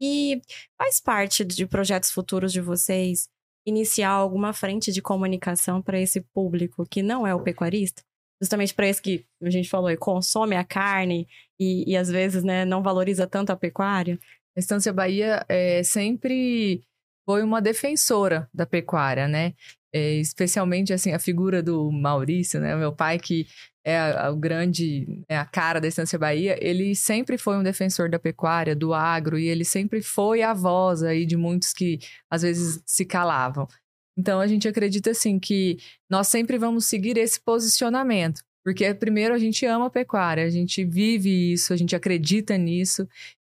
E 0.00 0.40
faz 0.76 1.00
parte 1.00 1.44
de 1.44 1.66
projetos 1.66 2.10
futuros 2.10 2.52
de 2.52 2.60
vocês 2.60 3.28
iniciar 3.66 4.10
alguma 4.10 4.52
frente 4.52 4.92
de 4.92 5.00
comunicação 5.00 5.80
para 5.80 5.98
esse 5.98 6.20
público 6.20 6.84
que 6.88 7.02
não 7.02 7.26
é 7.26 7.34
o 7.34 7.42
pecuarista? 7.42 8.02
Justamente 8.40 8.74
para 8.74 8.88
esse 8.88 9.00
que 9.00 9.24
a 9.42 9.50
gente 9.50 9.68
falou, 9.68 9.90
e 9.90 9.96
consome 9.96 10.56
a 10.56 10.64
carne 10.64 11.26
e, 11.58 11.90
e 11.90 11.96
às 11.96 12.10
vezes 12.10 12.42
né, 12.42 12.64
não 12.64 12.82
valoriza 12.82 13.26
tanto 13.26 13.50
a 13.50 13.56
pecuária. 13.56 14.18
A 14.56 14.60
Estância 14.60 14.92
Bahia 14.92 15.44
é, 15.48 15.82
sempre 15.82 16.82
foi 17.26 17.42
uma 17.42 17.60
defensora 17.62 18.48
da 18.52 18.66
pecuária, 18.66 19.26
né? 19.26 19.54
É, 19.92 20.14
especialmente 20.16 20.92
assim 20.92 21.12
a 21.12 21.18
figura 21.18 21.62
do 21.62 21.90
Maurício, 21.90 22.60
né? 22.60 22.74
Meu 22.76 22.92
pai 22.92 23.18
que 23.18 23.46
é 23.84 23.98
a- 23.98 24.30
o 24.30 24.36
grande, 24.36 25.22
é 25.28 25.36
a 25.36 25.44
cara 25.44 25.80
da 25.80 25.86
Estância 25.86 26.18
Bahia, 26.18 26.56
ele 26.60 26.94
sempre 26.96 27.36
foi 27.38 27.56
um 27.56 27.62
defensor 27.62 28.08
da 28.10 28.18
pecuária, 28.18 28.74
do 28.74 28.92
agro, 28.94 29.38
e 29.38 29.46
ele 29.46 29.64
sempre 29.64 30.02
foi 30.02 30.42
a 30.42 30.52
voz 30.54 31.02
aí 31.02 31.24
de 31.26 31.36
muitos 31.36 31.72
que 31.72 31.98
às 32.30 32.42
vezes 32.42 32.82
se 32.86 33.04
calavam. 33.04 33.68
Então 34.16 34.40
a 34.40 34.46
gente 34.46 34.68
acredita 34.68 35.10
assim 35.10 35.38
que 35.38 35.78
nós 36.08 36.28
sempre 36.28 36.58
vamos 36.58 36.86
seguir 36.86 37.16
esse 37.18 37.40
posicionamento, 37.40 38.42
porque 38.64 38.94
primeiro 38.94 39.34
a 39.34 39.38
gente 39.38 39.66
ama 39.66 39.86
a 39.86 39.90
pecuária, 39.90 40.44
a 40.44 40.50
gente 40.50 40.84
vive 40.84 41.52
isso, 41.52 41.72
a 41.72 41.76
gente 41.76 41.96
acredita 41.96 42.56
nisso, 42.56 43.08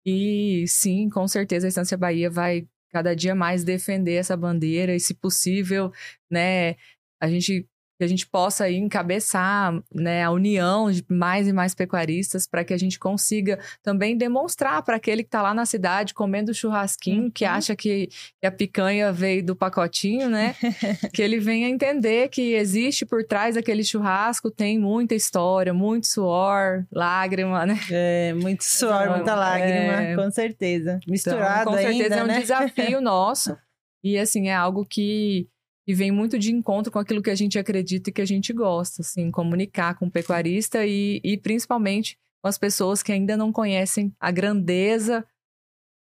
e 0.07 0.65
sim, 0.69 1.09
com 1.11 1.27
certeza 1.29 1.67
a 1.67 1.69
Estância 1.69 1.97
Bahia 1.97 2.31
vai 2.31 2.67
cada 2.91 3.15
dia 3.15 3.35
mais 3.35 3.65
defender 3.65 4.15
essa 4.15 4.37
bandeira 4.37 4.95
e, 4.95 5.01
se 5.01 5.15
possível, 5.15 5.91
né, 6.31 6.77
a 7.21 7.29
gente 7.29 7.67
que 8.03 8.05
a 8.05 8.09
gente 8.09 8.27
possa 8.27 8.65
aí 8.65 8.77
encabeçar 8.77 9.73
né, 9.95 10.25
a 10.25 10.31
união 10.33 10.91
de 10.91 11.05
mais 11.09 11.47
e 11.47 11.53
mais 11.53 11.73
pecuaristas 11.73 12.49
para 12.49 12.65
que 12.65 12.75
a 12.75 12.77
gente 12.77 12.99
consiga 12.99 13.61
também 13.81 14.17
demonstrar 14.17 14.83
para 14.83 14.97
aquele 14.97 15.23
que 15.23 15.29
está 15.29 15.41
lá 15.41 15.55
na 15.55 15.65
cidade 15.65 16.13
comendo 16.13 16.53
churrasquinho, 16.53 17.31
que 17.31 17.45
Uhum. 17.45 17.51
acha 17.53 17.77
que, 17.77 18.09
que 18.41 18.47
a 18.47 18.51
picanha 18.51 19.13
veio 19.13 19.45
do 19.45 19.55
pacotinho, 19.55 20.29
né? 20.29 20.57
que 21.15 21.23
ele 21.23 21.39
venha 21.39 21.69
entender 21.69 22.29
que 22.29 22.55
existe 22.55 23.07
por 23.07 23.23
trás 23.25 23.55
daquele 23.55 23.85
churrasco, 23.85 24.51
tem 24.51 24.79
muita 24.81 25.15
história, 25.15 25.73
muito 25.73 26.09
suor, 26.09 26.85
lágrima, 26.91 27.65
né? 27.65 27.79
É, 27.91 28.35
muito 28.35 28.65
suor, 28.65 29.03
Então, 29.03 29.17
muita 29.17 29.35
lágrima, 29.37 30.03
é. 30.03 30.17
com 30.17 30.29
certeza. 30.31 30.99
Então, 31.03 31.13
Misturado 31.13 31.71
com 31.71 31.77
certeza 31.77 32.03
ainda, 32.03 32.17
é 32.17 32.25
um 32.25 32.27
né? 32.27 32.41
desafio 32.41 33.01
nosso. 33.01 33.57
E 34.03 34.19
assim, 34.19 34.49
é 34.49 34.55
algo 34.55 34.85
que, 34.85 35.47
que 35.85 35.95
vem 35.95 36.11
muito 36.11 36.39
de 36.39 36.53
encontro 36.53 36.93
com 36.93 36.99
aquilo 36.99 37.22
que 37.22 37.30
a 37.30 37.35
gente 37.35 37.59
acredita 37.59 38.11
e 38.11 38.12
que 38.12 38.22
a 38.22 38.26
gente 38.26 38.53
gosta, 38.53 39.03
assim, 39.03 39.30
comunicar 39.30 39.95
com 39.95 40.07
o 40.07 40.11
pecuarista 40.11 40.87
e, 40.87 41.20
e 41.24 41.37
principalmente 41.37 42.16
com 42.41 42.49
as 42.49 42.59
pessoas 42.59 43.03
que 43.03 43.12
ainda 43.12 43.37
não 43.37 43.53
conhecem 43.53 44.14
a 44.18 44.30
grandeza 44.30 45.24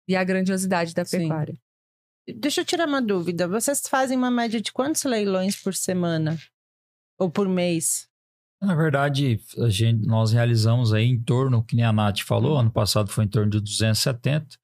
e 0.08 0.16
a 0.16 0.24
grandiosidade 0.24 0.94
da 0.94 1.04
Sim. 1.04 1.18
pecuária. 1.18 1.58
Deixa 2.36 2.60
eu 2.60 2.64
tirar 2.64 2.86
uma 2.86 3.02
dúvida. 3.02 3.48
Vocês 3.48 3.82
fazem 3.88 4.16
uma 4.16 4.30
média 4.30 4.60
de 4.60 4.72
quantos 4.72 5.04
leilões 5.04 5.56
por 5.56 5.74
semana? 5.74 6.38
Ou 7.18 7.30
por 7.30 7.48
mês? 7.48 8.08
Na 8.62 8.74
verdade, 8.74 9.40
a 9.58 9.68
gente, 9.70 10.06
nós 10.06 10.32
realizamos 10.32 10.92
aí 10.92 11.06
em 11.06 11.22
torno, 11.22 11.64
que 11.64 11.74
nem 11.74 11.84
a 11.84 11.92
Nath 11.92 12.20
falou, 12.20 12.58
ano 12.58 12.70
passado 12.70 13.10
foi 13.10 13.24
em 13.24 13.28
torno 13.28 13.50
de 13.50 13.60
270. 13.60 14.59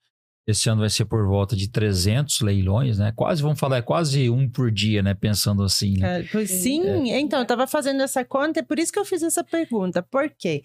Esse 0.46 0.68
ano 0.70 0.80
vai 0.80 0.90
ser 0.90 1.04
por 1.06 1.26
volta 1.26 1.56
de 1.56 1.68
300 1.68 2.40
leilões, 2.40 2.98
né? 2.98 3.12
Quase, 3.16 3.42
vamos 3.42 3.58
falar, 3.58 3.78
é 3.78 3.82
quase 3.82 4.30
um 4.30 4.48
por 4.48 4.70
dia, 4.70 5.02
né? 5.02 5.12
Pensando 5.12 5.64
assim, 5.64 5.98
né? 5.98 6.20
É, 6.20 6.22
pois 6.30 6.48
sim, 6.50 7.10
então, 7.10 7.40
eu 7.40 7.42
estava 7.42 7.66
fazendo 7.66 8.00
essa 8.00 8.24
conta, 8.24 8.60
é 8.60 8.62
por 8.62 8.78
isso 8.78 8.92
que 8.92 8.98
eu 8.98 9.04
fiz 9.04 9.24
essa 9.24 9.42
pergunta. 9.42 10.02
Por 10.04 10.30
quê? 10.30 10.62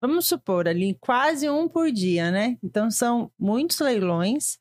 Vamos 0.00 0.26
supor 0.26 0.66
ali, 0.66 0.96
quase 1.00 1.48
um 1.48 1.68
por 1.68 1.92
dia, 1.92 2.32
né? 2.32 2.58
Então, 2.64 2.90
são 2.90 3.30
muitos 3.38 3.78
leilões, 3.78 4.58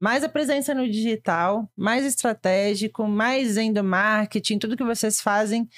mais 0.00 0.24
a 0.24 0.28
presença 0.30 0.72
no 0.74 0.88
digital, 0.88 1.70
mais 1.76 2.06
estratégico, 2.06 3.06
mais 3.06 3.58
endomarketing, 3.58 4.58
tudo 4.58 4.78
que 4.78 4.82
vocês 4.82 5.20
fazem. 5.20 5.68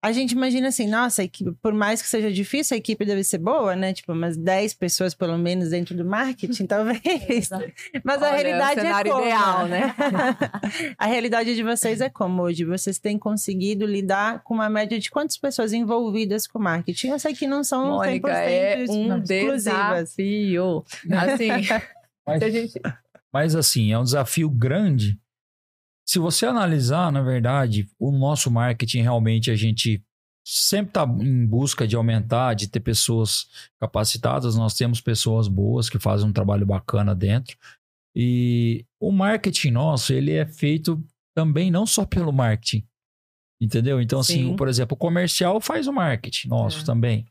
A 0.00 0.12
gente 0.12 0.30
imagina 0.30 0.68
assim, 0.68 0.86
nossa, 0.86 1.22
a 1.22 1.24
equipe, 1.24 1.50
por 1.60 1.74
mais 1.74 2.00
que 2.00 2.06
seja 2.06 2.30
difícil, 2.30 2.76
a 2.76 2.78
equipe 2.78 3.04
deve 3.04 3.24
ser 3.24 3.38
boa, 3.38 3.74
né? 3.74 3.92
Tipo, 3.92 4.12
umas 4.12 4.36
10 4.36 4.74
pessoas 4.74 5.12
pelo 5.12 5.36
menos 5.36 5.70
dentro 5.70 5.96
do 5.96 6.04
marketing, 6.04 6.66
talvez. 6.70 7.50
Mas 8.04 8.22
a 8.22 8.28
Olha, 8.28 8.36
realidade 8.36 8.78
o 8.78 8.82
cenário 8.82 9.10
é 9.10 9.12
como? 9.12 9.24
ideal, 9.24 9.66
né? 9.66 9.94
a 10.96 11.06
realidade 11.06 11.54
de 11.56 11.62
vocês 11.64 12.00
é 12.00 12.08
como 12.08 12.42
hoje? 12.42 12.64
Vocês 12.64 12.98
têm 13.00 13.18
conseguido 13.18 13.84
lidar 13.86 14.40
com 14.44 14.54
uma 14.54 14.68
média 14.70 14.98
de 15.00 15.10
quantas 15.10 15.36
pessoas 15.36 15.72
envolvidas 15.72 16.46
com 16.46 16.60
marketing? 16.60 17.08
Eu 17.08 17.18
sei 17.18 17.34
que 17.34 17.48
não 17.48 17.64
são 17.64 17.96
Mônica, 17.96 18.28
100% 18.28 18.34
é 18.34 18.76
um 18.78 18.82
exclusivas. 19.18 19.64
desafio. 19.64 20.84
Assim, 21.10 21.48
Mas, 22.24 22.52
gente... 22.52 22.80
mas 23.32 23.56
assim, 23.56 23.90
é 23.90 23.98
um 23.98 24.04
desafio 24.04 24.48
grande. 24.50 25.18
Se 26.08 26.18
você 26.18 26.46
analisar, 26.46 27.12
na 27.12 27.20
verdade, 27.20 27.86
o 27.98 28.10
nosso 28.10 28.50
marketing 28.50 29.02
realmente 29.02 29.50
a 29.50 29.56
gente 29.56 30.02
sempre 30.42 30.88
está 30.88 31.04
em 31.04 31.44
busca 31.44 31.86
de 31.86 31.94
aumentar, 31.96 32.54
de 32.54 32.66
ter 32.66 32.80
pessoas 32.80 33.46
capacitadas. 33.78 34.56
Nós 34.56 34.72
temos 34.72 35.02
pessoas 35.02 35.48
boas 35.48 35.90
que 35.90 35.98
fazem 35.98 36.26
um 36.26 36.32
trabalho 36.32 36.64
bacana 36.64 37.14
dentro. 37.14 37.58
E 38.16 38.86
o 38.98 39.12
marketing 39.12 39.72
nosso, 39.72 40.14
ele 40.14 40.32
é 40.32 40.46
feito 40.46 40.98
também 41.36 41.70
não 41.70 41.84
só 41.84 42.06
pelo 42.06 42.32
marketing. 42.32 42.86
Entendeu? 43.60 44.00
Então, 44.00 44.20
assim, 44.20 44.48
Sim. 44.48 44.56
por 44.56 44.66
exemplo, 44.66 44.94
o 44.94 44.98
comercial 44.98 45.60
faz 45.60 45.86
o 45.86 45.92
marketing 45.92 46.48
nosso 46.48 46.80
É. 46.80 46.84
também. 46.84 47.26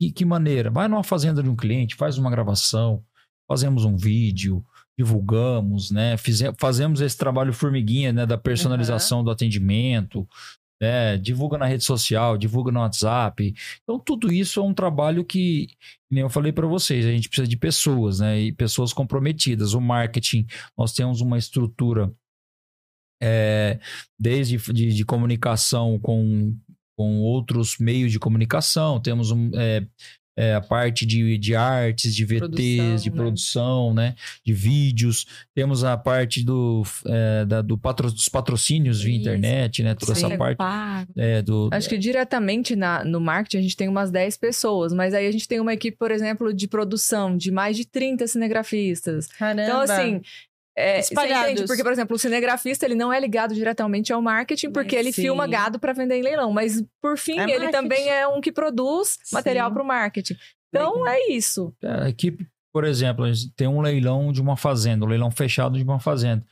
E 0.00 0.10
que 0.10 0.24
maneira? 0.24 0.72
Vai 0.72 0.88
numa 0.88 1.04
fazenda 1.04 1.40
de 1.40 1.48
um 1.48 1.54
cliente, 1.54 1.94
faz 1.94 2.18
uma 2.18 2.30
gravação, 2.32 3.04
fazemos 3.46 3.84
um 3.84 3.96
vídeo, 3.96 4.64
divulgamos, 5.02 5.90
né? 5.90 6.16
Fize- 6.16 6.54
fazemos 6.58 7.00
esse 7.00 7.16
trabalho 7.16 7.52
formiguinha, 7.52 8.12
né? 8.12 8.24
Da 8.24 8.38
personalização 8.38 9.24
do 9.24 9.30
atendimento, 9.30 10.26
né? 10.80 11.18
Divulga 11.18 11.58
na 11.58 11.66
rede 11.66 11.84
social, 11.84 12.38
divulga 12.38 12.70
no 12.70 12.80
WhatsApp. 12.80 13.54
Então, 13.82 13.98
tudo 13.98 14.32
isso 14.32 14.60
é 14.60 14.62
um 14.62 14.72
trabalho 14.74 15.24
que, 15.24 15.66
que 15.66 15.76
nem 16.10 16.22
eu 16.22 16.30
falei 16.30 16.52
para 16.52 16.66
vocês, 16.66 17.04
a 17.04 17.10
gente 17.10 17.28
precisa 17.28 17.48
de 17.48 17.56
pessoas, 17.56 18.20
né? 18.20 18.40
E 18.40 18.52
pessoas 18.52 18.92
comprometidas. 18.92 19.74
O 19.74 19.80
marketing, 19.80 20.46
nós 20.78 20.92
temos 20.92 21.20
uma 21.20 21.36
estrutura 21.36 22.12
é, 23.22 23.78
desde 24.18 24.56
de, 24.72 24.94
de 24.94 25.04
comunicação 25.04 25.98
com, 26.00 26.56
com 26.96 27.20
outros 27.20 27.78
meios 27.78 28.10
de 28.10 28.18
comunicação, 28.18 29.00
temos 29.00 29.30
um, 29.30 29.50
é, 29.54 29.86
é, 30.36 30.54
a 30.54 30.60
parte 30.60 31.04
de, 31.04 31.36
de 31.38 31.54
artes, 31.54 32.14
de 32.14 32.24
VTs, 32.24 32.38
Produção, 32.40 32.96
de 32.96 33.10
né? 33.10 33.16
produção, 33.16 33.94
né? 33.94 34.14
De 34.44 34.52
vídeos, 34.52 35.26
temos 35.54 35.84
a 35.84 35.96
parte 35.96 36.42
do, 36.42 36.82
é, 37.06 37.44
da- 37.44 37.62
do 37.62 37.76
patro- 37.76 38.10
dos 38.10 38.28
patrocínios 38.28 39.02
via 39.02 39.12
Isso. 39.12 39.20
internet, 39.20 39.82
né? 39.82 39.94
Toda 39.94 40.12
essa 40.12 40.28
Sim. 40.28 40.36
parte 40.38 40.56
Pago. 40.58 41.12
é, 41.16 41.42
do. 41.42 41.68
Acho 41.72 41.88
que 41.88 41.98
diretamente 41.98 42.74
na, 42.74 43.04
no 43.04 43.20
marketing 43.20 43.58
a 43.58 43.62
gente 43.62 43.76
tem 43.76 43.88
umas 43.88 44.10
10 44.10 44.36
pessoas, 44.38 44.92
mas 44.92 45.12
aí 45.14 45.26
a 45.26 45.32
gente 45.32 45.46
tem 45.46 45.60
uma 45.60 45.74
equipe, 45.74 45.96
por 45.96 46.10
exemplo, 46.10 46.52
de 46.54 46.66
produção 46.66 47.36
de 47.36 47.50
mais 47.50 47.76
de 47.76 47.84
30 47.86 48.26
cinegrafistas. 48.26 49.26
Caramba. 49.26 49.62
Então, 49.62 49.80
assim. 49.80 50.20
É, 50.76 51.00
Espalhados. 51.00 51.52
entende? 51.52 51.66
Porque, 51.66 51.82
por 51.82 51.92
exemplo, 51.92 52.16
o 52.16 52.18
cinegrafista 52.18 52.86
ele 52.86 52.94
não 52.94 53.12
é 53.12 53.20
ligado 53.20 53.54
diretamente 53.54 54.12
ao 54.12 54.22
marketing, 54.22 54.70
porque 54.70 54.96
ele 54.96 55.12
Sim. 55.12 55.22
filma 55.22 55.46
gado 55.46 55.78
para 55.78 55.92
vender 55.92 56.16
em 56.16 56.22
leilão. 56.22 56.50
Mas, 56.52 56.82
por 57.00 57.18
fim, 57.18 57.38
É 57.38 57.42
ele 57.44 57.64
marketing. 57.66 57.72
também 57.72 58.08
é 58.08 58.26
um 58.26 58.40
que 58.40 58.50
produz 58.50 59.18
material 59.32 59.70
para 59.70 59.82
o 59.82 59.86
marketing. 59.86 60.34
Então, 60.68 61.06
é 61.06 61.30
isso. 61.30 61.74
A 61.84 62.08
equipe, 62.08 62.46
por 62.72 62.84
exemplo, 62.84 63.24
a 63.24 63.32
gente 63.32 63.52
tem 63.54 63.68
um 63.68 63.82
leilão 63.82 64.32
de 64.32 64.40
uma 64.40 64.56
fazenda, 64.56 65.04
um 65.04 65.08
leilão 65.08 65.30
fechado 65.30 65.76
de 65.76 65.84
uma 65.84 66.00
fazenda. 66.00 66.42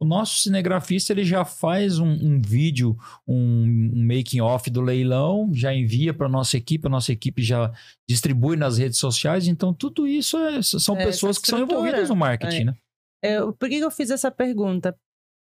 O 0.00 0.04
nosso 0.04 0.38
cinegrafista 0.40 1.12
ele 1.12 1.24
já 1.24 1.44
faz 1.44 1.98
um, 1.98 2.06
um 2.08 2.40
vídeo, 2.40 2.96
um, 3.26 3.92
um 3.94 4.04
making 4.06 4.40
off 4.40 4.70
do 4.70 4.80
leilão, 4.80 5.50
já 5.52 5.74
envia 5.74 6.14
para 6.14 6.28
nossa 6.28 6.56
equipe, 6.56 6.86
a 6.86 6.90
nossa 6.90 7.12
equipe 7.12 7.42
já 7.42 7.72
distribui 8.08 8.56
nas 8.56 8.78
redes 8.78 8.98
sociais. 8.98 9.48
Então 9.48 9.72
tudo 9.74 10.06
isso 10.06 10.36
é- 10.38 10.62
são 10.62 10.96
É, 10.96 11.04
pessoas 11.04 11.36
que 11.38 11.48
são 11.48 11.60
envolvidas 11.60 12.08
no 12.10 12.16
marketing, 12.16 12.60
É. 12.60 12.64
né? 12.66 12.74
Eu- 13.22 13.52
por 13.52 13.68
que 13.68 13.78
que 13.78 13.84
eu 13.84 13.90
fiz 13.90 14.10
essa 14.10 14.30
pergunta? 14.30 14.96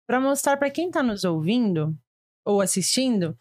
Para 0.07 0.21
mostrar 0.21 0.57
para 0.57 0.71
quem 0.71 0.87
está 0.89 1.03
nos 1.03 1.25
ouvindo 1.25 1.97
ou 2.45 2.61
assistindo 2.61 3.37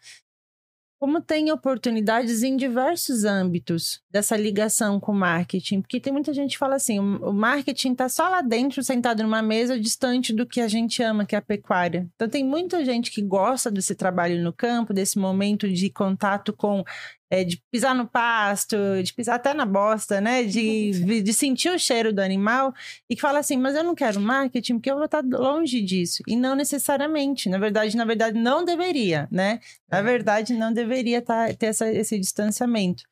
como 0.98 1.20
tem 1.20 1.52
oportunidades 1.52 2.42
em 2.42 2.56
diversos 2.56 3.24
âmbitos 3.24 4.00
dessa 4.10 4.34
ligação 4.36 4.98
com 4.98 5.12
o 5.12 5.14
marketing. 5.14 5.82
Porque 5.82 6.00
tem 6.00 6.12
muita 6.12 6.32
gente 6.32 6.52
que 6.52 6.58
fala 6.58 6.76
assim: 6.76 6.98
o 6.98 7.32
marketing 7.32 7.92
está 7.92 8.08
só 8.08 8.28
lá 8.28 8.40
dentro, 8.40 8.82
sentado 8.82 9.22
numa 9.22 9.42
mesa, 9.42 9.78
distante 9.78 10.32
do 10.32 10.46
que 10.46 10.60
a 10.60 10.68
gente 10.68 11.02
ama, 11.02 11.26
que 11.26 11.34
é 11.34 11.38
a 11.38 11.42
pecuária. 11.42 12.08
Então, 12.14 12.28
tem 12.28 12.42
muita 12.42 12.84
gente 12.84 13.10
que 13.10 13.20
gosta 13.20 13.70
desse 13.70 13.94
trabalho 13.94 14.42
no 14.42 14.52
campo, 14.52 14.94
desse 14.94 15.18
momento 15.18 15.68
de 15.68 15.90
contato 15.90 16.52
com. 16.52 16.82
É, 17.30 17.42
de 17.44 17.60
pisar 17.72 17.94
no 17.94 18.06
pasto, 18.06 18.76
de 19.02 19.12
pisar 19.12 19.34
até 19.36 19.52
na 19.52 19.66
bosta, 19.66 20.20
né? 20.20 20.44
De, 20.44 20.90
de 21.22 21.32
sentir 21.32 21.70
o 21.70 21.78
cheiro 21.78 22.12
do 22.12 22.20
animal 22.20 22.72
e 23.10 23.14
que 23.16 23.20
fala 23.20 23.38
assim, 23.40 23.56
mas 23.56 23.74
eu 23.74 23.82
não 23.82 23.94
quero 23.94 24.20
marketing 24.20 24.74
porque 24.74 24.90
eu 24.90 24.96
vou 24.96 25.04
estar 25.06 25.24
longe 25.24 25.80
disso. 25.80 26.22
E 26.26 26.36
não 26.36 26.54
necessariamente. 26.54 27.48
Na 27.48 27.58
verdade, 27.58 27.96
na 27.96 28.04
verdade, 28.04 28.38
não 28.38 28.64
deveria, 28.64 29.28
né? 29.30 29.60
Na 29.90 30.02
verdade, 30.02 30.52
não 30.54 30.72
deveria 30.72 31.20
tá, 31.20 31.52
ter 31.54 31.66
essa- 31.66 31.92
esse 31.92 32.18
distanciamento. 32.18 33.02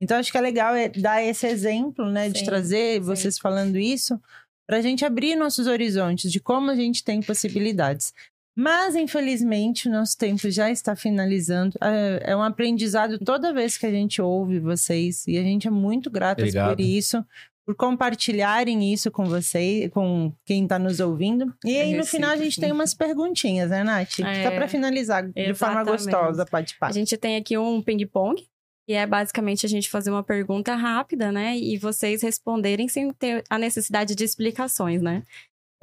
Então, 0.00 0.18
acho 0.18 0.30
que 0.30 0.38
é 0.38 0.40
legal 0.40 0.74
é 0.74 0.88
dar 0.88 1.22
esse 1.22 1.46
exemplo, 1.46 2.10
né? 2.10 2.28
De 2.28 2.40
Sim, 2.40 2.44
trazer 2.44 2.94
sim. 2.94 3.00
vocês 3.00 3.38
falando 3.38 3.78
isso, 3.78 4.20
para 4.66 4.78
a 4.78 4.82
gente 4.82 5.04
abrir 5.04 5.34
nossos 5.36 5.66
horizontes 5.66 6.30
de 6.32 6.40
como 6.40 6.70
a 6.70 6.74
gente 6.74 7.02
tem 7.04 7.20
possibilidades. 7.22 8.12
Mas, 8.56 8.94
infelizmente, 8.94 9.88
o 9.88 9.92
nosso 9.92 10.16
tempo 10.16 10.48
já 10.50 10.70
está 10.70 10.94
finalizando. 10.94 11.76
É 11.82 12.32
é 12.32 12.36
um 12.36 12.42
aprendizado 12.42 13.18
toda 13.18 13.52
vez 13.52 13.76
que 13.76 13.86
a 13.86 13.90
gente 13.90 14.20
ouve 14.22 14.60
vocês. 14.60 15.26
E 15.26 15.36
a 15.38 15.42
gente 15.42 15.66
é 15.66 15.70
muito 15.70 16.10
grato 16.10 16.44
por 16.44 16.80
isso, 16.80 17.24
por 17.66 17.74
compartilharem 17.74 18.92
isso 18.92 19.10
com 19.10 19.24
vocês, 19.24 19.90
com 19.90 20.32
quem 20.44 20.64
está 20.64 20.78
nos 20.78 21.00
ouvindo. 21.00 21.52
E 21.64 21.76
É 21.76 21.82
aí, 21.82 21.96
no 21.96 22.04
final, 22.04 22.30
a 22.30 22.36
gente 22.36 22.60
tem 22.60 22.70
umas 22.70 22.94
perguntinhas, 22.94 23.70
né, 23.70 23.82
Nath? 23.82 24.20
É, 24.20 24.44
Só 24.44 24.50
para 24.50 24.68
finalizar 24.68 25.26
de 25.26 25.54
forma 25.54 25.80
exatamente. 25.82 25.86
gostosa, 25.86 26.46
pode 26.46 26.74
A 26.74 26.78
parar. 26.80 26.92
gente 26.92 27.16
tem 27.16 27.36
aqui 27.36 27.56
um 27.58 27.82
ping-pong, 27.82 28.46
que 28.86 28.92
é 28.94 29.06
basicamente 29.06 29.64
a 29.64 29.68
gente 29.68 29.88
fazer 29.88 30.10
uma 30.10 30.22
pergunta 30.22 30.74
rápida, 30.74 31.32
né? 31.32 31.56
E 31.56 31.76
vocês 31.78 32.22
responderem 32.22 32.86
sem 32.86 33.10
ter 33.12 33.42
a 33.48 33.58
necessidade 33.58 34.14
de 34.14 34.24
explicações, 34.24 35.00
né? 35.00 35.22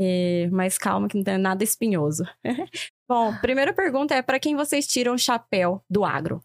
É, 0.03 0.49
mas 0.51 0.79
calma, 0.79 1.07
que 1.07 1.15
não 1.15 1.23
tem 1.23 1.37
nada 1.37 1.63
espinhoso. 1.63 2.23
Bom, 3.07 3.37
primeira 3.39 3.71
pergunta 3.71 4.15
é 4.15 4.21
para 4.23 4.39
quem 4.39 4.55
vocês 4.55 4.87
tiram 4.87 5.13
o 5.13 5.19
chapéu 5.19 5.85
do 5.87 6.03
agro? 6.03 6.43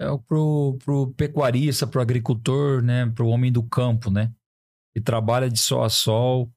É 0.00 0.08
o 0.08 0.18
pro, 0.18 0.78
pro 0.82 1.12
pecuarista, 1.12 1.86
pro 1.86 2.00
agricultor, 2.00 2.80
né? 2.82 3.12
Pro 3.14 3.26
homem 3.26 3.52
do 3.52 3.62
campo, 3.62 4.10
né? 4.10 4.32
Que 4.94 5.02
trabalha 5.02 5.50
de 5.50 5.58
sol 5.58 5.84
a 5.84 5.90
sol 5.90 6.50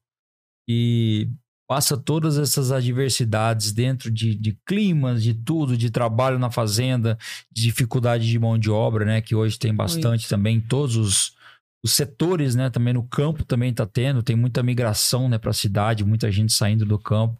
e 0.66 1.28
passa 1.68 1.94
todas 1.94 2.38
essas 2.38 2.72
adversidades 2.72 3.72
dentro 3.72 4.10
de, 4.10 4.34
de 4.34 4.58
climas, 4.64 5.22
de 5.22 5.34
tudo, 5.34 5.76
de 5.76 5.90
trabalho 5.90 6.38
na 6.38 6.50
fazenda, 6.50 7.18
de 7.50 7.62
dificuldade 7.62 8.26
de 8.26 8.38
mão 8.38 8.58
de 8.58 8.70
obra, 8.70 9.04
né? 9.04 9.20
Que 9.20 9.34
hoje 9.34 9.58
tem 9.58 9.74
bastante 9.74 10.26
também 10.28 10.56
em 10.56 10.60
todos 10.60 10.96
os, 10.96 11.36
os 11.84 11.92
setores, 11.92 12.54
né? 12.54 12.70
Também 12.70 12.94
no 12.94 13.02
campo 13.02 13.44
também 13.44 13.70
está 13.70 13.86
tendo, 13.86 14.22
tem 14.22 14.36
muita 14.36 14.62
migração, 14.62 15.28
né? 15.28 15.38
Para 15.38 15.50
a 15.50 15.54
cidade, 15.54 16.04
muita 16.04 16.30
gente 16.30 16.52
saindo 16.52 16.84
do 16.84 16.98
campo. 16.98 17.36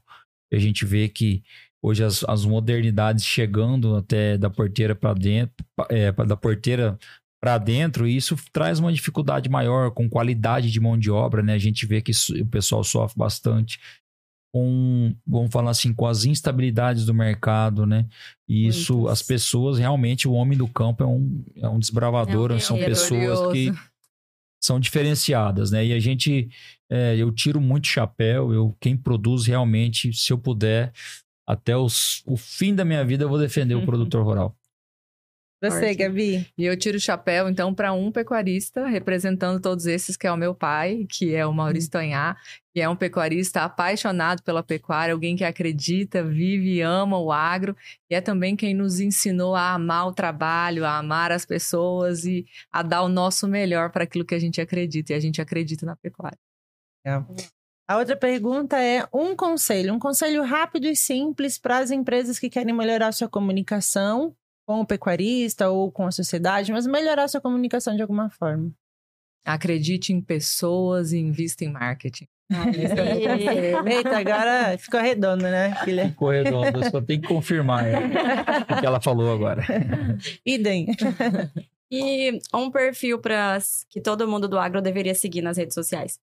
E 0.53 0.57
a 0.57 0.59
gente 0.59 0.85
vê 0.85 1.09
que 1.09 1.43
hoje 1.83 2.05
as, 2.05 2.25
as 2.25 2.45
modernidades 2.45 3.25
chegando 3.25 3.97
até 3.97 4.37
da 4.37 4.51
porteira 4.51 4.95
para 4.95 5.15
dentro, 5.15 5.55
é, 5.89 6.13
da 6.13 6.37
porteira 6.37 6.99
para 7.43 7.59
dentro, 7.59 8.07
e 8.07 8.17
isso 8.17 8.37
traz 8.53 8.79
uma 8.79 8.93
dificuldade 8.93 9.49
maior 9.49 9.91
com 9.91 10.09
qualidade 10.09 10.71
de 10.71 10.79
mão 10.79 10.97
de 10.97 11.11
obra, 11.11 11.43
né? 11.43 11.55
A 11.55 11.59
gente 11.59 11.87
vê 11.87 12.01
que 12.01 12.13
o 12.41 12.47
pessoal 12.47 12.85
sofre 12.85 13.19
bastante 13.19 13.81
com, 14.55 15.17
vamos 15.27 15.51
falar 15.51 15.71
assim, 15.71 15.95
com 15.95 16.07
as 16.07 16.25
instabilidades 16.25 17.07
do 17.07 17.15
mercado, 17.15 17.87
né? 17.87 18.07
E 18.47 18.67
isso, 18.67 18.95
Muitas. 18.95 19.13
as 19.13 19.23
pessoas, 19.23 19.79
realmente, 19.79 20.29
o 20.29 20.33
homem 20.33 20.59
do 20.59 20.69
campo 20.69 21.03
é 21.03 21.07
um, 21.07 21.45
é 21.57 21.69
um 21.69 21.79
desbravador, 21.79 22.53
É 22.53 22.57
um 22.57 22.61
são 22.61 22.77
pessoas 22.77 23.51
que 23.53 23.73
são 24.63 24.79
diferenciadas, 24.79 25.71
né? 25.73 25.85
E 25.85 25.93
a 25.93 25.99
gente, 25.99 26.49
é, 26.89 27.17
eu 27.17 27.33
tiro 27.33 27.61
muito 27.61 27.89
chapéu, 27.89 28.53
eu 28.53 28.77
quem 28.81 28.97
produz 28.97 29.45
realmente, 29.45 30.13
se 30.13 30.33
eu 30.33 30.39
puder, 30.39 30.93
até 31.47 31.77
os, 31.77 32.23
o 32.25 32.37
fim 32.37 32.75
da 32.75 32.85
minha 32.85 33.05
vida 33.05 33.25
eu 33.25 33.29
vou 33.29 33.39
defender 33.39 33.75
o 33.75 33.85
produtor 33.85 34.25
rural. 34.25 34.57
Você, 35.63 35.79
Forte. 35.79 35.95
Gabi? 35.95 36.53
E 36.59 36.65
eu 36.65 36.77
tiro 36.77 36.97
o 36.97 37.01
chapéu, 37.01 37.49
então, 37.49 37.73
para 37.73 37.93
um 37.93 38.11
pecuarista, 38.11 38.85
representando 38.89 39.61
todos 39.61 39.87
esses, 39.87 40.17
que 40.17 40.27
é 40.27 40.33
o 40.33 40.37
meu 40.37 40.57
pai, 40.57 41.07
que 41.09 41.37
é 41.37 41.47
o 41.47 41.53
Maurício 41.53 41.89
Tonhá, 41.89 42.37
que 42.75 42.81
é 42.81 42.89
um 42.89 42.97
pecuarista 42.97 43.63
apaixonado 43.63 44.43
pela 44.43 44.61
pecuária, 44.65 45.13
alguém 45.15 45.37
que 45.37 45.45
acredita, 45.45 46.25
vive 46.25 46.75
e 46.75 46.81
ama 46.81 47.17
o 47.17 47.31
agro, 47.31 47.77
e 48.11 48.15
é 48.17 48.21
também 48.21 48.57
quem 48.57 48.75
nos 48.75 48.99
ensinou 48.99 49.55
a 49.55 49.75
amar 49.75 50.09
o 50.09 50.13
trabalho, 50.13 50.85
a 50.85 50.99
amar 50.99 51.31
as 51.31 51.47
pessoas 51.47 52.25
e 52.25 52.45
a 52.73 52.83
dar 52.83 53.03
o 53.03 53.09
nosso 53.09 53.47
melhor 53.47 53.93
para 53.93 54.03
aquilo 54.03 54.25
que 54.25 54.35
a 54.35 54.41
gente 54.41 54.61
acredita, 54.61 55.13
e 55.13 55.17
a 55.17 55.21
gente 55.21 55.41
acredita 55.41 55.87
na 55.87 55.95
pecuária. 55.95 56.39
A 57.87 57.99
outra 57.99 58.17
pergunta 58.17 58.81
é 58.81 59.07
um 59.15 59.37
conselho, 59.37 59.95
um 59.95 59.99
conselho 60.01 60.43
rápido 60.43 60.89
e 60.89 60.97
simples 60.97 61.57
para 61.57 61.79
as 61.79 61.93
empresas 61.93 62.39
que 62.39 62.51
querem 62.51 62.75
melhorar 62.75 63.13
sua 63.13 63.29
comunicação 63.29 64.35
com 64.67 64.81
o 64.81 64.87
pecuarista 64.87 65.69
ou 65.69 65.91
com 65.91 66.07
a 66.07 66.11
sociedade, 66.11 66.73
mas 66.73 66.87
melhorar 66.87 67.29
sua 67.29 67.41
comunicação 67.41 67.95
de 67.95 68.03
alguma 68.03 68.31
forma. 68.31 68.73
Acredite 69.45 70.13
em 70.13 70.21
pessoas 70.21 71.13
e 71.13 71.19
invista 71.19 71.65
em 71.65 71.73
marketing. 71.73 72.29
Eita, 73.87 74.19
agora 74.19 74.77
ficou 74.79 75.01
redondo, 75.01 75.43
né? 75.43 75.75
Guilherme? 75.85 76.11
Ficou 76.11 76.31
redondo, 76.31 76.91
só 76.91 77.01
tenho 77.01 77.23
que 77.23 77.29
confirmar 77.29 77.87
é, 77.87 77.97
o 77.99 78.81
que 78.81 78.87
ela 78.87 79.01
falou 79.01 79.33
agora. 79.33 79.65
Idem. 80.45 80.87
E 81.91 82.39
um 82.55 82.71
perfil 82.71 83.19
para 83.19 83.59
que 83.89 84.01
todo 84.01 84.29
mundo 84.29 84.49
do 84.49 84.59
agro 84.59 84.81
deveria 84.81 85.15
seguir 85.15 85.43
nas 85.43 85.57
redes 85.57 85.75
sociais. 85.75 86.19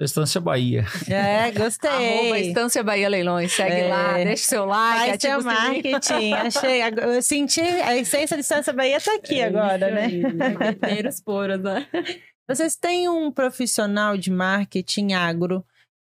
Estância 0.00 0.40
Bahia. 0.40 0.84
É, 1.08 1.44
Arroba 1.46 1.58
gostei. 1.60 2.48
Estância 2.48 2.82
Bahia 2.82 3.08
Leilões. 3.08 3.52
Segue 3.52 3.82
É. 3.82 3.88
lá, 3.88 4.14
deixa 4.14 4.44
seu 4.44 4.64
like, 4.64 5.08
Faz 5.10 5.22
seu 5.22 5.42
marketing. 5.42 6.32
Achei. 6.34 6.82
Eu 6.82 7.22
senti 7.22 7.60
a 7.60 7.96
essência 7.96 8.36
de 8.36 8.42
Distância 8.42 8.72
Bahia 8.72 9.00
tá 9.00 9.14
aqui 9.14 9.40
agora, 9.42 9.90
né? 9.90 10.08
Primeiros 10.80 11.20
poros, 11.20 11.60
né? 11.60 11.86
Vocês 12.48 12.74
têm 12.74 13.08
um 13.08 13.30
profissional 13.30 14.16
de 14.16 14.30
marketing 14.30 15.12
agro 15.12 15.64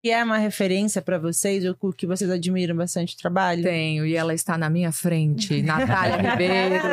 que 0.04 0.12
é 0.12 0.24
uma 0.24 0.38
referência 0.38 1.02
para 1.02 1.18
vocês, 1.18 1.66
ou 1.66 1.76
o 1.80 1.92
que 1.92 2.06
vocês 2.06 2.30
admiram 2.30 2.76
bastante 2.76 3.16
o 3.16 3.18
trabalho? 3.18 3.64
Tenho, 3.64 4.06
e 4.06 4.16
ela 4.16 4.34
está 4.34 4.58
na 4.58 4.70
minha 4.70 4.92
frente, 4.92 5.62
Natália 5.64 6.32
Ribeiro. 6.32 6.88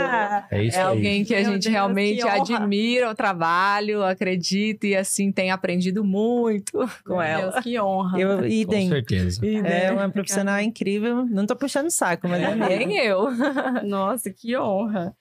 É 0.51 0.63
isso 0.65 0.79
É 0.79 0.83
alguém 0.83 1.25
que 1.25 1.35
a 1.35 1.41
Meu 1.43 1.53
gente 1.53 1.65
Deus, 1.65 1.73
realmente 1.73 2.23
admira 2.27 3.11
o 3.11 3.15
trabalho, 3.15 4.03
acredita 4.03 4.87
e 4.87 4.97
assim 4.97 5.31
tem 5.31 5.51
aprendido 5.51 6.03
muito 6.03 6.73
com 7.05 7.15
Meu 7.15 7.23
ela. 7.23 7.53
Deus, 7.53 7.63
que 7.65 7.79
honra. 7.79 8.19
Eu, 8.19 8.39
Com 8.39 8.47
idem. 8.47 8.89
certeza. 8.89 9.41
É 9.47 9.93
uma 9.93 10.09
profissional 10.11 10.61
incrível. 10.61 11.27
Não 11.27 11.47
tô 11.47 11.55
puxando 11.55 11.91
saco, 11.91 12.27
mas 12.27 12.43
é 12.43 12.55
mesmo. 12.55 12.69
Nem 12.69 12.97
eu. 12.99 13.29
Nossa, 13.85 14.31
que 14.33 14.57
honra. 14.57 15.15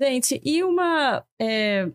Gente, 0.00 0.40
e 0.44 0.62
uma, 0.62 1.24
é, 1.40 1.88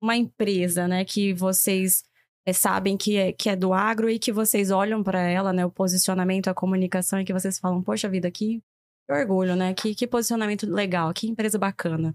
uma 0.00 0.16
empresa, 0.16 0.86
né, 0.86 1.04
que 1.04 1.32
vocês 1.32 2.04
é, 2.48 2.52
sabem 2.54 2.96
que 2.96 3.16
é, 3.16 3.30
que 3.30 3.50
é 3.50 3.54
do 3.54 3.74
agro 3.74 4.08
e 4.08 4.18
que 4.18 4.32
vocês 4.32 4.70
olham 4.70 5.02
para 5.02 5.20
ela, 5.20 5.52
né, 5.52 5.66
o 5.66 5.70
posicionamento, 5.70 6.48
a 6.48 6.54
comunicação, 6.54 7.20
e 7.20 7.24
que 7.24 7.32
vocês 7.32 7.58
falam, 7.58 7.82
poxa 7.82 8.08
vida, 8.08 8.30
que 8.30 8.62
orgulho, 9.10 9.54
né, 9.54 9.74
que, 9.74 9.94
que 9.94 10.06
posicionamento 10.06 10.64
legal, 10.66 11.12
que 11.12 11.28
empresa 11.28 11.58
bacana. 11.58 12.14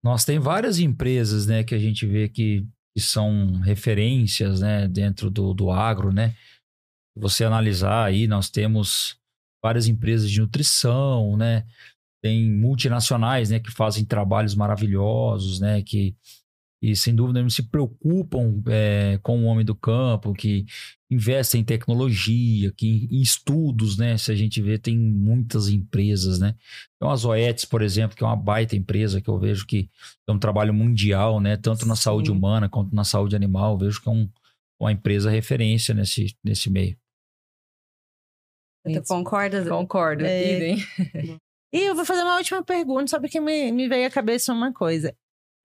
Nós 0.00 0.24
tem 0.24 0.38
várias 0.38 0.78
empresas, 0.78 1.48
né, 1.48 1.64
que 1.64 1.74
a 1.74 1.78
gente 1.78 2.06
vê 2.06 2.28
que, 2.28 2.64
que 2.96 3.02
são 3.02 3.58
referências, 3.62 4.60
né, 4.60 4.86
dentro 4.86 5.28
do, 5.28 5.52
do 5.52 5.72
agro, 5.72 6.12
né? 6.12 6.36
Se 7.16 7.20
você 7.20 7.44
analisar 7.44 8.04
aí, 8.04 8.28
nós 8.28 8.48
temos 8.48 9.18
várias 9.60 9.88
empresas 9.88 10.30
de 10.30 10.40
nutrição, 10.40 11.36
né? 11.36 11.66
Tem 12.22 12.48
multinacionais, 12.48 13.50
né, 13.50 13.58
que 13.58 13.72
fazem 13.72 14.04
trabalhos 14.04 14.54
maravilhosos, 14.54 15.58
né, 15.58 15.82
que 15.82 16.16
e 16.80 16.94
sem 16.94 17.14
dúvida 17.14 17.42
não 17.42 17.50
se 17.50 17.62
preocupam 17.64 18.62
é, 18.68 19.18
com 19.22 19.42
o 19.42 19.46
homem 19.46 19.64
do 19.64 19.74
campo, 19.74 20.32
que 20.32 20.64
investem 21.10 21.60
em 21.60 21.64
tecnologia, 21.64 22.72
que 22.76 23.08
em 23.10 23.20
estudos, 23.20 23.96
né? 23.98 24.16
Se 24.16 24.30
a 24.30 24.34
gente 24.36 24.62
vê, 24.62 24.78
tem 24.78 24.96
muitas 24.96 25.68
empresas, 25.68 26.38
né? 26.38 26.54
Então, 26.96 27.10
a 27.10 27.16
Zoetis, 27.16 27.64
por 27.64 27.82
exemplo, 27.82 28.16
que 28.16 28.22
é 28.22 28.26
uma 28.26 28.36
baita 28.36 28.76
empresa 28.76 29.20
que 29.20 29.28
eu 29.28 29.38
vejo 29.38 29.66
que 29.66 29.90
é 30.28 30.32
um 30.32 30.38
trabalho 30.38 30.72
mundial, 30.72 31.40
né? 31.40 31.56
Tanto 31.56 31.86
na 31.86 31.96
Sim. 31.96 32.02
saúde 32.02 32.30
humana 32.30 32.68
quanto 32.68 32.94
na 32.94 33.04
saúde 33.04 33.34
animal. 33.34 33.72
Eu 33.72 33.78
vejo 33.78 34.00
que 34.02 34.08
é 34.08 34.12
um- 34.12 34.28
uma 34.80 34.92
empresa 34.92 35.28
referência 35.30 35.92
nesse, 35.92 36.36
nesse 36.44 36.70
meio. 36.70 36.96
Tu 38.84 39.02
concorda? 39.06 39.66
Concordo, 39.68 40.24
É. 40.24 40.76
E 41.70 41.80
eu 41.80 41.94
vou 41.94 42.04
fazer 42.06 42.22
uma 42.22 42.36
última 42.38 42.62
pergunta, 42.64 43.08
só 43.08 43.20
porque 43.20 43.38
me, 43.38 43.70
me 43.70 43.88
veio 43.88 44.06
à 44.06 44.10
cabeça 44.10 44.54
uma 44.54 44.72
coisa. 44.72 45.14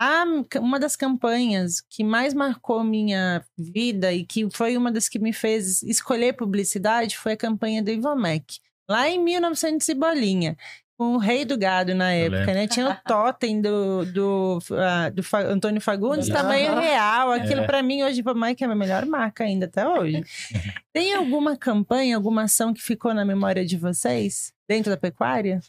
A, 0.03 0.59
uma 0.59 0.79
das 0.79 0.95
campanhas 0.95 1.81
que 1.89 2.03
mais 2.03 2.33
marcou 2.33 2.83
minha 2.83 3.43
vida 3.57 4.11
e 4.11 4.25
que 4.25 4.47
foi 4.51 4.75
uma 4.75 4.91
das 4.91 5.07
que 5.07 5.19
me 5.19 5.31
fez 5.31 5.81
escolher 5.83 6.33
publicidade 6.33 7.17
foi 7.17 7.33
a 7.33 7.37
campanha 7.37 7.81
do 7.81 7.89
Ivomec. 7.91 8.59
Lá 8.89 9.07
em 9.09 9.23
1900 9.23 9.87
e 9.87 9.93
bolinha. 9.93 10.57
Com 10.95 11.15
o 11.15 11.17
rei 11.17 11.43
do 11.43 11.57
gado 11.57 11.95
na 11.95 12.11
época, 12.13 12.53
né? 12.53 12.67
Tinha 12.67 12.89
o 12.91 12.95
totem 13.07 13.59
do, 13.59 14.05
do, 14.05 14.59
ah, 14.73 15.09
do 15.09 15.23
Fa- 15.23 15.41
Antônio 15.41 15.81
Fagundes, 15.81 16.29
tamanho 16.29 16.79
real. 16.79 17.31
Aquilo 17.31 17.61
É. 17.61 17.65
pra 17.65 17.81
mim 17.81 18.03
hoje, 18.03 18.19
Ivomec 18.19 18.61
é 18.61 18.65
a 18.65 18.67
minha 18.69 18.77
melhor 18.77 19.03
marca 19.07 19.43
ainda 19.43 19.65
até 19.65 19.87
hoje. 19.87 20.21
Tem 20.93 21.15
alguma 21.15 21.57
campanha, 21.57 22.15
alguma 22.15 22.43
ação 22.43 22.73
que 22.73 22.81
ficou 22.81 23.11
na 23.13 23.25
memória 23.25 23.65
de 23.65 23.75
vocês? 23.75 24.53
Dentro 24.69 24.91
da 24.91 24.97
pecuária? 24.97 25.59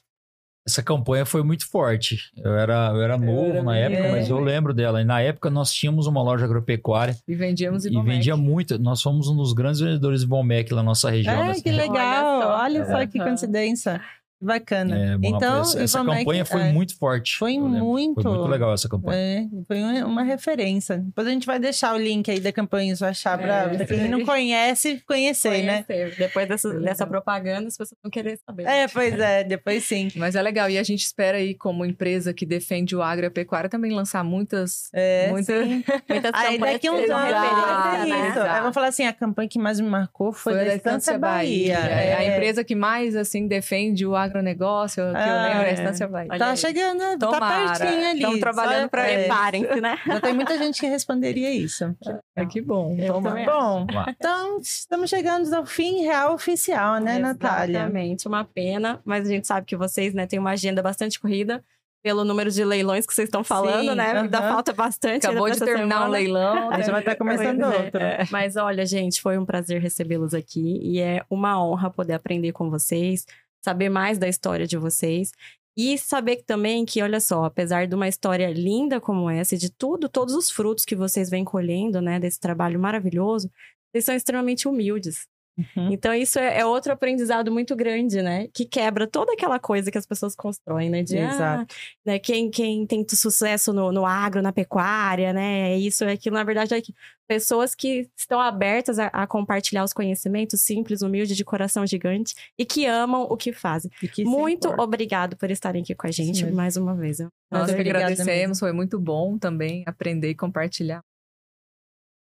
Essa 0.66 0.82
campanha 0.82 1.26
foi 1.26 1.42
muito 1.42 1.68
forte. 1.68 2.18
Eu 2.36 2.56
era, 2.56 2.90
eu 2.94 3.02
era 3.02 3.18
novo 3.18 3.50
era 3.50 3.62
na 3.62 3.76
época, 3.76 4.10
mas 4.12 4.30
eu 4.30 4.40
lembro 4.40 4.72
dela. 4.72 5.02
E 5.02 5.04
na 5.04 5.20
época 5.20 5.50
nós 5.50 5.70
tínhamos 5.70 6.06
uma 6.06 6.22
loja 6.22 6.46
agropecuária 6.46 7.16
E 7.28 7.34
vendíamos 7.34 7.84
e 7.84 7.90
Ivomec. 7.90 8.16
vendia 8.16 8.36
muito. 8.36 8.78
Nós 8.78 9.02
fomos 9.02 9.28
um 9.28 9.36
dos 9.36 9.52
grandes 9.52 9.80
vendedores 9.80 10.22
de 10.22 10.26
Bombec 10.26 10.72
lá 10.72 10.82
na 10.82 10.86
nossa 10.86 11.10
região. 11.10 11.50
Ah, 11.50 11.54
que 11.54 11.70
legal! 11.70 12.38
Olha 12.38 12.80
Olha 12.80 12.86
só. 12.86 12.92
só, 12.92 13.06
que 13.06 13.18
coincidência. 13.18 14.00
Bacana. 14.44 14.96
É, 14.96 15.16
bom, 15.18 15.28
então, 15.36 15.60
essa, 15.62 15.82
essa 15.82 16.04
campanha 16.04 16.44
foi 16.44 16.60
é, 16.62 16.72
muito 16.72 16.96
forte. 16.98 17.36
foi 17.38 17.58
muito- 17.58 18.22
Foi 18.22 18.32
muito 18.32 18.46
legal 18.48 18.72
essa 18.74 18.88
campanha. 18.88 19.18
é, 19.18 19.46
foi 19.66 19.82
uma, 20.02 20.22
referência. 20.22 20.98
Depois 20.98 21.26
a 21.26 21.30
gente 21.30 21.46
vai 21.46 21.58
deixar 21.58 21.94
o 21.94 21.98
link 21.98 22.30
aí 22.30 22.40
da 22.40 22.52
campanha, 22.52 22.94
se 22.94 23.04
achar, 23.04 23.38
pra, 23.38 23.62
É, 23.72 23.76
pra 23.76 23.86
quem 23.86 24.08
não 24.08 24.24
conhece, 24.24 25.02
conhecer, 25.06 25.62
né? 25.62 25.82
Conhecer. 25.84 26.16
Depois 26.18 26.48
dessa, 26.48 26.72
dessa 26.80 27.06
propaganda, 27.06 27.68
as 27.68 27.76
pessoas 27.76 27.98
vão 28.02 28.10
querer 28.10 28.38
saber. 28.46 28.64
É, 28.66 28.86
pois 28.88 29.18
é, 29.18 29.44
depois 29.44 29.84
sim. 29.84 30.08
Mas 30.16 30.34
é 30.34 30.42
legal. 30.42 30.68
E 30.68 30.78
a 30.78 30.82
gente 30.82 31.02
espera 31.04 31.38
aí, 31.38 31.54
como 31.54 31.84
empresa 31.84 32.32
que 32.34 32.44
defende 32.46 32.94
o 32.94 33.02
agro 33.02 33.26
a 33.26 33.30
pecuária, 33.30 33.68
também 33.70 33.92
lançar 33.92 34.22
muitas. 34.24 34.88
É, 34.92 35.28
muitas... 35.32 35.66
Muitas 35.66 36.32
Aí 36.34 36.54
campanhas 36.54 36.74
daqui 36.74 36.90
uns 36.90 37.10
anos 37.10 37.30
né? 37.32 38.08
isso. 38.08 38.14
Exato. 38.38 38.50
Aí 38.50 38.60
vamos 38.60 38.74
falar 38.74 38.88
assim, 38.88 39.06
a 39.06 39.12
campanha 39.12 39.48
que 39.48 39.58
mais 39.58 39.80
me 39.80 39.88
marcou 39.88 40.32
foi, 40.32 40.54
da 40.54 40.74
Estância 40.74 41.18
Bahia. 41.18 41.74
É, 41.78 42.14
a 42.14 42.22
É. 42.22 42.34
empresa 42.36 42.64
que 42.64 42.74
mais, 42.74 43.16
assim, 43.16 43.46
defende 43.46 44.06
o 44.06 44.14
agronegócio, 44.38 45.02
que 45.04 45.10
eu 45.10 45.16
Ah, 45.16 45.42
lembro, 45.46 45.62
é 45.62 45.64
a 45.64 45.68
é. 45.68 45.72
Estância. 45.74 46.10
Olha 46.12 46.38
Tá 46.38 46.50
aí. 46.50 46.56
chegando, 46.56 46.98
tá 47.00 47.16
Tomara. 47.18 47.78
pertinho 47.78 48.10
ali. 48.10 48.20
Tão 48.20 48.40
trabalhando 48.40 48.88
pra 48.88 49.06
é, 49.08 49.18
Preparem-se, 49.20 49.80
né? 49.80 49.98
Já 50.06 50.20
tem 50.20 50.34
muita 50.34 50.58
gente 50.58 50.80
que 50.80 50.86
responderia 50.86 51.50
isso. 51.52 51.94
É, 52.36 52.44
que 52.46 52.60
bom. 52.60 52.96
Eu 52.98 53.14
Tomara. 53.14 53.44
Bom, 53.44 53.86
então 54.08 54.58
estamos 54.60 55.08
chegando 55.10 55.52
ao 55.54 55.64
fim 55.66 56.02
real 56.02 56.34
oficial, 56.34 56.98
né, 57.00 57.18
Natália? 57.18 57.78
Exatamente, 57.78 58.26
uma 58.28 58.44
pena, 58.44 59.00
mas 59.04 59.26
a 59.26 59.30
gente 59.30 59.46
sabe 59.46 59.66
que 59.66 59.76
vocês, 59.76 60.12
né, 60.14 60.26
têm 60.26 60.38
uma 60.38 60.50
agenda 60.50 60.82
bastante 60.82 61.18
corrida 61.20 61.62
pelo 62.02 62.22
número 62.22 62.50
de 62.50 62.62
leilões 62.62 63.06
que 63.06 63.14
vocês 63.14 63.28
estão 63.28 63.42
falando, 63.42 63.88
Sim, 63.88 63.94
né? 63.94 64.12
Ainda 64.12 64.38
aham. 64.38 64.48
falta 64.52 64.74
bastante. 64.74 65.26
Acabou 65.26 65.48
de 65.50 65.58
terminar 65.58 65.94
semana. 66.00 66.06
leilão. 66.10 66.70
A 66.70 66.76
gente 66.76 66.90
vai 66.90 67.00
estar 67.00 67.16
começando 67.16 67.60
Pois 67.60 67.72
é. 67.74 67.78
outro. 67.78 68.00
Mas 68.30 68.56
olha, 68.56 68.84
gente, 68.84 69.22
foi 69.22 69.38
um 69.38 69.44
prazer 69.46 69.80
recebê-los 69.80 70.34
aqui 70.34 70.80
e 70.82 71.00
é 71.00 71.24
uma 71.30 71.64
honra 71.64 71.88
poder 71.90 72.12
aprender 72.12 72.52
com 72.52 72.68
vocês, 72.68 73.24
saber 73.64 73.88
mais 73.88 74.18
da 74.18 74.28
história 74.28 74.66
de 74.66 74.76
vocês 74.76 75.32
e 75.76 75.98
saber 75.98 76.42
também 76.44 76.84
que, 76.84 77.02
olha 77.02 77.18
só, 77.18 77.44
apesar 77.44 77.86
de 77.86 77.94
uma 77.94 78.06
história 78.06 78.52
linda 78.52 79.00
como 79.00 79.28
essa 79.28 79.54
e 79.54 79.58
de 79.58 79.70
tudo, 79.70 80.08
todos 80.08 80.34
os 80.34 80.50
frutos 80.50 80.84
que 80.84 80.94
vocês 80.94 81.30
vêm 81.30 81.44
colhendo, 81.44 82.00
né, 82.00 82.20
desse 82.20 82.38
trabalho 82.38 82.78
maravilhoso, 82.78 83.50
vocês 83.90 84.04
são 84.04 84.14
extremamente 84.14 84.68
humildes. 84.68 85.26
Uhum. 85.56 85.92
Então, 85.92 86.12
isso 86.12 86.38
é, 86.38 86.58
é 86.60 86.66
outro 86.66 86.92
aprendizado 86.92 87.50
muito 87.50 87.76
grande, 87.76 88.20
né? 88.20 88.48
Que 88.52 88.64
quebra 88.64 89.06
toda 89.06 89.32
aquela 89.32 89.58
coisa 89.58 89.90
que 89.90 89.98
as 89.98 90.06
pessoas 90.06 90.34
constroem, 90.34 90.90
né? 90.90 91.02
De, 91.02 91.16
Exato. 91.16 91.62
ah, 91.62 91.66
né? 92.04 92.18
Quem, 92.18 92.50
quem 92.50 92.84
tem 92.84 93.06
sucesso 93.08 93.72
no, 93.72 93.92
no 93.92 94.04
agro, 94.04 94.42
na 94.42 94.52
pecuária, 94.52 95.32
né? 95.32 95.76
Isso, 95.78 96.04
é 96.04 96.12
aquilo. 96.12 96.34
Na 96.34 96.42
verdade, 96.42 96.74
é 96.74 96.80
que 96.80 96.92
pessoas 97.28 97.74
que 97.74 98.08
estão 98.16 98.40
abertas 98.40 98.98
a, 98.98 99.06
a 99.06 99.26
compartilhar 99.26 99.84
os 99.84 99.92
conhecimentos 99.92 100.60
simples, 100.60 101.02
humildes, 101.02 101.36
de 101.36 101.44
coração 101.44 101.86
gigante 101.86 102.34
e 102.58 102.64
que 102.64 102.86
amam 102.86 103.22
o 103.22 103.36
que 103.36 103.52
fazem. 103.52 103.90
Que 104.12 104.24
muito 104.24 104.66
importa. 104.66 104.82
obrigado 104.82 105.36
por 105.36 105.50
estarem 105.50 105.82
aqui 105.82 105.94
com 105.94 106.06
a 106.06 106.10
gente 106.10 106.44
Sim. 106.44 106.50
mais 106.50 106.76
uma 106.76 106.94
vez. 106.94 107.18
Nós 107.50 107.70
Muito 107.70 107.82
que 107.82 107.88
agradecemos, 107.88 108.58
foi 108.58 108.72
muito 108.72 108.98
bom 108.98 109.38
também 109.38 109.84
aprender 109.86 110.30
e 110.30 110.34
compartilhar. 110.34 111.00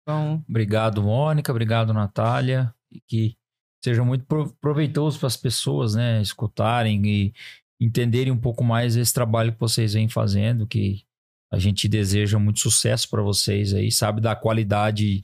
Bom, 0.08 0.42
Obrigado, 0.48 1.04
Mônica. 1.04 1.52
Obrigado, 1.52 1.94
Natália. 1.94 2.74
Que 3.08 3.36
seja 3.84 4.04
muito 4.04 4.26
pro- 4.26 4.54
proveitoso 4.62 5.20
para 5.20 5.28
as 5.28 5.38
pessoas, 5.38 5.96
né? 5.96 6.22
Escutarem 6.22 7.06
e 7.06 7.34
entenderem 7.80 8.32
um 8.34 8.40
pouco 8.40 8.64
mais 8.64 8.96
esse 8.96 9.14
trabalho 9.14 9.54
que 9.54 9.60
vocês 9.60 9.94
vêm 9.94 10.10
fazendo, 10.10 10.66
que 10.68 11.04
a 11.52 11.60
gente 11.60 11.88
deseja 11.88 12.40
muito 12.40 12.60
sucesso 12.60 13.10
para 13.10 13.22
vocês 13.22 13.74
aí, 13.74 13.92
sabe 13.92 14.20
da 14.20 14.36
qualidade 14.36 15.22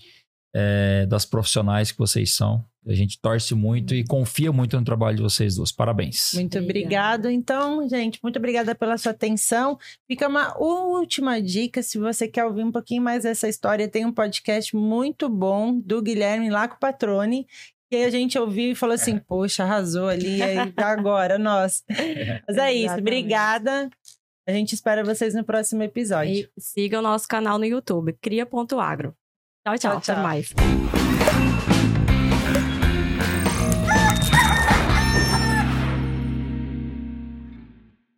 é, 0.54 1.06
das 1.08 1.26
profissionais 1.26 1.92
que 1.92 1.98
vocês 1.98 2.34
são. 2.34 2.64
A 2.86 2.94
gente 2.94 3.18
torce 3.20 3.56
muito 3.56 3.96
e 3.96 4.04
confia 4.06 4.52
muito 4.52 4.78
no 4.78 4.84
trabalho 4.84 5.16
de 5.16 5.24
vocês 5.24 5.56
duas. 5.56 5.72
Parabéns. 5.72 6.34
muito 6.34 6.60
obrigado. 6.60 7.30
Então, 7.30 7.88
gente, 7.88 8.20
muito 8.22 8.38
obrigada 8.38 8.76
pela 8.76 8.98
sua 8.98 9.14
atenção. 9.14 9.80
Fica 10.06 10.28
uma 10.28 10.58
última 10.60 11.42
dica, 11.42 11.82
se 11.82 11.98
você 11.98 12.28
quer 12.28 12.44
ouvir 12.44 12.64
um 12.64 12.72
pouquinho 12.72 13.02
mais 13.02 13.24
dessa 13.24 13.48
história, 13.48 13.88
tem 13.88 14.06
um 14.06 14.12
podcast 14.12 14.76
muito 14.76 15.30
bom 15.30 15.80
do 15.80 16.02
Guilherme 16.02 16.50
Laco 16.50 16.78
Patrone, 16.78 17.48
que 17.90 17.96
a 17.98 18.10
gente 18.10 18.38
ouviu 18.38 18.72
e 18.72 18.76
falou 18.76 18.96
assim, 18.96 19.18
poxa, 19.18 19.64
arrasou 19.64 20.10
ali, 20.10 20.42
aí, 20.42 20.58
agora, 20.76 21.38
nós. 21.38 21.84
Mas 22.48 22.58
é 22.58 22.74
isso, 22.74 22.86
Exatamente. 22.86 23.02
obrigada. 23.02 23.90
A 24.46 24.52
gente 24.52 24.74
espera 24.74 25.06
vocês 25.06 25.34
no 25.34 25.46
próximo 25.46 25.84
episódio. 25.84 26.34
E 26.34 26.50
siga 26.58 27.00
o 27.00 27.02
nosso 27.02 27.30
canal 27.30 27.58
no 27.58 27.66
YouTube, 27.66 28.12
cria.agro. 28.20 29.16
Tchau, 29.65 29.77
tchau. 29.77 29.91
Tchau, 29.91 30.01
tchau. 30.01 30.13
Até 30.13 30.23
mais. 30.23 31.02